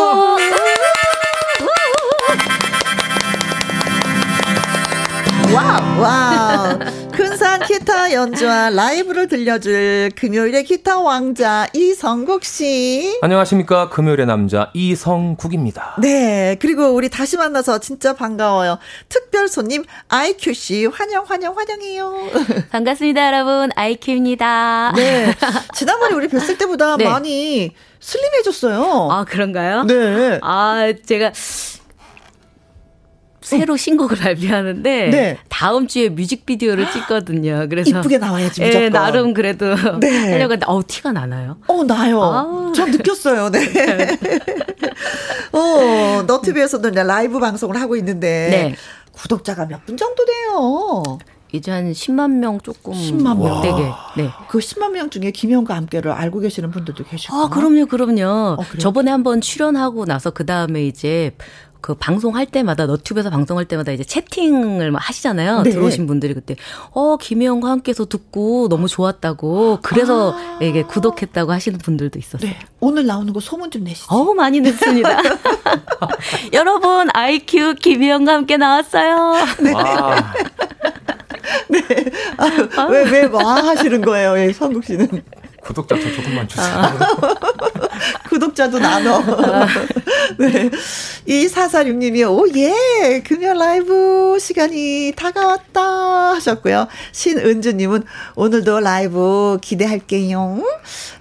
와우, 5.54 6.02
와우. 6.02 7.05
근사한 7.56 7.62
기타 7.68 8.14
연주와 8.14 8.70
라이브를 8.70 9.28
들려줄 9.28 10.12
금요일의 10.16 10.64
기타 10.66 11.00
왕자 11.00 11.68
이성국 11.74 12.44
씨. 12.44 13.18
안녕하십니까. 13.22 13.90
금요일의 13.90 14.26
남자 14.26 14.72
이성국입니다. 14.74 15.96
네. 16.02 16.58
그리고 16.60 16.90
우리 16.90 17.10
다시 17.10 17.38
만나서 17.38 17.80
진짜 17.80 18.14
반가워요. 18.14 18.78
특별 19.10 19.48
손님 19.48 19.84
아이큐 20.10 20.54
씨 20.54 20.86
환영, 20.86 21.24
환영, 21.26 21.56
환영해요. 21.58 22.30
반갑습니다, 22.72 23.28
여러분. 23.28 23.70
아이큐입니다. 23.76 24.94
네. 24.96 25.34
지난번에 25.74 26.14
우리 26.16 26.28
뵀을 26.28 26.58
때보다 26.58 26.98
네. 26.98 27.06
많이 27.06 27.74
슬림해졌어요. 28.00 29.10
아, 29.12 29.24
그런가요? 29.24 29.84
네. 29.84 30.40
아, 30.42 30.94
제가 31.06 31.32
새로 33.46 33.78
신곡을 33.78 34.18
발표하는데 34.20 35.10
네. 35.10 35.38
다음 35.50 35.88
주에 35.88 36.10
뮤직비디오를 36.10 36.90
찍거든요. 36.92 37.68
그래서 37.70 37.90
이쁘게 38.00 38.18
나와야지 38.18 38.62
예, 38.62 38.66
무조건. 38.68 38.84
네, 38.84 38.90
나름 38.90 39.34
그래도 39.34 39.76
네. 40.00 40.32
하려고 40.32 40.54
했는데 40.54 40.66
어 40.68 40.82
티가 40.86 41.12
나나요? 41.12 41.58
어 41.68 41.84
나요. 41.84 42.22
아. 42.24 42.72
전 42.76 42.92
느꼈어요. 42.92 43.50
네. 43.52 43.60
네. 43.72 44.18
어 45.54 46.24
너튜브에서도 46.28 46.90
이제 46.90 47.04
라이브 47.04 47.40
방송을 47.40 47.80
하고 47.80 47.96
있는데 47.96 48.48
네. 48.50 48.76
구독자가 49.14 49.66
몇 49.68 49.86
분 49.86 49.96
정도 49.98 50.26
돼요? 50.26 51.18
이제 51.52 51.72
한 51.72 51.92
10만 51.94 52.32
명 52.40 52.60
조금 52.60 52.92
10만 52.94 53.38
명 53.38 53.62
되게. 53.62 53.78
네. 54.18 54.30
그 54.50 54.58
10만 54.58 54.92
명 54.92 55.10
중에 55.10 55.32
김영과 55.32 55.76
함께를 55.76 56.12
알고 56.12 56.40
계시는 56.40 56.72
분들도 56.72 57.06
계시고. 57.06 57.34
아, 57.34 57.50
그럼요, 57.50 57.86
그럼요. 57.86 58.58
어, 58.60 58.64
저번에 58.78 59.10
한번 59.12 59.40
출연하고 59.40 60.04
나서 60.06 60.32
그 60.32 60.46
다음에 60.46 60.86
이제 60.86 61.32
그 61.86 61.94
방송할 61.94 62.48
때마다 62.48 62.88
너튜브에서 62.88 63.30
방송할 63.30 63.66
때마다 63.66 63.92
이제 63.92 64.04
채팅을 64.04 64.90
막 64.90 65.08
하시잖아요. 65.08 65.62
네. 65.62 65.70
들어오신 65.70 66.08
분들이 66.08 66.34
그때 66.34 66.56
어 66.90 67.16
김혜영과 67.16 67.70
함께서 67.70 68.06
듣고 68.06 68.70
너무 68.70 68.88
좋았다고 68.88 69.82
그래서 69.84 70.34
아. 70.36 70.58
이게 70.64 70.82
구독했다고 70.82 71.52
하시는 71.52 71.78
분들도 71.78 72.18
있었어요. 72.18 72.50
네. 72.50 72.58
오늘 72.80 73.06
나오는 73.06 73.32
거 73.32 73.40
소문 73.40 73.70
좀 73.70 73.84
내시죠. 73.84 74.08
어 74.16 74.34
많이 74.34 74.62
냈습니다. 74.62 75.10
여러분 76.54 77.08
아이큐 77.14 77.76
김혜영과 77.76 78.34
함께 78.34 78.58
나왔어요. 78.58 79.34
네. 79.62 79.72
네. 81.70 81.82
아, 82.38 82.86
왜, 82.86 83.04
왜, 83.12 83.28
뭐 83.28 83.44
하시는 83.44 84.02
거예요, 84.02 84.40
예, 84.40 84.52
성국 84.52 84.84
씨는? 84.86 85.08
구독자 85.66 86.00
좀 86.00 86.14
조금만 86.14 86.48
주세요. 86.48 86.68
아. 86.68 86.94
구독자도 88.30 88.80
나눠. 88.80 89.22
네. 90.38 90.70
이 91.26 91.48
사사육님이 91.48 92.24
오예 92.24 93.24
금요 93.26 93.54
라이브 93.54 94.38
시간이 94.40 95.14
다가왔다 95.16 95.82
하셨고요. 96.36 96.88
신은주님은 97.12 98.04
오늘도 98.36 98.80
라이브 98.80 99.58
기대할게요. 99.62 100.62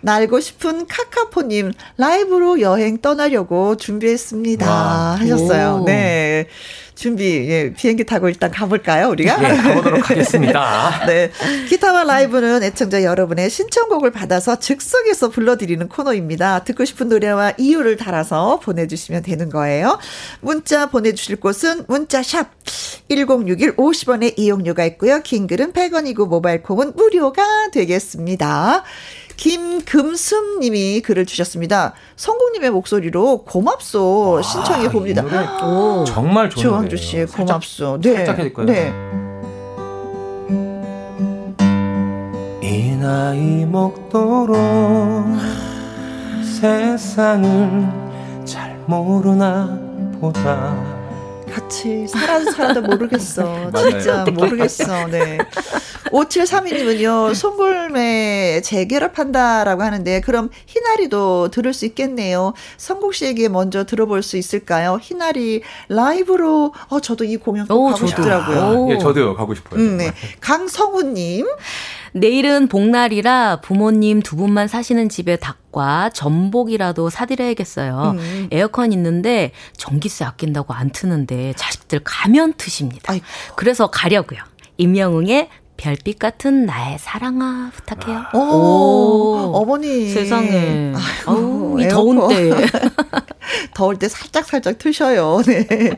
날고 0.02 0.40
싶은 0.40 0.86
카카포님 0.86 1.72
라이브로 1.96 2.60
여행 2.60 2.98
떠나려고 3.00 3.76
준비했습니다 3.76 4.68
와, 4.68 5.16
하셨어요. 5.18 5.80
오. 5.82 5.84
네. 5.84 6.48
준비, 6.94 7.48
예, 7.48 7.72
비행기 7.72 8.04
타고 8.04 8.28
일단 8.28 8.50
가볼까요, 8.50 9.08
우리가? 9.08 9.36
네, 9.38 9.56
가보도록 9.56 10.10
하겠습니다. 10.10 11.04
네. 11.06 11.30
기타와 11.68 12.04
라이브는 12.04 12.62
애청자 12.62 13.02
여러분의 13.02 13.50
신청곡을 13.50 14.12
받아서 14.12 14.58
즉석에서 14.58 15.30
불러드리는 15.30 15.88
코너입니다. 15.88 16.64
듣고 16.64 16.84
싶은 16.84 17.08
노래와 17.08 17.54
이유를 17.58 17.96
달아서 17.96 18.60
보내주시면 18.60 19.22
되는 19.22 19.48
거예요. 19.48 19.98
문자 20.40 20.86
보내주실 20.86 21.36
곳은 21.36 21.84
문자샵 21.88 22.50
1061 23.08 23.76
50원의 23.76 24.38
이용료가 24.38 24.84
있고요. 24.86 25.20
긴 25.22 25.46
글은 25.46 25.72
100원이고 25.72 26.28
모바일 26.28 26.62
콩은 26.62 26.92
무료가 26.94 27.70
되겠습니다. 27.72 28.84
김금숙 29.36 30.60
님이 30.60 31.00
글을 31.00 31.26
주셨습니다. 31.26 31.94
성국님의 32.16 32.70
목소리로 32.70 33.44
고맙소 33.44 34.42
신청해 34.42 34.90
봅니다. 34.90 35.24
오, 35.64 36.04
정말 36.04 36.50
좋은 36.50 36.62
조항주 36.62 36.96
씨 36.96 37.24
고맙소. 37.24 38.00
네. 38.00 38.24
살짝 38.24 38.54
거예요. 38.54 38.66
네. 38.66 38.92
이 42.62 42.96
나이 42.96 43.64
먹도록 43.66 44.56
세상을 46.60 48.44
잘 48.44 48.78
모르나 48.86 49.78
보다 50.20 50.93
같이 51.54 52.08
살아도 52.08 52.50
살아도 52.50 52.82
모르겠어. 52.82 53.70
진짜 53.90 54.24
모르겠어. 54.24 55.06
네. 55.06 55.38
5732님은요, 56.10 57.34
송골매 57.34 58.60
재결합한다라고 58.62 59.82
하는데, 59.82 60.20
그럼 60.20 60.50
희나리도 60.66 61.50
들을 61.50 61.72
수 61.72 61.86
있겠네요. 61.86 62.54
성국 62.76 63.14
씨에게 63.14 63.48
먼저 63.48 63.84
들어볼 63.84 64.22
수 64.22 64.36
있을까요? 64.36 64.98
희나리 65.00 65.62
라이브로, 65.88 66.72
어, 66.88 67.00
저도 67.00 67.24
이 67.24 67.36
공연 67.36 67.66
꼭 67.66 67.86
가고 67.86 67.96
저도. 67.96 68.06
싶더라고요. 68.08 68.92
예, 68.92 68.98
저도요, 68.98 69.34
가고 69.36 69.54
싶어요. 69.54 69.80
음, 69.80 69.96
네. 69.96 70.12
강성우님. 70.40 71.46
내일은 72.14 72.68
복날이라 72.68 73.60
부모님 73.60 74.22
두 74.22 74.36
분만 74.36 74.68
사시는 74.68 75.08
집에 75.08 75.34
닭과 75.36 76.10
전복이라도 76.10 77.10
사드려야겠어요. 77.10 78.14
음. 78.16 78.48
에어컨 78.52 78.92
있는데 78.92 79.50
전기세 79.76 80.24
아낀다고 80.24 80.74
안 80.74 80.90
트는데 80.90 81.54
자식들 81.56 82.00
가면 82.04 82.54
트십니다. 82.56 83.12
아이고. 83.12 83.24
그래서 83.56 83.88
가려고요. 83.88 84.40
임영웅의 84.76 85.48
별빛 85.84 86.18
같은 86.18 86.64
나의 86.64 86.96
사랑아 86.98 87.70
부탁해요. 87.74 88.22
오, 88.32 88.38
오 88.38 89.50
어머니 89.54 90.08
세상에. 90.08 90.94
아우, 91.26 91.78
이 91.78 91.86
더운 91.88 92.26
때 92.28 92.50
더울 93.74 93.98
때 93.98 94.08
살짝 94.08 94.46
살짝 94.46 94.78
트셔요. 94.78 95.42
네. 95.44 95.90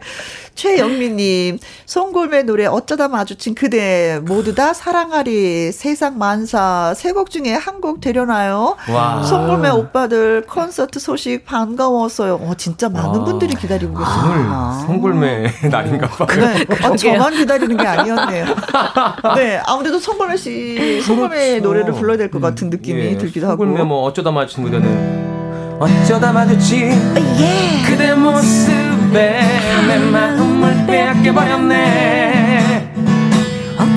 최영미님, 0.56 1.58
송골매 1.84 2.44
노래 2.44 2.64
어쩌다 2.64 3.08
마주친 3.08 3.54
그대 3.54 4.18
모두 4.24 4.54
다 4.54 4.72
사랑하리 4.72 5.70
세상 5.70 6.16
만사 6.18 6.94
세 6.96 7.12
곡 7.12 7.30
중에 7.30 7.52
한 7.54 7.80
곡 7.80 8.00
되려나요? 8.00 8.74
와. 8.90 9.22
송골매 9.22 9.68
오빠들 9.68 10.46
콘서트 10.48 10.98
소식 10.98 11.44
반가웠어요. 11.44 12.36
어, 12.36 12.54
진짜 12.56 12.88
많은 12.88 13.20
와. 13.20 13.24
분들이 13.24 13.54
기다리고. 13.54 13.92
오늘 13.98 14.02
아. 14.48 14.82
송골매 14.86 15.52
날인가 15.70 16.08
봐요. 16.08 16.26
네, 16.28 16.64
어, 16.86 16.96
저만 16.96 17.34
기다리는 17.34 17.76
게 17.76 17.86
아니었네요. 17.86 18.46
네, 19.36 19.60
아 19.66 19.75
무래도 19.76 19.98
송골매 19.98 20.36
씨, 20.36 21.00
송골매 21.02 21.36
그렇죠. 21.60 21.62
노래를 21.68 21.92
불러야 21.94 22.16
될 22.16 22.30
것 22.30 22.40
같은 22.40 22.70
느낌이 22.70 23.00
예, 23.00 23.16
들기도 23.18 23.46
하고. 23.48 23.64
송골매 23.64 23.84
뭐 23.84 24.02
어쩌다 24.02 24.30
마주친 24.30 24.64
그대는 24.64 25.76
어쩌다 25.80 26.32
마주친 26.32 26.90
예. 26.90 27.82
그대 27.90 28.14
모습에 28.14 29.40
내 29.88 29.98
마음을 30.10 30.86
빼앗겨 30.86 31.32
버렸네 31.32 32.92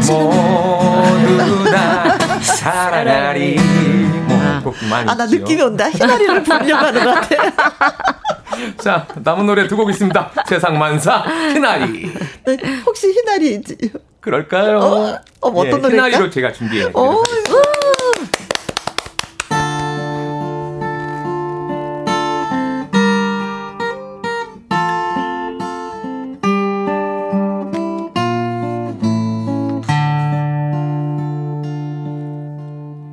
모두 0.08 1.72
다 1.72 2.18
사랑하리 2.42 3.58
뭐곡 4.64 4.76
많이 4.90 5.10
아, 5.10 5.16
나 5.16 5.26
느낌이 5.26 5.62
온다. 5.62 5.90
희나리를 5.90 6.44
부르려고 6.44 6.86
하는 6.86 7.04
것 7.06 7.14
같아. 7.14 8.16
자, 8.82 9.08
남은 9.24 9.46
노래 9.46 9.68
두 9.68 9.78
곡 9.78 9.90
있습니다. 9.90 10.32
세상 10.48 10.78
만사, 10.78 11.24
희나리. 11.54 12.12
네, 12.46 12.58
혹시 12.86 13.08
희나리 13.14 13.62
그럴까요? 14.22 14.78
어, 14.80 15.22
어 15.42 15.50
어떤 15.50 15.66
예, 15.66 15.72
노래일까? 15.72 16.08
희나리로 16.08 16.30
제가 16.30 16.52
준비해 16.52 16.92
드렸습니다. 16.92 17.50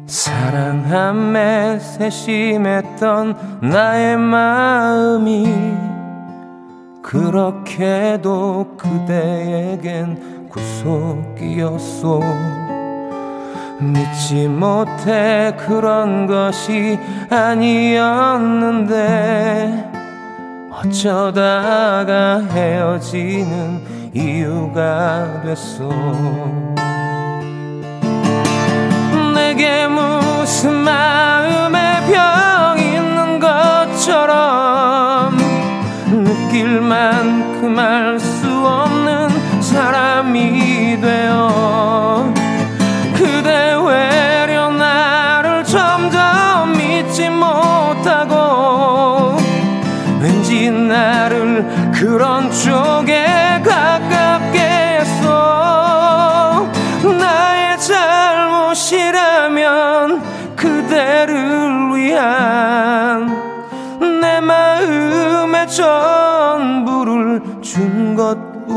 사랑함에 0.07 1.79
세심했던 1.79 3.61
나의 3.63 4.17
마음이 4.17 5.47
그렇게도 7.03 8.77
그대에겐 8.77 10.36
구속이었소. 10.57 12.21
믿지 13.79 14.49
못해 14.49 15.55
그런 15.59 16.27
것이 16.27 16.99
아니었는데 17.29 18.97
어쩌다가 20.71 22.41
헤어지는 22.51 24.11
이유가 24.15 25.43
됐소. 25.43 25.91
내게 29.35 29.87
무슨 29.87 30.73
마음의 30.73 32.07
병 32.11 32.79
있는 32.79 33.39
것처럼 33.39 35.37
느낄 36.09 36.81
만큼 36.81 37.79
알 37.79 38.19
수 38.19 38.49
없는 38.67 39.29
사람 39.61 40.16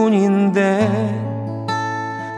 뿐인데 0.10 0.90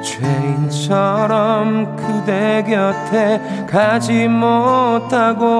죄인처럼 0.03 1.95
그대 1.95 2.61
곁에 2.67 3.39
가지 3.65 4.27
못하고 4.27 5.53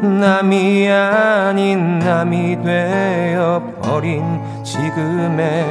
남이 0.00 0.88
아닌 0.88 1.98
남이 1.98 2.62
되어 2.62 3.60
버린 3.82 4.22
지금에 4.62 5.66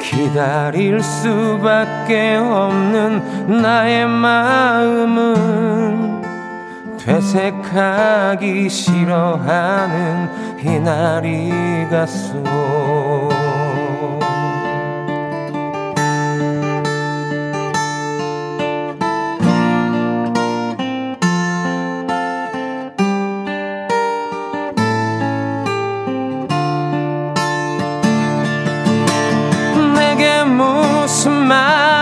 기다릴 0.00 1.00
수밖에 1.00 2.34
없는 2.36 3.62
나의 3.62 4.08
마음은 4.08 6.09
되색하기 7.04 8.68
싫어하는 8.68 10.28
이날이 10.62 11.86
갔소. 11.90 12.42
내게 29.94 30.44
무슨 30.44 31.32
말 31.32 31.99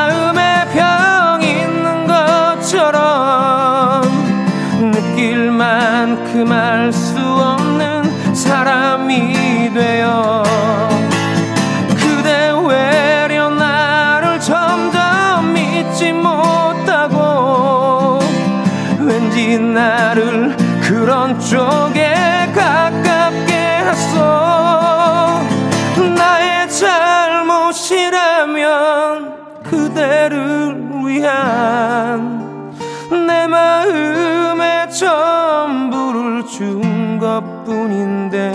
것뿐인데 37.39 38.53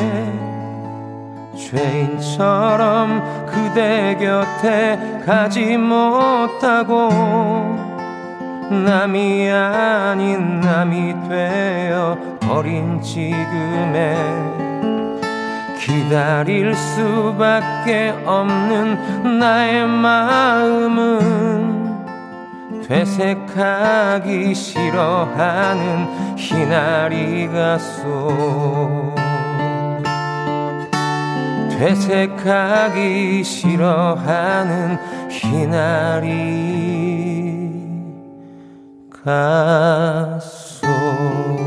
죄인처럼 1.55 3.45
그대 3.45 4.17
곁에 4.19 5.21
가지 5.25 5.77
못하고 5.77 7.09
남이 8.69 9.49
아닌 9.49 10.59
남이 10.59 11.15
되어 11.29 12.17
버린 12.41 13.01
지금에 13.01 14.17
기다릴 15.79 16.73
수밖에 16.75 18.13
없는 18.25 19.39
나의 19.39 19.87
마음은 19.87 21.82
되색하기 22.87 24.53
싫어하는 24.53 26.37
희나리가 26.37 27.77
쏘 27.77 29.15
되색하기 31.71 33.43
싫어하는 33.43 34.97
희나리가 35.29 35.69
쏘 40.39 41.62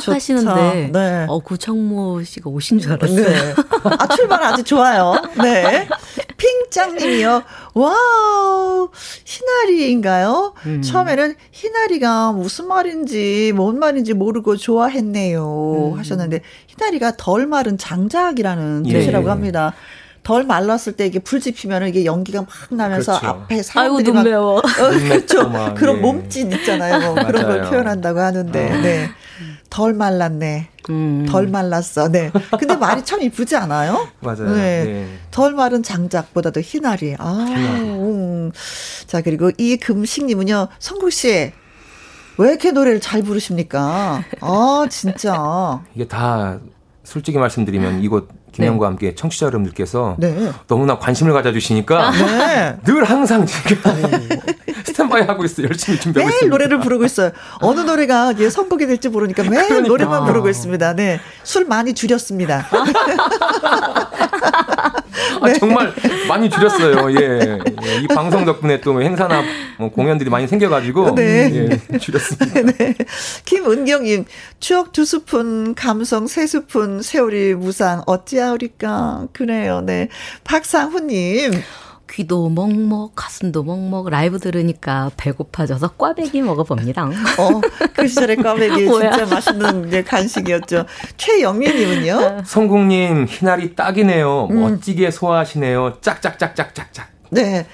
시작하시는데 0.00 0.90
네. 0.92 1.26
어 1.28 1.38
구창모 1.38 2.22
씨가 2.22 2.50
오신 2.50 2.78
줄 2.78 2.92
알았어요. 2.92 3.24
네. 3.24 3.54
아 3.98 4.06
출발 4.14 4.42
아주 4.42 4.62
좋아요. 4.62 5.14
네. 5.42 5.88
핑짱님이요. 6.36 7.42
와우 7.74 8.90
희나리인가요? 9.24 10.54
음. 10.66 10.82
처음에는 10.82 11.34
희나리가 11.50 12.32
무슨 12.32 12.68
말인지 12.68 13.52
뭔 13.54 13.78
말인지 13.78 14.14
모르고 14.14 14.56
좋아했네요 14.56 15.92
음. 15.94 15.98
하셨는데 15.98 16.40
희나리가 16.66 17.16
덜 17.16 17.46
마른 17.46 17.78
장작이라는 17.78 18.86
예. 18.86 18.92
뜻이라고 18.92 19.30
합니다. 19.30 19.74
덜 20.22 20.42
말랐을 20.42 20.94
때 20.96 21.06
이게 21.06 21.20
불 21.20 21.38
지피면 21.38 21.86
이게 21.86 22.04
연기가 22.04 22.40
막 22.40 22.48
나면서 22.70 23.20
그렇죠. 23.20 23.26
앞에 23.42 23.62
사람들이 23.62 24.08
아이고, 24.08 24.12
막 24.12 24.24
매워. 24.24 24.58
어, 24.58 24.62
그렇죠. 24.62 25.74
그런 25.76 25.98
예. 25.98 26.00
몸짓 26.00 26.52
있잖아요. 26.52 27.14
뭐 27.14 27.24
그런 27.24 27.46
걸 27.46 27.62
표현한다고 27.62 28.18
하는데 28.18 28.72
어. 28.72 28.80
네. 28.82 29.08
덜 29.76 29.92
말랐네. 29.92 30.68
음. 30.88 31.26
덜 31.28 31.48
말랐어. 31.48 32.08
네. 32.08 32.32
근데 32.58 32.76
말이 32.76 33.04
참 33.04 33.20
이쁘지 33.20 33.56
않아요? 33.56 34.08
맞아요. 34.20 34.54
네. 34.54 34.84
네. 34.84 35.18
덜 35.30 35.52
마른 35.52 35.82
장작보다도 35.82 36.62
희나리. 36.62 37.14
아. 37.18 37.46
음. 37.50 38.52
자, 39.06 39.20
그리고 39.20 39.50
이금식님은요, 39.58 40.68
성국 40.78 41.12
씨. 41.12 41.52
왜 42.38 42.48
이렇게 42.48 42.72
노래를 42.72 43.00
잘 43.02 43.20
부르십니까? 43.20 44.24
아, 44.40 44.86
진짜. 44.88 45.84
이게 45.94 46.08
다 46.08 46.58
솔직히 47.04 47.36
말씀드리면 47.36 48.02
이곳 48.02 48.30
김영과 48.56 48.86
네. 48.86 48.90
함께 48.90 49.14
청취자 49.14 49.46
여러분들께서 49.46 50.16
네. 50.18 50.50
너무나 50.66 50.98
관심을 50.98 51.32
가져주시니까 51.34 52.10
네. 52.12 52.76
늘 52.84 53.04
항상 53.04 53.44
제가 53.44 53.94
스탠바이 54.84 55.22
하고 55.22 55.44
있어요. 55.44 55.66
열심히 55.66 56.00
준비하고 56.00 56.30
매일 56.30 56.48
노래를 56.48 56.80
부르고 56.80 57.04
있어요. 57.04 57.32
어느 57.60 57.80
노래가 57.80 58.32
예, 58.38 58.48
선곡이 58.48 58.86
될지 58.86 59.08
모르니까 59.08 59.42
매일 59.42 59.66
그러니까. 59.68 59.88
노래만 59.88 60.26
부르고 60.26 60.48
있습니다. 60.48 60.94
네. 60.94 61.20
술 61.42 61.66
많이 61.66 61.92
줄였습니다. 61.92 62.66
아, 65.40 65.52
정말 65.58 65.92
많이 66.28 66.48
줄였어요. 66.48 67.10
예. 67.20 67.60
예. 67.84 68.00
이 68.02 68.06
방송 68.08 68.44
덕분에 68.44 68.80
또 68.80 69.02
행사나 69.02 69.42
뭐 69.78 69.90
공연들이 69.90 70.30
많이 70.30 70.46
생겨가지고 70.46 71.14
네. 71.14 71.68
예, 71.92 71.98
줄였습니다. 71.98 72.62
네. 72.78 72.94
김은경님 73.44 74.24
추억 74.60 74.92
두 74.92 75.04
스푼, 75.04 75.74
감성 75.74 76.26
세 76.26 76.46
스푼, 76.46 77.02
세월이 77.02 77.54
무상 77.54 78.02
어찌하 78.06 78.45
오리까 78.52 79.26
그래요. 79.32 79.80
네. 79.80 80.08
박상훈님. 80.44 81.52
귀도 82.08 82.48
먹먹, 82.48 83.16
가슴도 83.16 83.64
먹먹, 83.64 84.08
라이브 84.08 84.38
들으니까 84.38 85.10
배고파져서 85.16 85.88
꽈배기 85.98 86.40
먹어봅니다. 86.40 87.04
어, 87.04 87.10
그 87.94 88.06
시절에 88.06 88.36
꽈배기 88.36 88.86
진짜 88.86 89.26
맛있는 89.26 89.88
이제 89.88 90.04
간식이었죠. 90.04 90.86
최영민님은요? 91.16 92.44
성국님, 92.46 93.26
희날이 93.28 93.74
딱이네요. 93.74 94.46
음. 94.50 94.60
멋지게 94.60 95.10
소화하시네요. 95.10 95.98
짝짝짝짝짝짝. 96.00 97.08
네. 97.30 97.66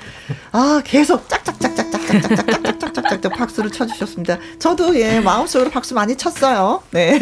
아, 0.51 0.81
계속 0.83 1.29
짝짝짝짝짝짝짝짝짝짝짝짝짝 1.29 3.33
박수를 3.37 3.71
쳐주셨습니다. 3.71 4.39
저도 4.59 4.99
예, 4.99 5.21
마음속으로 5.21 5.71
박수 5.71 5.93
많이 5.95 6.17
쳤어요. 6.17 6.83
네. 6.91 7.21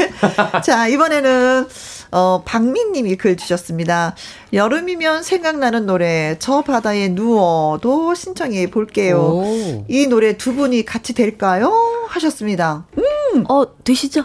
자, 0.64 0.86
이번에는 0.86 1.66
어, 2.11 2.42
박민님이 2.44 3.16
글 3.16 3.36
주셨습니다. 3.36 4.14
여름이면 4.52 5.22
생각나는 5.22 5.86
노래, 5.86 6.36
저 6.38 6.62
바다에 6.62 7.08
누워도 7.08 8.14
신청해 8.14 8.70
볼게요. 8.70 9.18
오. 9.18 9.84
이 9.88 10.06
노래 10.06 10.36
두 10.36 10.54
분이 10.54 10.84
같이 10.84 11.14
될까요? 11.14 11.72
하셨습니다. 12.08 12.86
음. 12.98 13.44
어, 13.48 13.64
되시죠? 13.84 14.24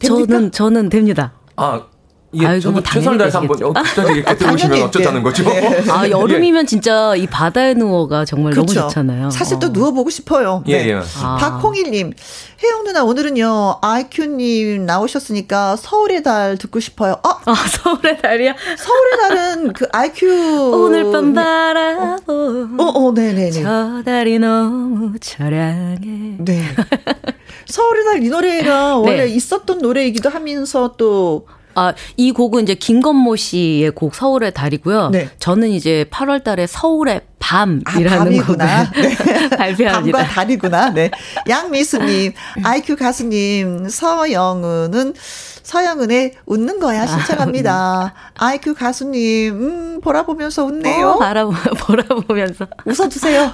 됩니까? 0.00 0.26
저는, 0.26 0.52
저는 0.52 0.88
됩니다. 0.90 1.32
아, 1.56 1.86
이게 2.32 2.46
아이고, 2.46 2.70
뭐 2.72 2.82
최선을 2.82 3.18
다해서 3.18 3.38
한번 3.40 3.72
갑자기 3.72 4.12
이렇게 4.18 4.36
들어오시면 4.36 4.82
어쩌자는 4.82 5.22
거죠? 5.22 5.44
네. 5.44 5.84
아 5.90 6.08
여름이면 6.08 6.66
진짜 6.66 7.14
이 7.16 7.26
바다에 7.26 7.74
누워가 7.74 8.24
정말 8.24 8.52
그렇죠. 8.52 8.74
너무 8.74 8.88
좋잖아요. 8.88 9.30
사실 9.30 9.58
또 9.58 9.68
어. 9.68 9.70
누워보고 9.70 10.10
싶어요. 10.10 10.62
예, 10.66 10.78
네. 10.78 10.88
예. 10.90 11.00
아. 11.22 11.36
박홍일님, 11.36 12.12
혜영 12.62 12.84
누나 12.84 13.04
오늘은요 13.04 13.78
아이큐님 13.80 14.86
나오셨으니까 14.86 15.76
서울의 15.76 16.22
달 16.22 16.58
듣고 16.58 16.80
싶어요. 16.80 17.16
아, 17.22 17.38
아 17.46 17.54
서울의 17.82 18.20
달이야? 18.20 18.54
서울의 18.76 19.18
달은 19.20 19.72
그 19.72 19.86
아이큐 19.92 20.72
오늘 20.74 21.10
밤 21.12 21.32
바라보. 21.32 22.68
어, 22.78 22.84
어, 22.84 23.12
네네네. 23.12 23.50
저 23.52 24.02
달이 24.04 24.38
너무 24.40 25.12
처량해. 25.20 26.36
네. 26.38 26.62
서울의 27.66 28.04
달 28.04 28.16
이 28.22 28.28
노래가 28.28 28.96
원래 28.98 29.24
네. 29.24 29.28
있었던 29.28 29.78
노래이기도 29.78 30.28
하면서 30.30 30.94
또 30.96 31.46
아, 31.76 31.92
이 32.16 32.32
곡은 32.32 32.62
이제 32.64 32.74
김건모 32.74 33.36
씨의 33.36 33.90
곡 33.90 34.14
서울의 34.14 34.54
달이고요. 34.54 35.10
네. 35.10 35.28
저는 35.38 35.68
이제 35.68 36.06
8월 36.10 36.42
달에 36.42 36.66
서울의 36.66 37.20
밤이라는 37.38 38.40
아, 38.40 38.46
곡을 38.46 38.56
네. 38.58 39.48
발표합니다. 39.50 40.18
밤과 40.18 40.34
달이구나. 40.34 40.90
네. 40.90 41.10
양미수님, 41.48 42.32
아이큐 42.64 42.96
가수님, 42.96 43.88
서영은은 43.90 45.14
서영은의 45.66 46.34
웃는 46.46 46.78
거야 46.78 47.08
신청합니다. 47.08 48.14
아이큐 48.38 48.74
가수님, 48.74 49.52
음, 49.54 50.00
보라 50.00 50.24
보면서 50.24 50.64
웃네요. 50.64 51.08
어, 51.08 51.18
바라보, 51.18 51.52
보라 51.80 52.04
보면서. 52.28 52.68
웃어주세요. 52.84 53.52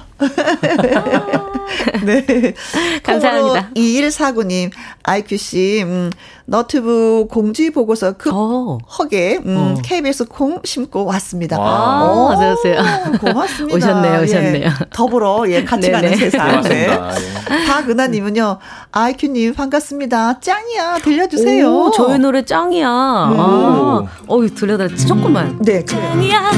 네. 2.05 2.53
감사합니다. 3.01 3.71
2149님, 3.75 4.69
아이큐 5.01 5.37
씨, 5.37 5.81
음, 5.83 6.11
너튜브 6.45 7.25
공지 7.31 7.71
보고서 7.71 8.13
그 8.13 8.29
어. 8.31 8.77
허게, 8.99 9.39
음, 9.43 9.57
어. 9.57 9.81
KBS 9.83 10.25
콩 10.25 10.61
심고 10.63 11.05
왔습니다. 11.05 11.57
아, 11.59 12.29
어서오세요. 12.31 12.83
고맙습니다. 13.21 13.75
오셨네요, 13.75 14.21
오셨네요. 14.21 14.65
예, 14.65 14.71
더불어, 14.91 15.45
예, 15.47 15.63
같이 15.63 15.89
네네. 15.89 15.93
가는 15.93 16.17
세상. 16.17 16.61
네. 16.61 16.89
예. 16.89 17.65
박은하님은요, 17.65 18.59
아이큐님 18.91 19.55
반갑습니다. 19.55 20.41
짱이야, 20.41 20.99
들려주세요. 20.99 21.67
오, 21.67 21.91
저희 22.07 22.19
노래 22.19 22.43
짱이야. 22.43 22.87
음. 22.87 23.39
아, 23.39 24.03
어이, 24.27 24.49
들려달라. 24.53 24.93
조금만. 24.95 25.57
네, 25.61 25.83
그래요. 25.83 26.09
짱이야, 26.09 26.51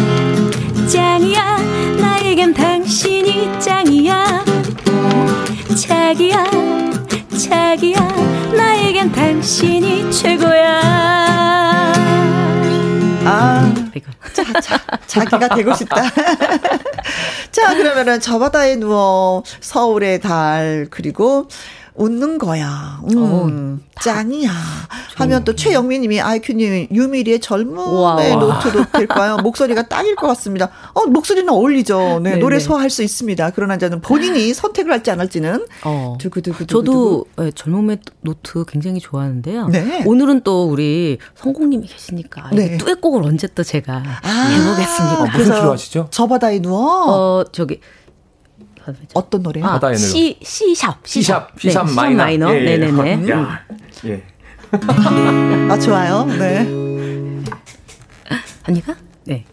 짱이야, 0.92 1.58
나에겐 2.02 2.54
당신이 2.54 3.60
짱이야. 3.60 4.44
자기야, 5.88 6.46
자기야 7.38 8.00
나에겐 8.56 9.12
당신이 9.12 10.10
최고야 10.10 10.82
아, 13.26 13.74
자, 14.34 14.60
자, 14.62 14.80
자기가 15.06 15.50
되고 15.50 15.74
싶다. 15.76 16.02
자, 17.52 17.76
그러면은 17.76 18.20
저 18.20 18.40
바다에 18.40 18.76
누워 18.78 19.44
서울의 19.60 20.22
달 20.22 20.88
그리고 20.90 21.48
웃는 21.96 22.38
거야. 22.38 23.00
음, 23.12 23.18
어, 23.18 24.02
짱이야. 24.02 24.52
하면 25.16 25.44
또 25.46 25.56
최영미님이 25.56 26.20
아이큐님 26.20 26.88
유미리의 26.92 27.40
젊음의 27.40 28.36
노트도 28.38 28.86
될까요? 28.92 29.38
목소리가 29.44 29.88
딱일 29.88 30.16
것 30.16 30.28
같습니다. 30.28 30.70
어 30.94 31.06
목소리는 31.06 31.48
어울리죠. 31.50 32.20
네, 32.22 32.32
네네. 32.32 32.42
노래 32.42 32.60
소화할 32.60 32.90
수 32.90 33.02
있습니다. 33.02 33.52
그러나 33.56 33.78
저는 33.78 34.02
본인이 34.02 34.54
선택을 34.54 34.92
할지 34.92 35.12
안 35.12 35.20
할지는 35.20 35.66
어. 35.84 36.18
두구두구 36.20 36.68
저도 36.68 37.26
네, 37.38 37.52
젊음의 37.52 38.00
노트 38.22 38.66
굉장히 38.66 39.00
좋아하는데요. 39.00 39.68
네. 39.70 40.04
오늘은 40.06 40.42
또 40.42 40.68
우리 40.68 41.18
성국님이 41.36 41.88
계시니까 41.88 42.50
네. 42.52 42.78
듀엣곡을 42.78 43.24
언제 43.24 43.48
또 43.56 43.64
제가 43.64 44.04
아, 44.22 44.30
해보겠습니다. 44.30 45.22
아, 45.22 45.38
무슨 45.38 45.56
필요하시죠? 45.56 46.08
저 46.12 46.28
바다에 46.28 46.60
누워. 46.60 47.06
어 47.08 47.44
저기 47.54 47.80
어떤 49.14 49.42
노래요? 49.44 49.66
아, 49.66 49.80
C 49.96 50.38
C 50.44 50.54
sharp 50.54 51.06
C 51.06 51.15
sharp 51.15 51.60
C 51.60 51.64
sharp 51.64 51.86
네, 51.88 51.94
minor. 51.96 52.24
minor. 52.24 52.54
예, 52.54 52.66
예. 52.66 52.78
네네네. 52.78 53.30
야, 53.32 53.60
예. 54.06 54.24
아 55.72 55.80
좋아요. 55.80 56.26
네. 56.38 56.68
합니까? 58.64 58.96
네. 59.24 59.46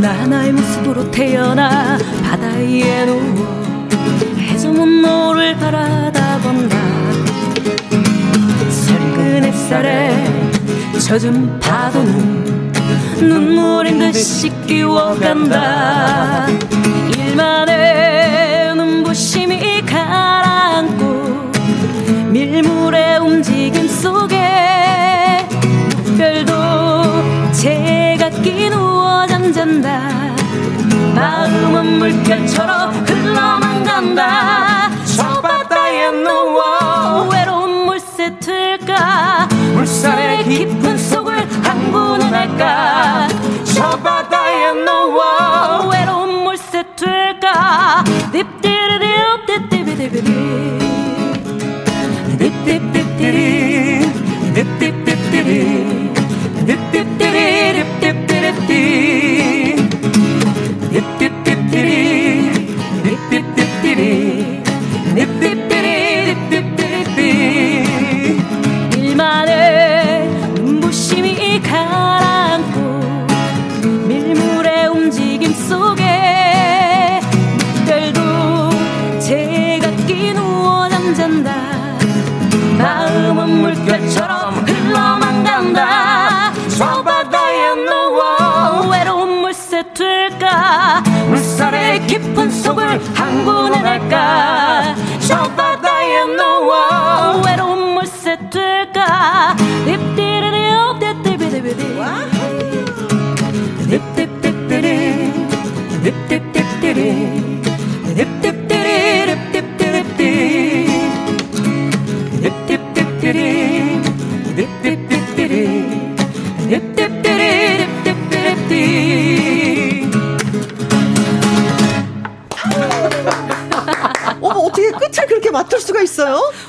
나 0.00 0.26
하나의 0.26 0.52
모습으로 0.52 1.10
태어나 1.10 1.98
바다에 2.22 3.04
누워 3.06 3.88
해 4.38 4.59
저문 4.59 5.02
노을을 5.02 5.56
바라다 5.56 6.38
본다 6.38 6.77
햇살에 9.68 10.10
젖은 10.98 11.60
파도는 11.60 12.72
눈물인 13.18 13.98
듯이 14.10 14.48
끼워간다. 14.66 16.46
일만의 17.14 18.74
눈부심이 18.76 19.82
가라앉고 19.84 21.52
밀물의 22.30 23.18
움직임 23.18 23.86
속에 23.86 25.46
별도 26.16 27.52
제각기 27.52 28.70
누워 28.70 29.26
잠잔다. 29.26 30.00
마음은 31.14 31.98
물결처럼 31.98 33.04
흘러만 33.04 33.84
간다. 33.84 34.90
저 35.14 35.42
바다에 35.42 36.10
누워 36.10 37.28
외로운 37.30 37.84
물새 37.84 38.34
틀까 38.40 39.57
물살의 39.88 40.44
깊은 40.44 40.98
속을 40.98 41.34
항구는 41.64 42.34
할까? 42.34 43.26
저 43.64 43.96
바다에 43.98 44.66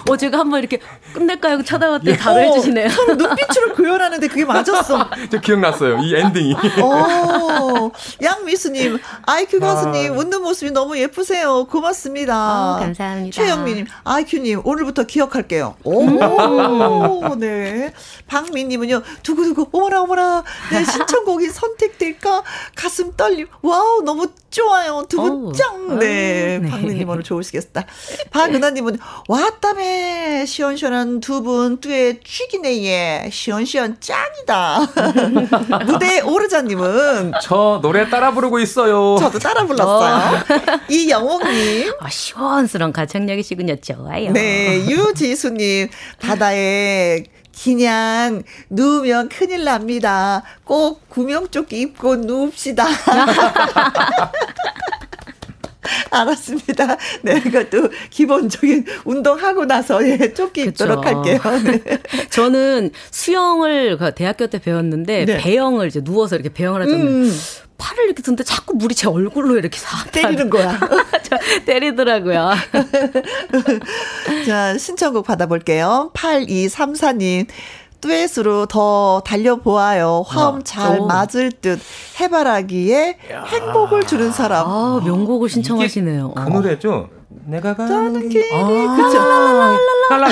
어 0.09 0.17
제가 0.17 0.39
한번 0.39 0.59
이렇게 0.59 0.79
끝낼까 1.13 1.51
하고 1.51 1.63
쳐다봤더니 1.63 2.17
바로 2.17 2.39
해주시네요. 2.39 2.89
서로 2.89 3.15
눈빛으로 3.15 3.73
구현하는데 3.75 4.27
그게 4.27 4.45
맞았어. 4.45 5.09
저 5.31 5.39
기억났어요. 5.39 5.99
이 5.99 6.15
엔딩이. 6.15 6.55
어, 6.81 7.91
양미수님, 8.21 8.97
아이큐 9.25 9.59
가수님, 9.59 10.13
아. 10.13 10.15
웃는 10.15 10.41
모습이 10.41 10.71
너무 10.71 10.97
예쁘세요. 10.97 11.65
고맙습니다. 11.65 12.75
어, 12.75 12.79
감사합니다. 12.79 13.35
최영미님, 13.35 13.85
아이큐님, 14.03 14.61
오늘부터 14.63 15.03
기억할게요. 15.03 15.75
오, 15.83 17.35
네. 17.35 17.93
박민님은요, 18.27 19.01
두구두구, 19.23 19.69
어머나, 19.71 20.01
어머나, 20.01 20.43
내 20.71 20.83
신청곡이 20.83 21.49
선택될까? 21.49 22.43
가슴 22.75 23.13
떨림. 23.15 23.47
와우, 23.61 24.01
너무 24.03 24.27
좋아요. 24.49 25.05
두분 25.07 25.53
짱. 25.53 25.99
네. 25.99 26.59
네. 26.61 26.69
박민님 26.69 27.07
오늘 27.07 27.23
좋으시겠다. 27.23 27.85
박은하님은, 28.31 28.97
왔다매, 29.27 30.45
시원시원한 30.45 31.19
두 31.19 31.41
분, 31.41 31.79
뚜에 31.79 32.19
취기네, 32.25 32.83
예. 32.83 33.29
시원시원 33.31 33.97
짱이다. 33.99 34.79
무대 35.85 36.21
오르자님은. 36.21 37.33
저 37.41 37.79
노래 37.81 38.09
따라 38.09 38.31
부르고 38.31 38.59
있어요. 38.59 39.17
저도 39.19 39.39
따라 39.39 39.65
불렀어요. 39.65 40.37
어. 40.37 40.79
이영옥님. 40.89 41.93
아, 41.99 42.09
시원스러운 42.09 42.91
가창력이시군요. 42.91 43.77
좋아요. 43.81 44.31
네. 44.31 44.85
유지수님, 44.87 45.89
바다에 46.21 47.23
그냥 47.63 48.43
누우면 48.69 49.29
큰일 49.29 49.65
납니다. 49.65 50.43
꼭 50.63 51.07
구명조끼 51.09 51.81
입고 51.81 52.17
누웁시다. 52.17 52.85
알았습니다. 56.11 56.97
네, 57.23 57.41
이것도 57.45 57.89
기본적인 58.09 58.85
운동하고 59.05 59.65
나서 59.65 60.05
예, 60.07 60.33
조끼. 60.33 60.63
입도록 60.63 61.05
할게요. 61.05 61.39
네. 61.63 61.99
저는 62.29 62.91
수영을 63.11 63.97
그 63.97 64.13
대학교 64.13 64.47
때 64.47 64.59
배웠는데 64.59 65.25
네. 65.25 65.37
배영을 65.37 65.87
이제 65.87 66.03
누워서 66.03 66.35
이렇게 66.35 66.49
배영을 66.51 66.81
하잖아요. 66.83 67.05
음. 67.05 67.31
팔을 67.79 68.05
이렇게 68.05 68.21
드는데 68.21 68.43
자꾸 68.43 68.75
물이 68.75 68.93
제 68.93 69.07
얼굴로 69.07 69.57
이렇게 69.57 69.79
싹 69.79 70.11
때리는 70.13 70.49
거야. 70.51 70.77
때리더라고요. 71.65 72.51
자, 74.45 74.77
신청곡 74.77 75.25
받아볼게요. 75.25 76.11
8234님. 76.13 77.47
듀엣으로 78.01 78.65
더 78.67 79.21
달려보아요. 79.25 80.23
화음 80.25 80.55
아, 80.57 80.61
잘 80.63 80.99
오. 81.01 81.05
맞을 81.07 81.51
듯 81.51 81.79
해바라기에 82.19 83.17
야. 83.31 83.43
행복을 83.43 84.03
주는 84.05 84.31
사람. 84.31 84.67
아, 84.67 85.01
명곡을 85.03 85.49
신청하시네요. 85.49 86.33
그 86.33 86.41
노래죠. 86.49 87.09
내가 87.45 87.75
가는 87.75 88.27
길. 88.29 88.43
아, 88.53 88.95
그쵸. 88.95 89.19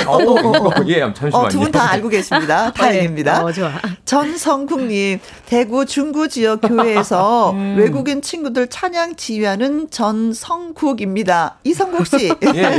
어, 0.09 0.17
어, 0.17 0.67
어, 0.69 0.71
예, 0.87 1.01
잠시만요. 1.13 1.37
어, 1.45 1.47
두 1.49 1.59
분 1.59 1.71
다 1.71 1.91
알고 1.91 2.09
계십니다. 2.09 2.71
다행입니다. 2.75 3.37
네. 3.39 3.43
어, 3.43 3.51
좋아. 3.51 3.71
전성국님, 4.05 5.19
대구 5.45 5.85
중구 5.85 6.27
지역 6.29 6.61
교회에서 6.61 7.51
음. 7.57 7.75
외국인 7.77 8.23
친구들 8.23 8.67
찬양 8.67 9.15
지휘하는 9.15 9.89
전성국입니다. 9.91 11.57
이성국 11.63 12.07
씨. 12.07 12.31
예. 12.55 12.77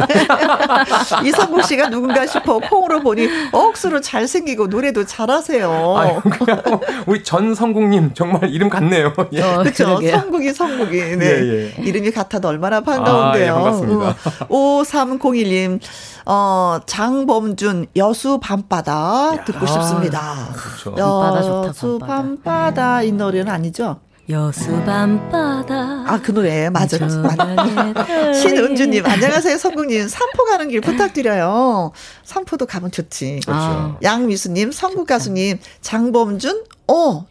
이성국 1.25 1.63
씨가 1.65 1.89
누군가 1.91 2.27
싶어 2.27 2.59
콩으로 2.59 3.01
보니 3.03 3.29
억수로 3.53 4.01
잘생기고 4.01 4.67
노래도 4.67 5.05
잘하세요. 5.07 5.97
아유, 5.97 6.21
우리 7.07 7.23
전성국님 7.23 8.15
정말 8.15 8.51
이름 8.51 8.69
같네요. 8.69 9.13
예. 9.33 9.43
어, 9.43 9.59
그렇죠. 9.63 10.01
성국이 10.03 10.53
성국이. 10.53 11.17
네. 11.17 11.27
예, 11.27 11.73
예. 11.79 11.83
이름이 11.85 12.11
같아도 12.11 12.49
얼마나 12.49 12.81
반가운데요. 12.81 13.45
아, 13.45 13.47
예, 13.47 13.53
반갑습니다. 13.53 14.17
5301님. 14.49 15.81
어, 16.27 16.79
장범준 16.87 17.87
여수 17.97 18.39
밤바다 18.39 19.45
듣고 19.45 19.67
싶습니다. 19.67 20.49
그렇죠. 20.55 20.95
밤바다 20.95 21.43
좋다. 21.43 21.69
여수 21.69 21.99
밤바다 21.99 23.03
이 23.03 23.13
노래는 23.13 23.51
아니죠? 23.51 24.01
여수 24.31 24.71
밤바다. 24.85 26.05
아, 26.07 26.21
그 26.23 26.33
노래. 26.35 26.69
맞아. 26.69 26.99
맞아. 26.99 28.33
신은주님, 28.35 29.07
안녕하세요, 29.07 29.57
성국님. 29.57 30.07
삼포 30.07 30.45
가는 30.45 30.69
길 30.69 30.83
부탁드려요. 30.83 31.93
삼포도 32.25 32.67
가면 32.67 32.91
좋지. 32.91 33.41
그렇죠. 33.47 33.59
아. 33.59 33.97
양미수님, 34.03 34.71
성국 34.71 35.07
가수님, 35.07 35.59
장범준, 35.81 36.65
어, 36.89 37.27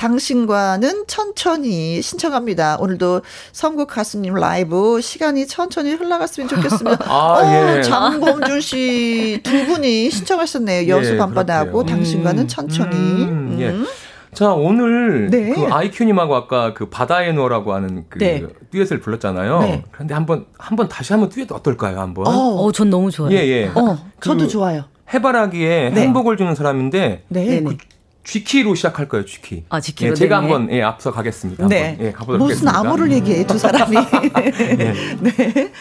당신과는 0.00 1.04
천천히 1.06 2.00
신청합니다. 2.00 2.78
오늘도 2.80 3.20
성국 3.52 3.88
가수님 3.88 4.32
라이브 4.32 4.98
시간이 5.02 5.46
천천히 5.46 5.92
흘러갔으면 5.92 6.48
좋겠으면 6.48 6.96
아, 7.04 7.34
어, 7.34 7.76
예. 7.76 7.82
장범준 7.82 8.62
씨 8.62 9.40
두 9.42 9.66
분이 9.66 10.10
신청하셨네요. 10.10 10.88
여수 10.88 11.12
예, 11.12 11.16
밤바다하고 11.18 11.84
당신과는 11.84 12.44
음, 12.44 12.48
천천히. 12.48 12.96
음, 12.96 13.56
예. 13.60 13.68
음. 13.68 13.86
자, 14.32 14.54
오늘 14.54 15.28
네. 15.28 15.52
그 15.52 15.66
아이큐님하고 15.70 16.34
아까 16.34 16.72
그 16.72 16.88
바다에 16.88 17.34
누워라고 17.34 17.74
하는 17.74 18.06
그 18.08 18.18
네. 18.18 18.42
듀엣을 18.70 19.00
불렀잖아요. 19.00 19.60
네. 19.60 19.84
그런데 19.90 20.14
한번 20.14 20.46
한번 20.56 20.88
다시 20.88 21.12
한번 21.12 21.28
듀엣 21.28 21.52
어떨까요? 21.52 22.00
한번. 22.00 22.26
어, 22.26 22.30
어, 22.30 22.72
전 22.72 22.88
너무 22.88 23.10
좋아요. 23.10 23.34
예, 23.36 23.46
예. 23.46 23.66
어, 23.74 23.98
저도 24.22 24.44
그 24.44 24.48
좋아요. 24.48 24.84
해바라기에 25.12 25.90
네. 25.90 26.00
행복을 26.02 26.38
주는 26.38 26.54
사람인데 26.54 27.24
네. 27.28 27.62
그 27.62 27.76
쥐키로 28.24 28.74
시작할 28.74 29.08
거예요, 29.08 29.24
쥐키. 29.24 29.64
아, 29.70 29.80
쥐키로. 29.80 30.10
예, 30.10 30.14
제가 30.14 30.40
네네. 30.40 30.52
한번 30.52 30.74
예, 30.74 30.82
앞서 30.82 31.10
가겠습니다. 31.10 31.66
네. 31.68 31.88
한번, 31.88 32.06
예, 32.06 32.12
가보도록 32.12 32.46
무슨 32.46 32.68
하겠습니다. 32.68 32.78
암호를 32.78 33.12
얘기해, 33.12 33.46
두 33.46 33.58
사람이. 33.58 33.96
네. 34.76 34.94
네. 35.20 35.72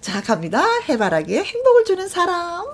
자, 0.00 0.22
갑니다. 0.22 0.62
해바라기에 0.88 1.42
행복을 1.42 1.84
주는 1.84 2.08
사람. 2.08 2.64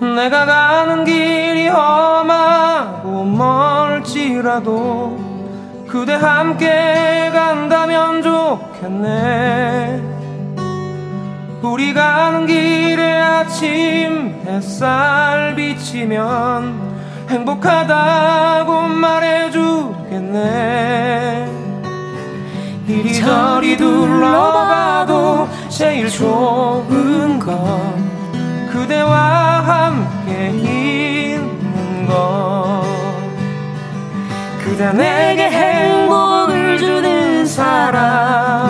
내가 0.00 0.44
가는 0.46 1.04
길이 1.04 1.68
험하고 1.68 3.24
멀지라도 3.24 5.16
그대 5.96 6.12
함께 6.12 7.30
간다면 7.32 8.20
좋겠네. 8.20 10.02
우리 11.62 11.94
가는 11.94 12.46
길에 12.46 13.18
아침 13.18 14.38
햇살 14.46 15.54
비치면 15.56 16.96
행복하다고 17.30 18.82
말해주겠네. 18.88 20.36
이리저리 22.86 23.78
둘러봐도 23.78 25.48
제일 25.70 26.10
좋은 26.10 27.38
건 27.38 27.56
그대와 28.70 29.62
함께 29.64 30.50
있는 30.50 32.06
것 32.06 32.85
그대 34.66 34.92
내게 34.92 35.44
행복을 35.44 36.76
주는 36.76 37.46
사람. 37.46 38.68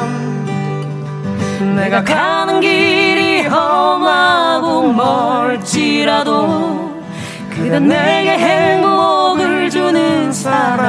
내가 1.74 2.04
가는 2.04 2.60
길이 2.60 3.46
험하고 3.46 4.92
멀지라도 4.92 6.94
그대 7.48 7.80
내게 7.80 8.32
행복을 8.32 9.70
주는 9.70 10.30
사람. 10.30 10.86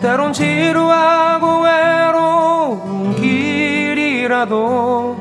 때론 0.00 0.32
지루하 0.32 1.33
길이라도 4.44 5.16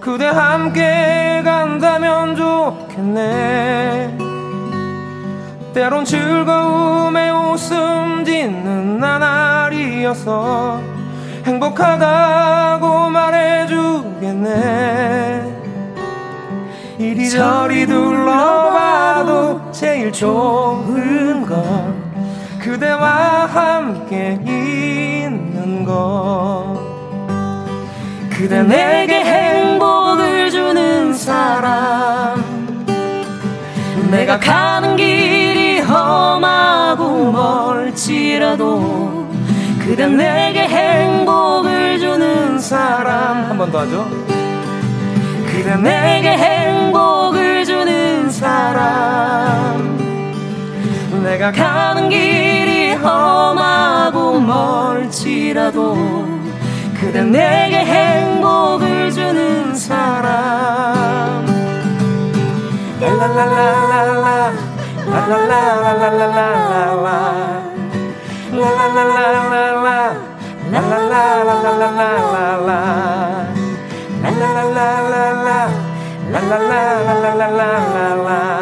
그대 0.00 0.26
함께 0.26 1.42
간다면 1.44 2.36
좋겠네. 2.36 4.16
때론 5.72 6.04
즐거움에 6.04 7.30
웃음 7.30 8.24
짓는 8.24 8.98
나날이어서 8.98 10.80
행복하다고 11.44 13.10
말해주겠네. 13.10 14.46
이리저리 16.98 17.86
둘러봐도 17.86 19.70
제일 19.72 20.10
좋은 20.12 21.44
건 21.44 21.94
그대와 22.58 23.46
함께 23.46 24.38
있는 24.44 25.84
것 25.84 26.75
그대 28.36 28.62
내게 28.62 29.14
행복을 29.24 30.50
주는 30.50 31.12
사람. 31.14 32.44
내가 34.10 34.38
가는 34.38 34.94
길이 34.96 35.80
험하고 35.80 37.32
멀지라도 37.32 39.26
그대 39.80 40.06
내게 40.06 40.60
행복을 40.60 41.98
주는 41.98 42.58
사람. 42.58 43.44
한 43.50 43.56
번 43.58 43.72
더 43.72 43.80
하죠. 43.80 44.06
그대 45.46 45.74
내게 45.76 46.28
행복을 46.28 47.64
주는 47.64 48.28
사람. 48.30 49.96
내가 51.24 51.50
가는 51.50 52.08
길이 52.10 52.92
험하고 52.94 54.38
멀지라도 54.40 55.96
그대 57.06 57.22
내게 57.22 57.84
행복을 57.84 59.12
주는 59.12 59.76
사람. 59.76 61.46
랄랄랄랄라 63.00 64.52
랄랄랄랄랄랄라. 65.06 67.08
랄랄랄랄라 68.50 70.16
랄랄랄랄랄랄라. 70.72 72.72
랄랄랄랄라 74.22 75.50
랄랄랄랄랄랄라. 76.32 78.56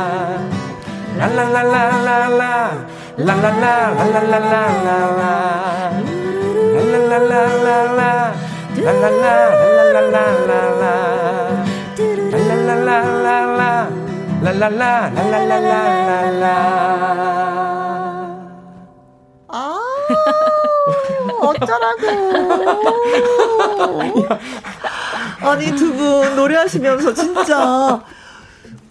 la 6.75 6.83
la 6.83 6.99
la 7.09 7.19
la 7.19 7.47
la 7.63 7.95
la 7.95 8.24
랄랄라 8.85 9.27
랄랄랄랄랄라 9.95 10.85
랄랄랄랄랄라 12.33 13.89
랄랄라 14.43 15.11
랄랄랄랄랄라 15.15 16.47
아 19.49 19.79
어쩌라고. 21.41 22.05
아니 25.45 25.63
두 25.77 25.93
분 25.95 26.37
노래하시면서 26.37 27.13
진짜 27.15 28.01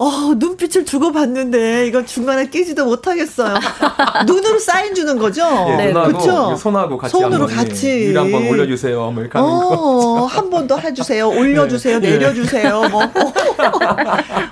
어, 0.04 0.34
눈빛을 0.36 0.86
주고받는데 0.86 1.88
이거 1.88 2.04
중간에 2.04 2.48
끼지도 2.50 2.86
못하겠어요. 2.86 3.56
눈으로 4.28 4.60
사인 4.60 4.94
주는 4.94 5.18
거죠? 5.18 5.44
예, 5.70 5.76
네, 5.78 5.94
그렇죠. 5.94 6.56
손하고 6.58 6.98
같이 6.98 7.12
손으로 7.12 7.48
같이 7.48 7.88
위 8.10 8.16
한번 8.16 8.48
올려 8.50 8.66
주세요. 8.68 9.10
뭐 9.12 9.22
이렇게 9.24 9.38
하는 9.38 9.50
거. 9.50 10.26
한번 10.30 10.68
더 10.68 10.78
해 10.78 10.94
주세요. 10.94 11.30
올려 11.30 11.68
주세요. 11.68 12.00
네. 12.02 12.12
내려 12.18 12.34
주세요. 12.34 12.82
뭐. 12.90 13.04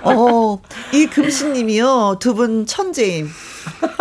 어, 0.04 0.58
이 0.92 1.06
금신 1.06 1.52
님이요 1.52 2.16
두 2.18 2.32
분 2.32 2.64
천재임. 2.64 3.28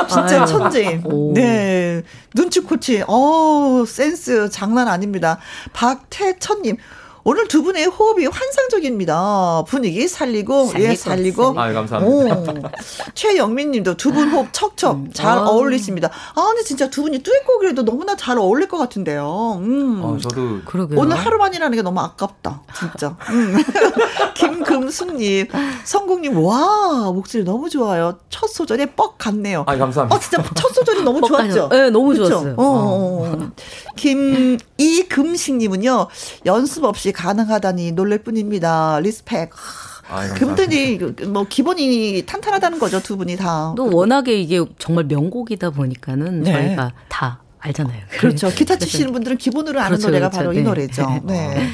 진짜 0.10 0.46
천재임. 0.46 1.04
네. 1.34 2.02
눈치 2.34 2.62
코치. 2.62 3.04
어, 3.08 3.84
센스 3.86 4.50
장난 4.50 4.88
아닙니다. 4.88 5.38
박태천 5.74 6.62
님. 6.62 6.78
오늘 7.24 7.48
두 7.48 7.62
분의 7.64 7.86
호흡이 7.86 8.26
환상적입니다. 8.26 9.64
분위기 9.68 10.08
살리고, 10.08 10.68
살리고 10.68 10.90
예 10.90 10.96
살리고. 10.96 11.60
아 11.60 11.72
감사합니다. 11.72 12.38
오. 12.38 12.72
최영민 13.14 13.72
님도 13.72 13.98
두 13.98 14.12
분 14.12 14.30
호흡 14.30 14.50
척척 14.52 14.96
음. 14.96 15.10
잘 15.14 15.38
아. 15.38 15.48
어울리십니다. 15.48 16.10
아 16.36 16.44
근데 16.48 16.64
진짜 16.64 16.90
두 16.90 17.04
분이 17.04 17.20
듀엣곡이라도 17.24 17.84
너무나 17.86 18.16
잘 18.16 18.38
어울릴 18.38 18.68
것 18.68 18.78
같은데요. 18.78 19.60
음. 19.62 20.02
아, 20.04 20.18
저도 20.22 20.62
그러게요. 20.66 21.00
오늘 21.00 21.16
하루만이라는 21.18 21.76
게 21.76 21.82
너무 21.82 22.00
아깝다. 22.02 22.62
진짜. 22.78 23.16
음. 23.30 23.58
김금숙 24.36 25.16
님, 25.16 25.48
성국님 25.86 26.44
와 26.44 27.12
목소리 27.14 27.44
너무 27.44 27.70
좋아요. 27.70 28.18
첫 28.30 28.48
소절에 28.48 28.88
뻑 28.96 29.18
같네요. 29.18 29.64
아 29.68 29.78
감사합니다. 29.78 30.16
어 30.16 30.20
진짜 30.20 30.44
첫 30.56 30.74
소절이 30.74 31.04
너무 31.04 31.22
좋았죠. 31.28 31.70
네, 31.70 31.90
너무 31.90 32.10
그쵸? 32.10 32.28
좋았어요. 32.28 32.56
어, 32.58 32.64
어. 32.64 33.32
어. 33.32 33.52
김이금식 33.96 35.56
님은요. 35.58 36.08
연습 36.46 36.84
없이 36.84 37.11
가능하다니 37.12 37.94
놀랄 37.94 38.20
뿐입니다. 38.20 39.00
respect. 39.00 39.52
그분들이 40.36 41.00
뭐 41.28 41.46
기본이 41.48 42.24
탄탄하다는 42.26 42.80
거죠 42.80 43.02
두 43.02 43.16
분이 43.18 43.38
다. 43.38 43.74
또 43.78 43.90
워낙에 43.96 44.34
이게 44.34 44.64
정말 44.78 45.06
명곡이다 45.06 45.70
보니까는 45.70 46.44
네. 46.44 46.52
저희가 46.52 46.92
다 47.08 47.40
알잖아요. 47.64 48.02
그렇죠. 48.10 48.50
기타 48.50 48.76
치시는 48.76 49.12
분들은 49.14 49.38
기본으로 49.38 49.80
아는 49.80 49.92
그렇죠, 49.92 50.08
노래가 50.08 50.30
그렇죠. 50.30 50.38
바로 50.38 50.52
네. 50.54 50.60
이 50.60 50.64
노래죠. 50.64 51.22
네. 51.24 51.48
네. 51.48 51.72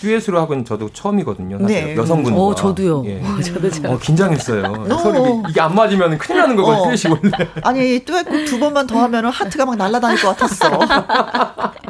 듀엣으로 0.00 0.40
하고는 0.40 0.64
저도 0.64 0.90
처음이거든요. 0.92 1.58
네. 1.58 1.94
여성분. 1.96 2.34
어, 2.34 2.52
저도요. 2.54 3.04
예. 3.06 3.20
어, 3.22 3.40
저도 3.40 3.70
저. 3.70 3.92
어, 3.92 3.98
긴장했어요. 3.98 4.64
어. 4.64 4.98
서로 4.98 5.44
이게 5.48 5.60
안 5.60 5.74
맞으면 5.74 6.18
큰일 6.18 6.40
나는 6.40 6.56
거거든요. 6.56 6.82
어. 6.82 6.90
듀엣이 6.90 7.14
원래. 7.14 7.48
아니, 7.62 8.04
듀엣곡 8.04 8.44
두 8.46 8.58
번만 8.58 8.88
더 8.88 9.00
하면 9.02 9.26
하트가 9.26 9.64
막 9.66 9.76
날아다닐 9.76 10.20
것 10.20 10.36
같았어. 10.36 10.80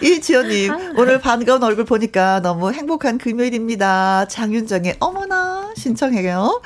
이지연님, 0.00 0.94
오늘 0.96 1.20
반가운 1.20 1.62
얼굴 1.64 1.84
보니까 1.84 2.40
너무 2.40 2.72
행복한 2.72 3.18
금요일입니다. 3.18 4.26
장윤정의 4.28 4.96
어머나 5.00 5.72
신청해요. 5.76 6.60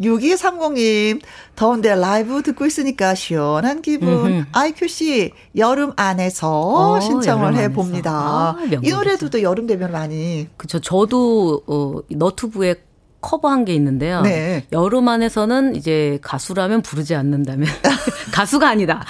6230님, 0.00 1.20
더운데 1.56 1.94
라이브 1.94 2.42
듣고 2.42 2.66
있으니까 2.66 3.14
시원한 3.14 3.82
기분. 3.82 4.46
IQC 4.52 5.32
여름 5.56 5.92
안에서 5.96 6.50
어, 6.50 7.00
신청을 7.00 7.46
여름 7.54 7.58
해봅니다. 7.58 8.10
아, 8.12 8.56
이 8.82 8.90
노래도 8.90 9.30
또 9.30 9.42
여름 9.42 9.66
되면 9.66 9.92
많이. 9.92 10.48
그쵸. 10.56 10.80
저도, 10.80 11.62
어, 11.66 12.00
너튜브에 12.10 12.76
커버한 13.24 13.64
게 13.64 13.74
있는데요. 13.74 14.20
네. 14.20 14.66
여름 14.72 15.08
안에서는 15.08 15.76
이제 15.76 16.18
가수라면 16.20 16.82
부르지 16.82 17.14
않는다면 17.14 17.66
가수가 18.34 18.68
아니다. 18.68 19.02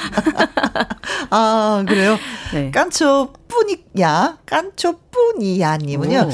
아 1.30 1.84
그래요? 1.88 2.16
네. 2.52 2.70
깐초 2.70 3.32
뿐이야, 3.48 4.38
깐초 4.46 5.00
뿐이야님은요. 5.14 6.28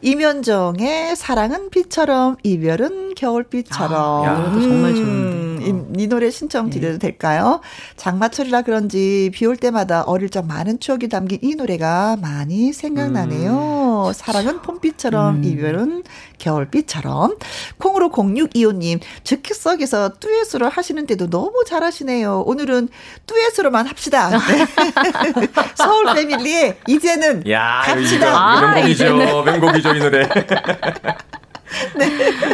이면정의 0.00 1.14
사랑은 1.16 1.70
비처럼 1.70 2.36
이별은 2.42 3.14
겨울비처럼. 3.14 3.92
아, 4.26 4.54
이 4.58 4.62
정말 4.62 4.94
좋은데. 4.94 5.70
음, 5.70 5.92
이, 5.96 6.02
이, 6.02 6.06
노래 6.08 6.30
신청 6.30 6.70
드려도 6.70 6.98
네. 6.98 6.98
될까요? 6.98 7.60
장마철이라 7.96 8.62
그런지 8.62 9.30
비 9.32 9.42
올 9.46 9.56
때마다 9.56 10.02
어릴 10.02 10.28
적 10.30 10.46
많은 10.46 10.80
추억이 10.80 11.08
담긴 11.08 11.38
이 11.42 11.54
노래가 11.54 12.16
많이 12.20 12.72
생각나네요. 12.72 14.06
음. 14.08 14.12
사랑은 14.12 14.62
봄비처럼 14.62 15.36
음. 15.36 15.44
이별은 15.44 16.02
겨울비처럼. 16.38 17.36
콩으로 17.78 18.10
0625님, 18.10 19.00
즉석에서 19.24 20.14
듀엣으로 20.18 20.68
하시는데도 20.68 21.28
너무 21.30 21.64
잘하시네요. 21.66 22.42
오늘은 22.46 22.88
듀엣으로만 23.26 23.86
합시다. 23.86 24.30
네. 24.30 24.66
서울 25.76 26.12
패밀리에 26.14 26.78
이제는 26.88 27.48
야, 27.50 27.82
갑시다. 28.30 28.38
아, 28.38 28.60
명곡이죠. 28.74 29.42
명곡이죠, 29.44 29.94
이 29.94 29.98
노래. 29.98 30.28
네. 31.96 32.08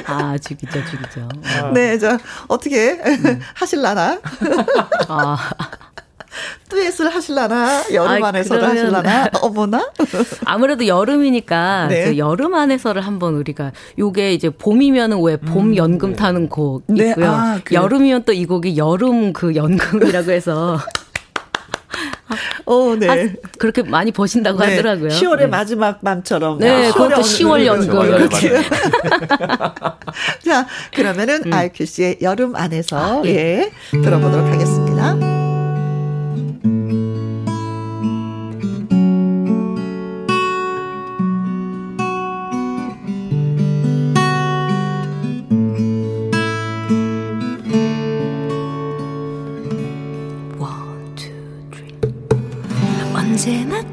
아, 0.07 0.37
죽이죠, 0.39 0.85
죽이죠. 0.85 1.29
아. 1.45 1.71
네, 1.73 1.99
저, 1.99 2.19
어떻게 2.47 2.93
음. 2.93 3.41
하실라나? 3.55 4.21
아. 5.09 5.51
듀엣을 6.69 7.09
하실라나? 7.09 7.83
여름 7.93 8.23
아, 8.23 8.29
안에서도 8.29 8.61
그러면... 8.61 8.77
하실라나? 8.77 9.29
어머나? 9.43 9.91
아무래도 10.45 10.87
여름이니까 10.87 11.89
네. 11.89 12.17
여름 12.19 12.55
안에서를 12.55 13.03
한번 13.03 13.35
우리가 13.35 13.73
요게 13.99 14.35
이제 14.35 14.51
봄이면은 14.51 15.21
왜봄 15.21 15.71
음, 15.71 15.77
연금 15.77 16.11
네. 16.11 16.17
타는 16.17 16.49
곡 16.49 16.85
네. 16.87 17.11
있고요. 17.11 17.31
아, 17.31 17.61
그래. 17.65 17.81
여름이면 17.81 18.25
또 18.25 18.33
이 18.33 18.45
곡이 18.47 18.77
여름 18.77 19.33
그 19.33 19.57
연금이라고 19.57 20.31
해서 20.31 20.79
어, 22.67 22.95
네. 22.99 23.09
아, 23.09 23.49
그렇게 23.59 23.83
많이 23.83 24.13
버신다고 24.13 24.59
네. 24.61 24.77
하더라고요. 24.77 25.09
10월의 25.09 25.39
네. 25.39 25.47
마지막 25.47 26.03
밤처럼. 26.03 26.59
네, 26.59 26.91
그것도 26.93 27.23
10월 27.23 27.65
연금. 27.65 28.07
이렇게. 28.07 28.53
자, 30.45 30.67
그러면은 30.95 31.43
음. 31.47 31.53
아이큐 31.53 31.87
씨의 31.87 32.19
여름 32.23 32.57
안에서 32.57 32.97
아, 32.97 33.23
예. 33.25 33.39
예, 33.39 33.71
들어보도록 34.03 34.47
하겠습니다. 34.53 35.48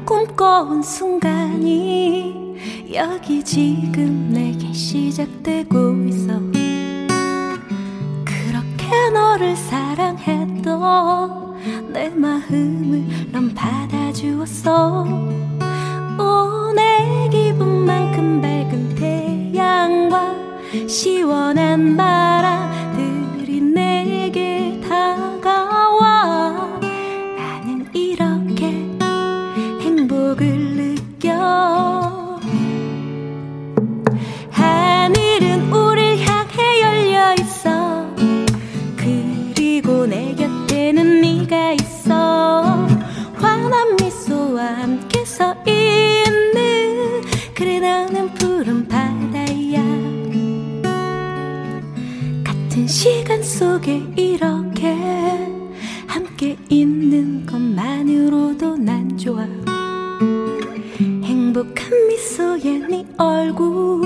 꿈꿔온 0.04 0.82
순간이 0.82 2.56
여기 2.94 3.42
지금 3.42 4.30
내게 4.32 4.72
시작되고 4.72 6.04
있어. 6.08 6.40
그렇게 8.24 9.10
너를 9.12 9.54
사랑했던 9.56 10.72
내 11.92 12.08
마음을 12.10 13.04
넌 13.32 13.54
받아주었어. 13.54 15.04
오, 16.18 16.72
내 16.74 17.28
기분만큼 17.30 18.40
밝은 18.40 18.94
태양과 18.94 20.34
시원한 20.88 21.96
바람들이 21.96 23.60
내게 23.60 24.65
행복을 30.26 30.74
느껴. 30.74 32.40
하늘은 34.50 35.72
우릴 35.72 36.18
향해 36.18 36.80
열려 36.80 37.34
있어. 37.34 38.06
그리고 38.96 40.06
내 40.06 40.34
곁에는 40.34 41.20
네가 41.20 41.72
있어. 41.74 42.88
환한 43.34 43.94
미소와 44.00 44.64
함께 44.64 45.24
서 45.24 45.54
있는 45.64 47.22
그래 47.54 47.78
나는 47.78 48.34
푸른 48.34 48.88
바다야. 48.88 49.80
같은 52.42 52.88
시간 52.88 53.40
속에 53.44 54.02
이렇게 54.16 54.92
함께 56.08 56.56
있는 56.68 57.46
것만으로도 57.46 58.76
난 58.78 59.16
좋아 59.16 59.46
행복한 61.56 62.06
미소에 62.08 62.86
네 62.86 63.06
얼굴. 63.16 64.02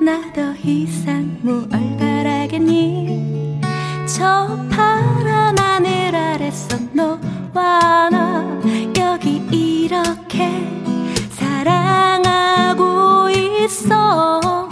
나 0.00 0.32
더 0.32 0.54
이상 0.62 1.36
뭘 1.42 1.68
바라겠니 1.98 3.60
저 4.06 4.56
파란 4.70 5.58
하늘 5.58 6.14
아래서 6.14 6.78
너와 6.92 8.10
나 8.10 8.60
여기 8.96 9.42
이렇게 9.50 10.48
사랑하고 11.30 13.28
있어 13.30 14.67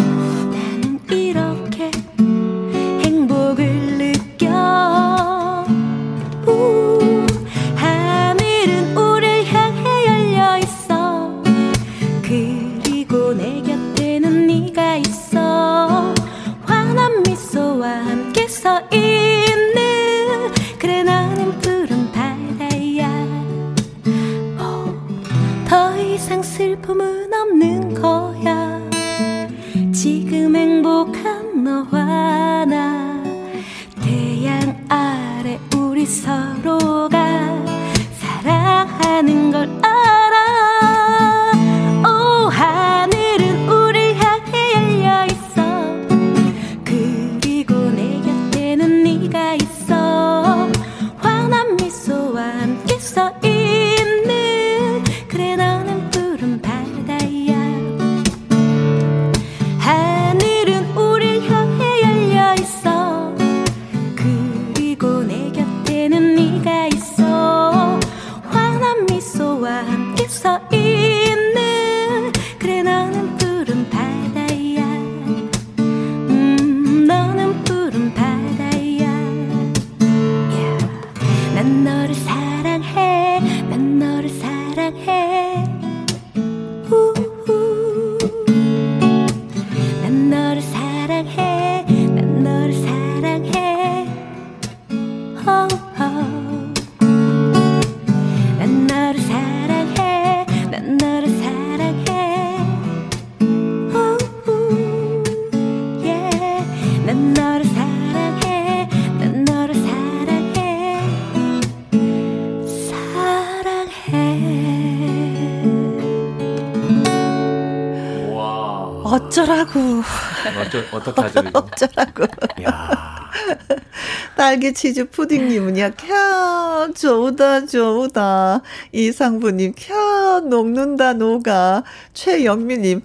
딸기 124.57 124.73
치즈 124.73 125.11
푸딩님은요, 125.11 125.91
캬, 125.99 126.97
좋다, 126.97 127.67
좋다. 127.67 128.63
이상부님, 128.91 129.75
캬, 129.75 130.49
녹는다, 130.49 131.13
녹아. 131.13 131.83
최영미님, 132.15 133.03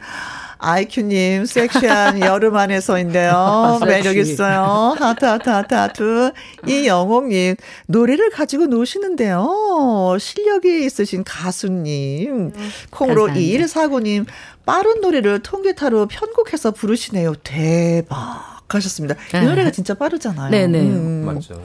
아이큐님, 0.59 1.43
섹시한 1.43 2.21
여름 2.23 2.55
안에서인데요. 2.55 3.79
매력 3.85 4.15
있어요. 4.15 4.95
하트, 4.97 5.25
하트, 5.25 5.49
하트, 5.49 5.73
하트. 5.73 6.31
이영옥님, 6.65 7.57
노래를 7.87 8.29
가지고 8.29 8.67
노시는데요. 8.67 10.15
실력이 10.21 10.85
있으신 10.85 11.25
가수님. 11.25 12.53
콩으로 12.91 13.25
감사합니다. 13.25 13.65
2149님, 13.65 14.25
빠른 14.65 15.01
노래를 15.01 15.39
통기타로 15.39 16.07
편곡해서 16.07 16.71
부르시네요. 16.71 17.35
대박. 17.43 18.60
하셨습니다. 18.77 19.15
이 19.15 19.31
네. 19.33 19.41
노래가 19.41 19.71
진짜 19.71 19.93
빠르잖아요. 19.93 20.49
네네. 20.51 20.79
음. 20.81 21.23
맞죠. 21.25 21.61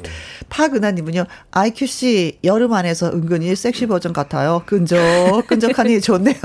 파근아님은요, 0.48 1.24
IQ 1.50 1.86
씨 1.86 2.38
여름 2.44 2.72
안에서 2.72 3.10
은근히 3.12 3.54
섹시 3.56 3.86
버전 3.86 4.12
같아요. 4.12 4.62
끈적 4.66 5.46
끈적하니 5.46 6.00
좋네요. 6.02 6.36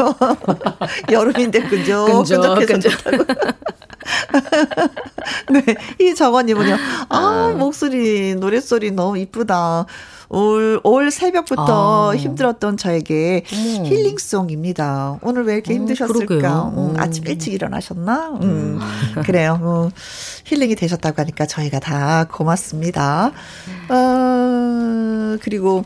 여름인데 1.11 1.61
끈적 1.67 2.07
끈적, 2.07 2.41
끈적해서 2.41 2.73
끈적. 2.73 2.91
좋다고. 2.91 3.25
네, 5.51 5.75
이 5.99 6.15
정원님은요, 6.15 6.77
아 7.09 7.53
목소리 7.57 8.35
노랫소리 8.35 8.91
너무 8.91 9.17
이쁘다. 9.17 9.85
올, 10.31 10.79
올 10.83 11.11
새벽부터 11.11 12.11
아. 12.11 12.15
힘들었던 12.15 12.77
저에게 12.77 13.43
어머. 13.53 13.85
힐링송입니다. 13.85 15.19
오늘 15.21 15.43
왜 15.43 15.55
이렇게 15.55 15.73
어, 15.73 15.75
힘드셨을까? 15.75 16.69
음, 16.69 16.77
음. 16.77 16.93
아침 16.97 17.27
일찍 17.27 17.53
일어나셨나? 17.53 18.39
음, 18.41 18.79
그래요. 19.25 19.57
뭐, 19.57 19.91
힐링이 20.45 20.75
되셨다고 20.75 21.21
하니까 21.21 21.45
저희가 21.45 21.79
다 21.79 22.25
고맙습니다. 22.31 23.33
어, 23.89 25.37
그리고 25.41 25.83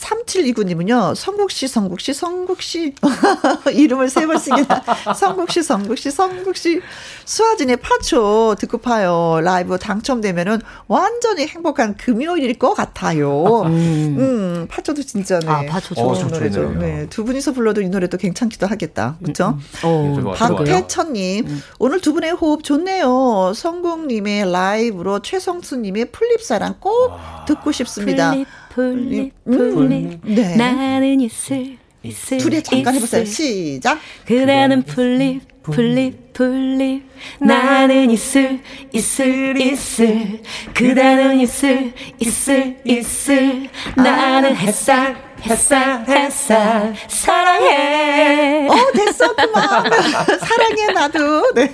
3729님은요, 0.00 1.14
성국씨, 1.14 1.68
성국씨, 1.68 2.14
성국씨. 2.14 2.94
이름을 3.72 4.08
세 4.08 4.26
번씩이나. 4.26 4.82
성국씨, 5.14 5.62
성국씨, 5.62 6.10
성국씨. 6.10 6.80
수아진의 7.24 7.76
파초 7.76 8.56
듣고 8.58 8.78
파요. 8.78 9.40
라이브 9.42 9.78
당첨되면은 9.78 10.60
완전히 10.88 11.46
행복한 11.46 11.96
금요일일 11.96 12.58
것 12.58 12.74
같아요. 12.74 13.62
음. 13.62 13.70
음, 14.18 14.66
파초도 14.68 15.02
진짜 15.02 15.38
네. 15.38 15.48
아, 15.48 15.64
파초 15.66 15.94
어, 15.94 16.14
좋은 16.14 16.28
이 16.28 16.32
노래죠. 16.32 16.70
네. 16.72 17.06
두 17.08 17.24
분이서 17.24 17.52
불러도 17.52 17.82
이 17.82 17.88
노래도 17.88 18.16
괜찮기도 18.16 18.66
하겠다. 18.66 19.16
그렇죠? 19.22 19.58
어, 19.84 20.18
좋아, 20.20 20.34
좋아요. 20.34 20.56
박태천님, 20.56 21.60
오늘 21.78 22.00
두 22.00 22.12
분의 22.14 22.32
호흡 22.32 22.64
좋네요. 22.64 23.52
성국님의 23.54 24.50
라이브로 24.50 25.20
최성수님의 25.20 26.06
풀잎사랑 26.06 26.76
꼭 26.80 27.12
듣고 27.46 27.70
싶습니다. 27.72 28.32
풀잎 28.32 28.46
풀잎 28.70 29.32
음. 29.46 29.52
풀잎 29.52 30.20
네. 30.24 30.56
나는 30.56 31.20
이슬 31.20 31.76
이슬 32.02 32.38
둘이 32.38 32.62
잠깐 32.62 32.94
해보세요. 32.94 33.24
시작. 33.26 33.98
그대는 34.24 34.82
풀잎 34.84 35.42
풀잎 35.62 36.32
풀잎 36.32 37.04
나는 37.40 38.10
이슬 38.10 38.60
이슬 38.92 39.60
이슬 39.60 40.40
그대는 40.72 41.40
이슬 41.40 41.92
이슬 42.18 42.80
이슬 42.84 43.68
나는 43.96 44.56
햇살 44.56 45.29
햇살 45.46 46.04
햇살 46.08 46.94
사랑해 47.08 48.68
어, 48.68 48.92
됐어, 48.92 49.34
그만. 49.34 49.84
사랑해, 50.40 50.92
나도. 50.94 51.52
네. 51.54 51.72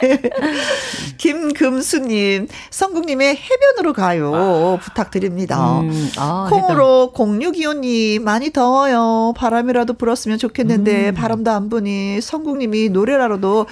김금수님, 1.18 2.48
성국님의 2.70 3.36
해변으로 3.36 3.92
가요. 3.92 4.78
부탁드립니다. 4.82 5.80
음, 5.80 6.10
아, 6.16 6.46
콩으로 6.50 7.12
0625님, 7.14 8.22
많이 8.22 8.50
더워요. 8.50 9.34
바람이라도 9.36 9.94
불었으면 9.94 10.38
좋겠는데, 10.38 11.12
바람도 11.12 11.50
안 11.50 11.68
부니, 11.68 12.20
성국님이 12.20 12.88
노래라도 12.90 13.66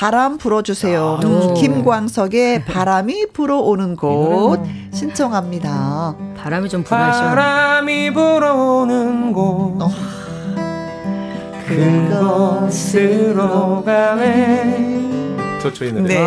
바람 0.00 0.38
불어주세요. 0.38 1.20
음, 1.24 1.52
김광석의 1.52 2.64
바람이 2.64 3.26
불어오는 3.34 3.96
곳 3.96 4.58
신청합니다. 4.94 6.16
바람이 6.38 6.70
좀 6.70 6.82
불어야죠. 6.82 7.20
바람이 7.20 8.14
불어오는 8.14 9.34
곳 9.34 9.76
그곳으로 11.68 13.84
가네 13.84 15.19
노래 15.60 16.14
네. 16.14 16.24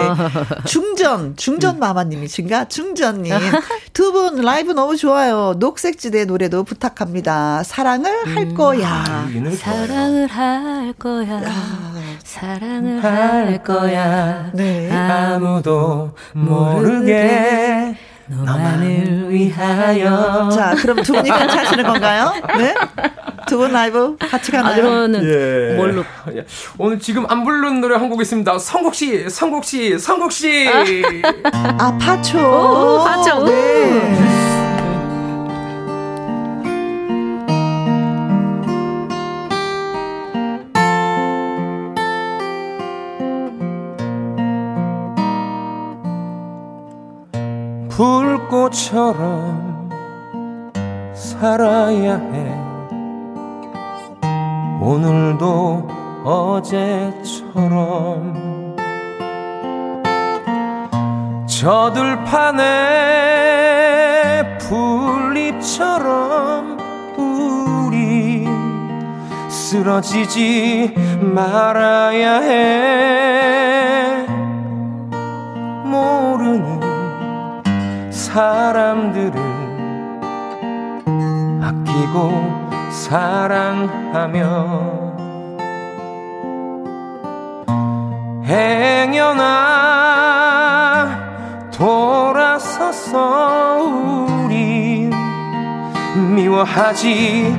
중전, 0.65 1.35
중전 1.35 1.79
마마님이신가? 1.79 2.65
중전님. 2.67 3.33
두 3.93 4.11
분 4.13 4.35
라이브 4.41 4.71
너무 4.73 4.95
좋아요. 4.95 5.55
녹색지대 5.57 6.25
노래도 6.25 6.63
부탁합니다. 6.63 7.63
사랑을 7.63 8.11
할 8.35 8.53
거야. 8.53 9.03
사랑을 9.57 10.27
할 10.27 10.93
거야 10.93 11.41
사랑을 12.23 13.03
할 13.03 13.63
거야 13.63 14.51
네. 14.53 14.91
아무도 14.91 16.11
모르게 16.33 17.95
너만을 18.27 19.29
위하여 19.29 20.49
자, 20.53 20.75
그럼 20.75 21.01
두 21.03 21.11
분이 21.13 21.29
같이 21.29 21.57
하시는 21.57 21.83
건가요? 21.83 22.33
네? 22.57 22.73
두 23.47 23.57
분 23.57 23.71
라이브 23.73 24.15
같이 24.17 24.51
가나요? 24.51 24.71
아, 24.71 24.75
그러면은 24.75 25.21
예. 25.25 25.75
뭘로? 25.75 26.03
예. 26.33 26.45
오늘 26.77 26.99
지금 26.99 27.25
안 27.29 27.43
부른 27.43 27.81
노래 27.81 27.95
한 27.97 28.09
곡 28.09 28.21
있습니다. 28.21 28.57
성국 28.59 28.95
씨, 28.95 29.29
성국 29.29 29.65
씨, 29.65 29.97
성국 29.99 30.31
씨. 30.31 30.69
아, 31.51 31.97
파초. 31.99 32.37
오, 32.39 33.03
파초. 33.03 33.43
네. 33.45 34.62
불꽃처럼 47.95 49.89
살아야 51.13 52.15
해. 52.15 52.59
오늘도 54.81 55.87
어제처럼 56.25 57.73
저들판에 61.47 62.63
풀잎처럼 64.57 65.99
우리 67.17 68.47
쓰러지지 69.49 70.95
말아야 71.21 72.39
해 72.41 73.33
모르는 75.85 76.42
사람들을 78.33 79.37
아끼고 81.61 82.33
사랑하며 82.89 84.41
행여나 88.43 89.43
돌아서서 91.71 93.13
우린 93.83 95.11
미워하지 96.33 97.55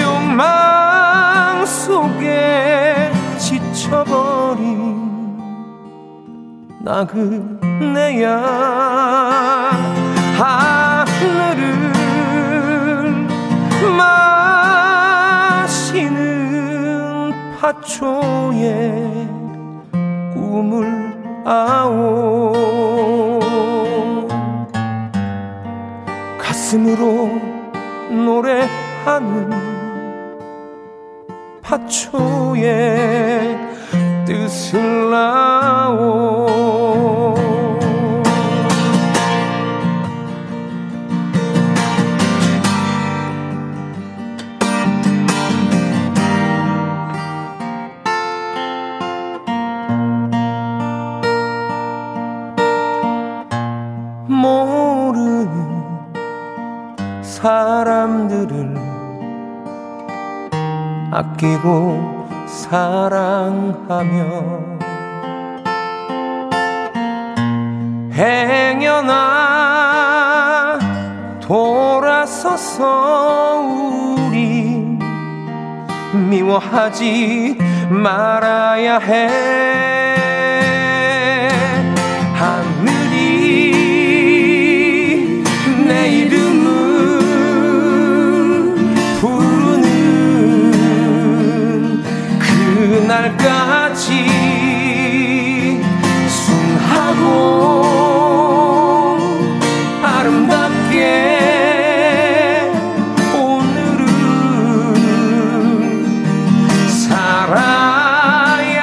욕망 0.05 1.67
속에 1.67 3.11
지쳐버린 3.39 5.11
나그 6.79 7.60
네야 7.81 8.37
하늘을 10.37 11.93
마시는 16.07 17.33
파초에 17.59 19.01
꿈을 20.35 21.43
아오. 21.47 22.61
가슴으로 26.39 27.31
노래하는 28.11 29.51
파초에 31.63 32.61
뜻을 34.27 35.11
나오 35.11 36.41
사람들을 57.41 58.77
아끼고 61.11 62.29
사랑하며 62.47 64.19
행여나 68.13 69.19
돌아서서 71.41 72.83
우리 73.63 74.99
미워하지 76.13 77.57
말아야 77.89 78.99
해 78.99 79.90
날까지 93.11 94.07
순하고 96.29 97.83
아름답게 100.01 100.97
오늘은 103.35 104.07
살아야 106.89 108.81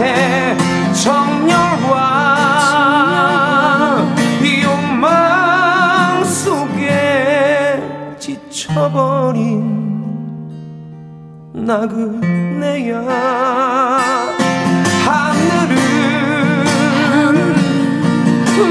해. 0.00 0.56
정열과 0.92 1.94
욕망 4.64 6.24
속에 6.24 7.80
지쳐버린 8.18 9.75
나그네야 11.66 13.00
하늘은 15.04 15.76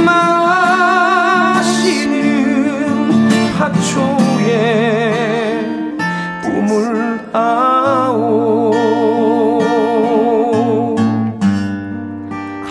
마시는 0.05 2.13
파초에 3.57 4.53
꿈을 6.41 7.19
아오. 7.33 8.71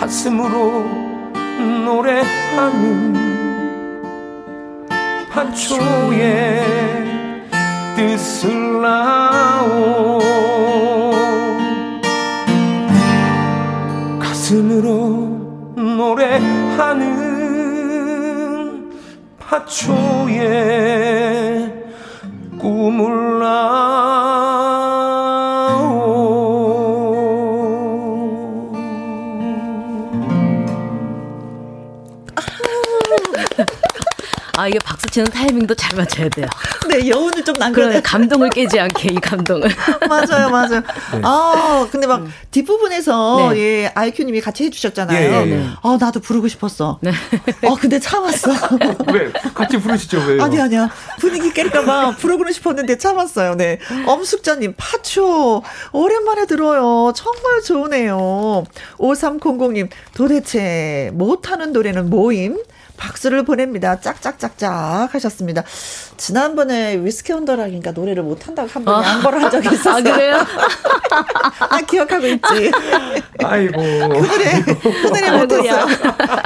가슴으로 0.00 0.86
노래하는 1.84 3.14
파초에 5.30 6.64
뜻을 7.94 8.80
나 8.80 9.23
하는 16.78 17.04
파초에 19.38 20.42
꿈을 22.58 23.23
아 35.14 35.24
치는 35.24 35.30
타이밍도 35.30 35.76
잘 35.76 35.96
맞춰야 35.96 36.28
돼요. 36.28 36.46
네, 36.90 37.08
여운을 37.08 37.44
좀 37.44 37.54
그런 37.54 37.72
남겨내. 37.72 38.02
감동을 38.02 38.50
깨지 38.50 38.80
않게 38.80 39.12
이 39.12 39.14
감동을. 39.14 39.70
맞아요, 40.08 40.50
맞아요. 40.50 40.82
아, 41.22 41.86
근데 41.92 42.08
막 42.08 42.24
뒷부분에서 42.50 43.52
네. 43.52 43.58
예, 43.58 43.92
아이큐 43.94 44.24
님이 44.24 44.40
같이 44.40 44.64
해 44.64 44.70
주셨잖아요. 44.70 45.46
예, 45.46 45.46
예, 45.46 45.50
예. 45.52 45.66
아, 45.82 45.96
나도 46.00 46.18
부르고 46.18 46.48
싶었어. 46.48 46.98
네. 47.00 47.12
어, 47.62 47.76
근데 47.76 48.00
참았어. 48.00 48.50
왜 49.14 49.30
같이 49.54 49.76
부르시죠 49.76 50.18
왜요? 50.18 50.42
아니, 50.42 50.60
아니야. 50.60 50.90
분위기 51.20 51.52
깰까 51.52 51.86
봐 51.86 52.10
부르고는 52.18 52.52
싶었는데 52.52 52.98
참았어요. 52.98 53.54
네. 53.54 53.78
엄숙자 54.06 54.56
님, 54.56 54.74
파초. 54.76 55.62
오랜만에 55.92 56.46
들어요. 56.46 57.12
정말 57.14 57.62
좋으네요. 57.62 58.64
5300님, 58.98 59.88
도대체 60.14 61.10
못 61.14 61.50
하는 61.52 61.72
노래는 61.72 62.10
뭐임? 62.10 62.58
박수를 62.96 63.44
보냅니다. 63.44 64.00
짝짝짝짝 64.00 65.12
하셨습니다. 65.14 65.62
지난번에 66.16 66.96
위스키 66.96 67.32
언더락인가 67.32 67.92
노래를 67.92 68.22
못한다고 68.22 68.68
한 68.68 68.84
분이 68.84 69.02
양보를 69.02 69.42
한 69.42 69.50
적이 69.50 69.74
있었어요. 69.74 69.94
아 69.94 70.02
그래요? 70.02 70.46
나 71.70 71.80
기억하고 71.80 72.26
있지. 72.26 72.70
아이고. 73.42 73.80
그 73.80 74.26
노래, 74.26 74.62
그 74.62 75.08
노래 75.08 75.30
못했어요. 75.30 75.86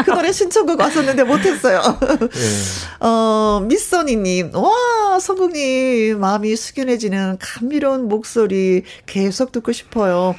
그 0.05 0.11
노래 0.11 0.33
신청곡 0.33 0.81
왔었는데 0.81 1.25
못했어요. 1.25 1.83
예. 2.03 3.07
어, 3.07 3.61
미써니님, 3.65 4.53
와, 4.55 5.19
성국님, 5.21 6.19
마음이 6.21 6.57
숙연해지는 6.57 7.39
감미로운 7.41 8.09
목소리 8.09 8.85
계속 9.07 9.53
듣고 9.53 9.73
싶어요. 9.73 10.35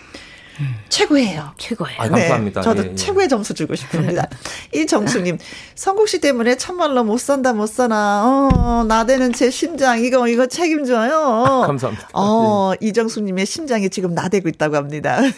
최고예요. 0.89 1.51
최고예요. 1.57 2.01
아, 2.01 2.09
감사합니다. 2.09 2.61
네, 2.61 2.63
저도 2.63 2.83
예, 2.85 2.91
예. 2.91 2.95
최고의 2.95 3.29
점수 3.29 3.53
주고 3.53 3.75
싶습니다. 3.75 4.27
이정수님, 4.73 5.37
성국 5.75 6.09
씨 6.09 6.19
때문에 6.19 6.57
참말로 6.57 7.03
못 7.03 7.19
산다, 7.19 7.53
못 7.53 7.67
사나. 7.67 8.23
어, 8.25 8.83
나대는 8.83 9.33
제 9.33 9.49
심장, 9.49 10.03
이거, 10.03 10.27
이거 10.27 10.47
책임져요. 10.47 11.63
감사합니다. 11.67 12.09
어, 12.13 12.73
이정수님의 12.81 13.45
심장이 13.45 13.89
지금 13.89 14.13
나대고 14.13 14.49
있다고 14.49 14.75
합니다. 14.75 15.19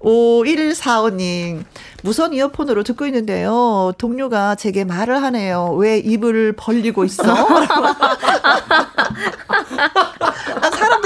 5145님, 0.00 1.64
무선 2.02 2.32
이어폰으로 2.34 2.82
듣고 2.84 3.06
있는데요. 3.06 3.92
동료가 3.98 4.54
제게 4.54 4.84
말을 4.84 5.22
하네요. 5.22 5.72
왜 5.72 5.98
입을 5.98 6.52
벌리고 6.52 7.04
있어? 7.04 7.22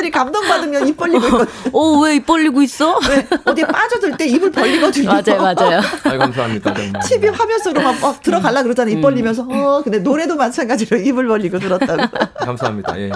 아, 0.01 0.11
사람들 0.11 0.11
사람들이 0.11 0.11
감동받으면 0.11 0.89
입 0.89 0.97
벌리고 0.97 1.27
있거든. 1.27 1.47
어, 1.73 1.99
왜 2.01 2.17
입 2.17 2.27
벌리고 2.27 2.63
있어? 2.63 2.99
네, 3.01 3.27
어디 3.45 3.63
빠져들 3.63 4.17
때 4.17 4.27
입을 4.27 4.51
벌리거든요. 4.51 5.09
맞아요, 5.09 5.41
맞아요. 5.41 5.81
아, 6.05 6.17
감사합니다. 6.17 6.75
정말. 6.75 7.03
TV 7.03 7.29
화면 7.29 7.59
속으로 7.59 7.83
막, 7.83 8.01
막 8.01 8.23
들어갈라 8.23 8.63
그러잖아요. 8.63 8.93
입 8.95 8.99
음. 8.99 9.03
벌리면서. 9.03 9.47
어, 9.49 9.83
근데 9.83 9.99
노래도 9.99 10.37
마찬가지로 10.37 10.99
입을 10.99 11.27
벌리고 11.29 11.59
들었다고. 11.59 12.17
감사합니다. 12.45 12.99
예. 12.99 13.13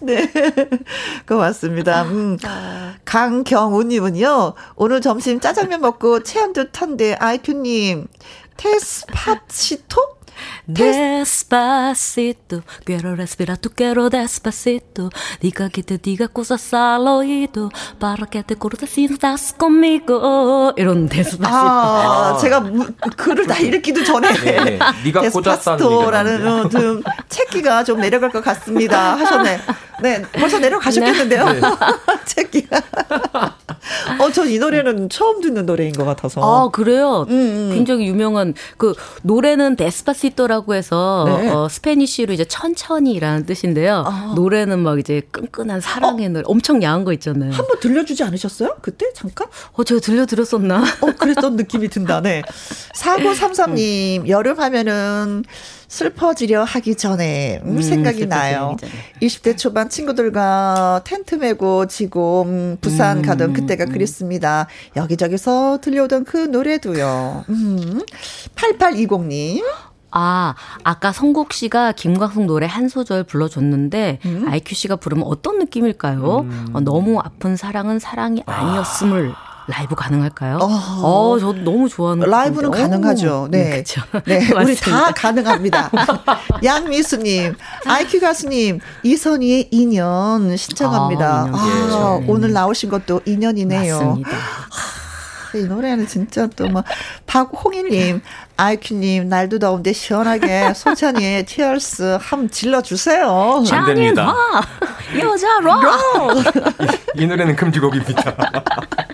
네. 0.00 0.30
고맙습니다. 1.28 2.02
음. 2.04 2.38
강경우님은요, 3.04 4.54
오늘 4.76 5.00
점심 5.00 5.40
짜장면 5.40 5.80
먹고 5.80 6.22
체한 6.22 6.52
듯한데, 6.52 7.16
아이큐님, 7.20 8.06
테스파치토? 8.56 10.13
Despacito, 10.66 12.62
quiero 12.84 13.14
respirar 13.14 13.58
tu 13.58 13.70
quiero 13.70 14.08
despacito. 14.08 15.10
Diga 15.40 15.68
que 15.68 15.82
te 15.82 15.98
diga 15.98 16.28
cosas 16.28 16.72
al 16.72 17.06
oído, 17.06 17.70
para 17.98 18.26
que 18.26 18.42
te 18.42 18.54
acuerdes 18.54 18.90
si 18.90 19.04
estás 19.04 19.52
conmigo. 19.56 20.72
이런 20.76 21.08
Despacito. 21.08 21.46
아, 21.46 22.38
제가 22.40 22.62
글을 23.16 23.46
다 23.46 23.58
읽기도 23.58 24.02
전에 24.04 24.32
네, 24.32 24.64
네. 24.64 24.78
네가 25.04 25.22
Despacito라는 25.22 26.70
좀 26.70 27.02
체기가 27.28 27.84
좀 27.84 28.00
내려갈 28.00 28.30
것 28.30 28.42
같습니다. 28.42 29.16
하셨네. 29.16 29.60
네, 30.02 30.22
벌써 30.32 30.58
내려가셨겠는데요. 30.58 31.44
네. 31.52 31.60
체기가. 32.26 32.80
어, 34.20 34.30
전 34.30 34.48
이 34.48 34.58
노래는 34.58 35.08
처음 35.08 35.40
듣는 35.40 35.66
노래인 35.66 35.92
것 35.92 36.04
같아서. 36.04 36.40
아, 36.40 36.68
그래요? 36.70 37.26
음, 37.28 37.32
음. 37.32 37.70
굉장히 37.74 38.06
유명한 38.06 38.54
그 38.76 38.94
노래는 39.22 39.76
Despacito라 39.76 40.54
라고 40.54 40.74
해서 40.74 41.24
네. 41.40 41.48
어, 41.50 41.68
Spanish로 41.68 42.32
이제 42.32 42.44
천천히라는 42.44 43.46
뜻인데요. 43.46 44.04
아. 44.06 44.32
노래는 44.36 44.78
막 44.78 44.98
이제 45.00 45.22
끈끈한 45.32 45.80
사랑의 45.80 46.26
어? 46.26 46.28
노래 46.28 46.42
엄청 46.46 46.82
야한 46.82 47.04
거 47.04 47.12
있잖아요. 47.14 47.50
한 47.52 47.66
번 47.66 47.80
들려주지 47.80 48.22
않으셨어요? 48.22 48.76
그때 48.82 49.06
잠깐? 49.14 49.48
어, 49.72 49.82
제가 49.82 50.00
들려드렸었나? 50.00 50.84
어, 51.00 51.06
그랬던 51.18 51.56
느낌이 51.56 51.88
든다. 51.88 52.20
네. 52.20 52.42
4933님, 52.94 54.28
여름 54.28 54.60
하면은 54.60 55.44
슬퍼지려 55.94 56.64
하기 56.64 56.96
전에 56.96 57.60
음, 57.64 57.76
음 57.76 57.82
생각이 57.82 58.26
나요. 58.26 58.76
20대 59.22 59.56
초반 59.56 59.88
친구들과 59.88 61.02
텐트 61.04 61.36
메고 61.36 61.86
지고 61.86 62.42
음, 62.48 62.76
부산 62.80 63.18
음, 63.18 63.22
가던 63.22 63.52
그때가 63.52 63.84
음. 63.84 63.92
그립습니다. 63.92 64.66
여기저기서 64.96 65.78
들려오던 65.80 66.24
그 66.24 66.36
노래도요. 66.36 67.44
음. 67.48 68.02
8820님. 68.56 69.62
아, 70.16 70.54
아까 70.84 71.12
성국 71.12 71.52
씨가 71.52 71.92
김광석 71.92 72.44
노래 72.44 72.66
한 72.66 72.88
소절 72.88 73.24
불러줬는데 73.24 74.20
음? 74.24 74.46
아이큐 74.48 74.74
씨가 74.74 74.96
부르면 74.96 75.26
어떤 75.26 75.58
느낌일까요? 75.58 76.40
음. 76.40 76.66
어, 76.72 76.80
너무 76.80 77.18
아픈 77.18 77.56
사랑은 77.56 77.98
사랑이 77.98 78.42
아니었음을 78.46 79.32
아. 79.32 79.43
라이브 79.66 79.94
가능할까요? 79.94 80.58
어, 80.58 80.66
어 80.66 81.38
저도 81.38 81.60
너무 81.64 81.88
좋아하는 81.88 82.28
라이브는 82.28 82.70
건데. 82.70 82.82
가능하죠. 82.82 83.48
네, 83.50 83.58
네, 83.64 83.70
그렇죠. 83.70 84.02
네, 84.26 84.50
우리 84.54 84.76
다 84.76 85.10
가능합니다. 85.12 85.90
양미수님, 86.62 87.54
아이큐 87.86 88.20
가수님, 88.20 88.80
이선희의 89.02 89.68
인연 89.70 90.56
신청합니다. 90.56 91.50
아. 91.50 91.52
아 91.54 92.20
예, 92.22 92.24
오늘 92.28 92.52
나오신 92.52 92.90
것도 92.90 93.22
인연이네요. 93.24 93.98
맞습니다. 93.98 94.30
이 95.54 95.58
노래는 95.64 96.08
진짜 96.08 96.46
또 96.48 96.66
뭐 96.66 96.82
박홍일님, 97.26 98.20
아이큐님 98.56 99.28
날도 99.28 99.58
더운데 99.58 99.92
시원하게 99.92 100.74
소찬이의 100.74 101.44
티얼스 101.44 102.18
한번 102.20 102.50
질러주세요. 102.50 103.64
안 103.70 103.86
됩니다. 103.86 104.32
여자 105.20 105.60
로. 105.60 105.72
이, 107.18 107.22
이 107.22 107.26
노래는 107.26 107.56
금지곡입니다. 107.56 108.36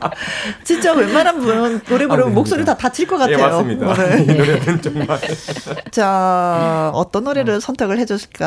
진짜 0.65 0.93
웬만한 0.93 1.41
분 1.41 1.81
노래 1.89 2.07
부르면 2.07 2.35
목소리 2.35 2.65
다 2.65 2.77
다칠 2.77 3.07
것 3.07 3.17
같아요. 3.19 3.39
예, 3.39 3.43
맞습니다. 3.43 3.95
네. 3.95 4.23
이 4.25 4.27
노래는 4.27 4.83
정말. 4.83 5.21
자, 5.91 6.91
어떤 6.95 7.25
노래를 7.25 7.61
선택을 7.61 7.99
해주실까? 7.99 8.47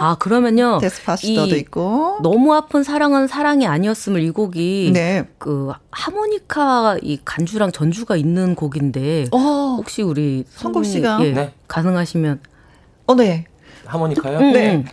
아, 0.00 0.16
그러면요. 0.18 0.78
데스파시도도 0.80 1.56
있고. 1.56 2.18
너무 2.22 2.54
아픈 2.54 2.82
사랑은 2.82 3.26
사랑이 3.26 3.66
아니었음을 3.66 4.22
이 4.22 4.30
곡이. 4.30 4.90
네. 4.92 5.24
그 5.38 5.72
하모니카 5.90 6.98
이 7.02 7.18
간주랑 7.24 7.72
전주가 7.72 8.16
있는 8.16 8.54
곡인데. 8.54 9.26
어. 9.32 9.76
혹시 9.78 10.02
우리 10.02 10.31
성국 10.54 10.84
씨가. 10.84 11.18
예, 11.24 11.32
네. 11.32 11.52
가능하시면. 11.68 12.40
어, 13.06 13.14
네. 13.14 13.46
하모니카요? 13.86 14.38
음, 14.38 14.52
네. 14.52 14.74
음. 14.76 14.84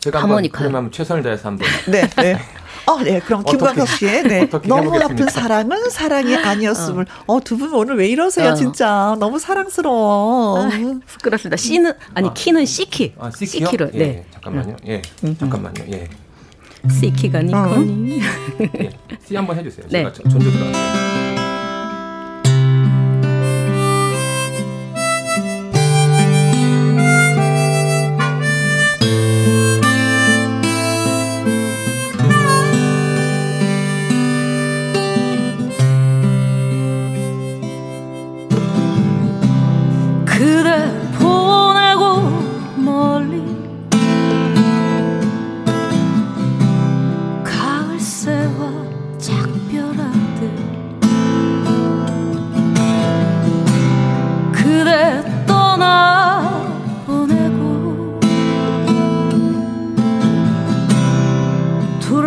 제가 0.00 0.22
하모니카. 0.22 0.58
그러면 0.58 0.90
최선을 0.92 1.22
다해서 1.22 1.48
한번. 1.48 1.66
네, 1.90 2.08
네. 2.16 2.38
어, 2.86 2.98
네. 3.02 3.18
그럼 3.20 3.42
김광석 3.44 3.88
씨의 3.88 4.22
네. 4.24 4.48
너무 4.66 4.94
아픈 5.02 5.26
사랑은 5.28 5.88
사랑이 5.90 6.36
아니었음을. 6.36 7.06
어, 7.26 7.40
두 7.40 7.56
분 7.56 7.72
오늘 7.72 7.96
왜 7.96 8.08
이러세요, 8.08 8.50
어. 8.50 8.54
진짜. 8.54 9.16
너무 9.18 9.38
사랑스러워. 9.38 10.64
아, 10.66 10.70
부끄럽습니다. 11.06 11.56
C는 11.56 11.92
아니 12.14 12.28
아. 12.28 12.32
키는 12.34 12.66
C키. 12.66 13.14
아, 13.18 13.30
C키요? 13.30 13.66
C키로. 13.68 13.90
예, 13.94 13.98
네. 13.98 14.24
잠깐만요. 14.34 14.76
예. 14.86 15.00
음. 15.24 15.36
잠깐만요. 15.38 15.84
예. 15.92 16.08
C키가 16.90 17.40
니코니. 17.40 18.20
예. 18.82 18.90
C 19.24 19.34
한번 19.36 19.56
해 19.56 19.62
주세요. 19.62 19.86
네. 19.88 20.02
제가 20.12 20.28
전주 20.28 20.50
들어갈게요. 20.52 21.33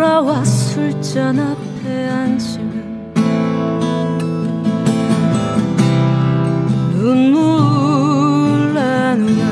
나와 0.08 0.42
술잔 0.42 1.38
앞에 1.38 2.08
앉으면 2.08 3.12
눈물 6.94 8.72
나누며 8.72 9.47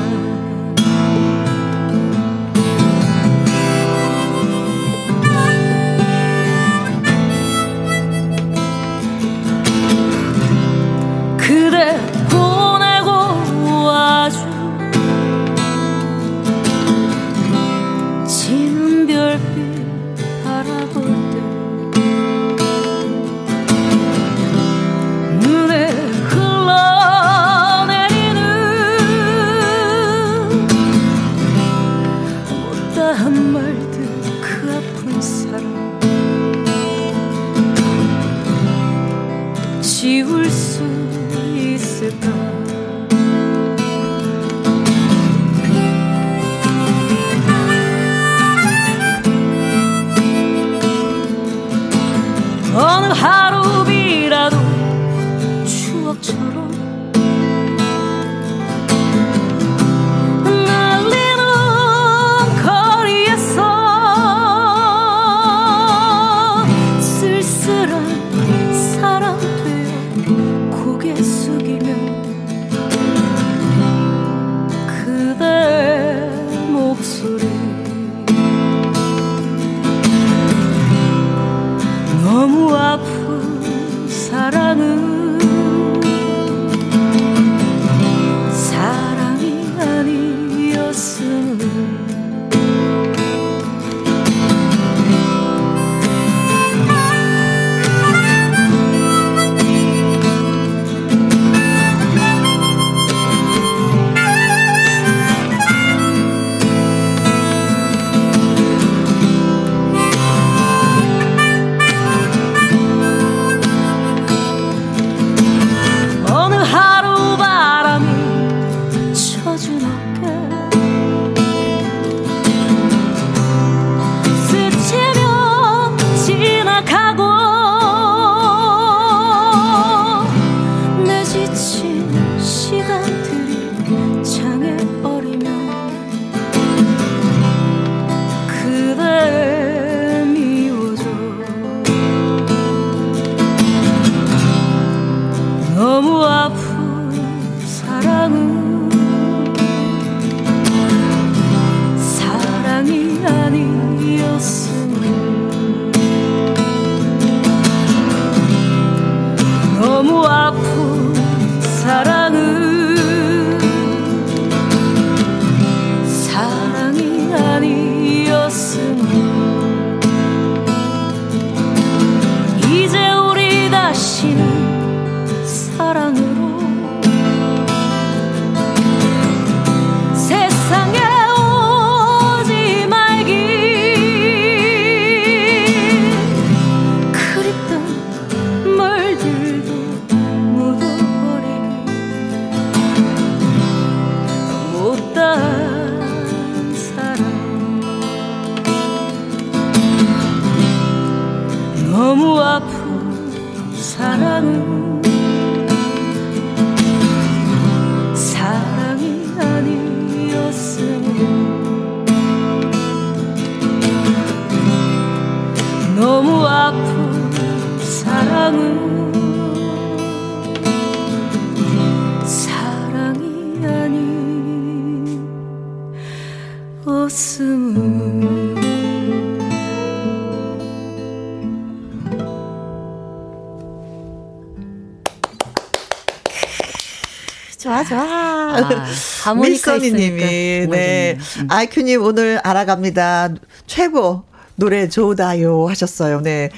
있으니까 239.75 240.25
네. 240.71 241.17
음. 241.39 241.47
아이큐님 241.49 242.03
오늘 242.03 242.39
알아갑니다. 242.43 243.29
최고. 243.65 244.23
노래 244.57 244.89
좋다요 244.89 245.67
하셨어요. 245.67 246.21
네. 246.21 246.49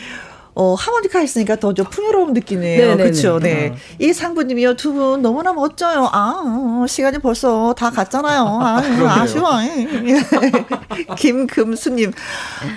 어, 0.56 0.74
하모니카 0.74 1.20
했으니까 1.20 1.56
더 1.56 1.74
좀 1.74 1.86
풍요로운 1.90 2.34
느낌이에요. 2.34 2.80
네네네. 2.80 3.04
그렇죠. 3.04 3.40
네. 3.40 3.70
어. 3.74 3.78
이 4.00 4.12
상부님이요. 4.12 4.76
두 4.76 4.92
분 4.94 5.22
너무나 5.22 5.54
멋져요. 5.54 6.10
아, 6.12 6.86
시간이 6.88 7.20
벌써 7.20 7.74
다 7.78 7.90
갔잖아요. 7.92 8.42
아, 8.62 8.82
아쉬워. 9.22 9.50
김금수님. 11.18 12.12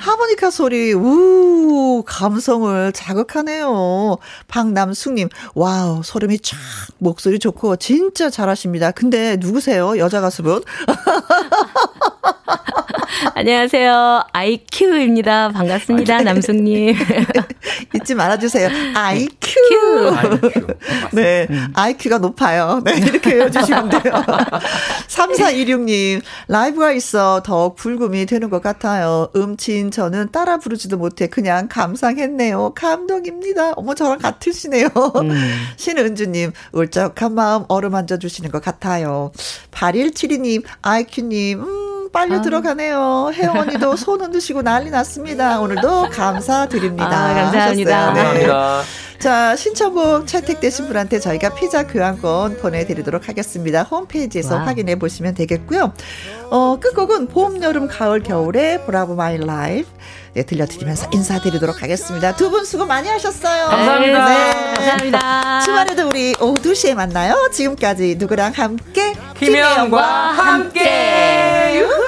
하모니카 0.00 0.50
소리, 0.50 0.92
우, 0.92 2.02
감성을 2.06 2.92
자극하네요. 2.92 4.18
박남숙님. 4.48 5.28
와우, 5.54 6.02
소름이 6.04 6.38
쫙, 6.40 6.56
목소리 6.98 7.38
좋고, 7.38 7.76
진짜 7.76 8.30
잘하십니다. 8.30 8.90
근데 8.92 9.36
누구세요? 9.40 9.96
여자 9.98 10.20
가수분? 10.20 10.62
안녕하세요. 13.34 14.24
IQ입니다. 14.32 15.50
반갑습니다. 15.50 16.22
남숙님. 16.22 16.96
잊지 17.94 18.14
말아주세요. 18.14 18.68
IQ. 18.94 19.36
아이큐. 20.16 20.66
네, 21.12 21.46
IQ가 21.74 22.18
높아요. 22.18 22.80
네, 22.84 22.96
이렇게 22.96 23.34
외워주시면 23.34 23.88
돼요. 23.90 24.02
3416님, 25.08 26.22
라이브가 26.48 26.92
있어 26.92 27.42
더욱 27.44 27.76
불금이 27.76 28.26
되는 28.26 28.50
것 28.50 28.62
같아요. 28.62 29.28
음친 29.36 29.90
저는 29.90 30.30
따라 30.32 30.58
부르지도 30.58 30.96
못해 30.96 31.26
그냥 31.26 31.68
감상했네요. 31.68 32.72
감동입니다. 32.74 33.72
어머, 33.72 33.94
저랑 33.94 34.18
같으시네요. 34.18 34.88
신은주님, 35.76 36.52
울적한 36.72 37.34
마음 37.34 37.64
어루만져 37.68 38.18
주시는 38.18 38.50
것 38.50 38.62
같아요. 38.62 39.32
8172님, 39.70 40.64
IQ님, 40.80 41.60
음, 41.60 41.91
빨려 42.12 42.42
들어가네요. 42.42 43.30
혜영 43.34 43.58
언니도 43.58 43.96
손 43.96 44.20
흔드시고 44.20 44.62
난리 44.62 44.90
났습니다. 44.90 45.60
오늘도 45.60 46.10
감사드립니다. 46.10 47.06
아, 47.06 47.34
감사합니다. 47.34 48.12
네. 48.12 48.22
감사합니다. 48.22 48.82
자, 49.18 49.54
신청곡 49.56 50.26
채택되신 50.26 50.88
분한테 50.88 51.20
저희가 51.20 51.54
피자 51.54 51.86
교환권 51.86 52.58
보내드리도록 52.58 53.28
하겠습니다. 53.28 53.84
홈페이지에서 53.84 54.56
와우. 54.56 54.66
확인해 54.66 54.96
보시면 54.96 55.34
되겠고요. 55.34 55.92
어, 56.50 56.78
끝곡은 56.80 57.28
봄, 57.28 57.62
여름, 57.62 57.86
가을, 57.86 58.20
겨울의 58.22 58.84
Bravo 58.84 59.14
My 59.14 59.38
Life. 59.38 59.88
네, 60.34 60.42
들려드리면서 60.44 61.08
인사드리도록 61.12 61.82
하겠습니다. 61.82 62.34
두 62.34 62.50
분 62.52 62.64
수고 62.64 62.84
많이 62.86 63.08
하셨어요. 63.08 63.66
감사합니다. 63.68 64.28
네. 64.28 64.74
감사합니다. 64.74 65.60
주말에도 65.62 66.06
우리 66.08 66.34
오후 66.40 66.54
2시에 66.54 66.94
만나요. 66.94 67.48
지금까지 67.52 68.16
누구랑 68.18 68.52
함께? 68.54 69.14
김혜영과 69.38 70.02
함께. 70.32 71.78
유후. 71.80 72.02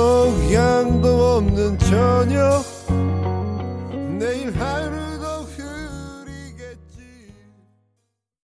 성향도 0.00 1.36
없는 1.36 1.78
저녁 1.78 2.62
내일 4.18 4.52
하루 4.58 4.99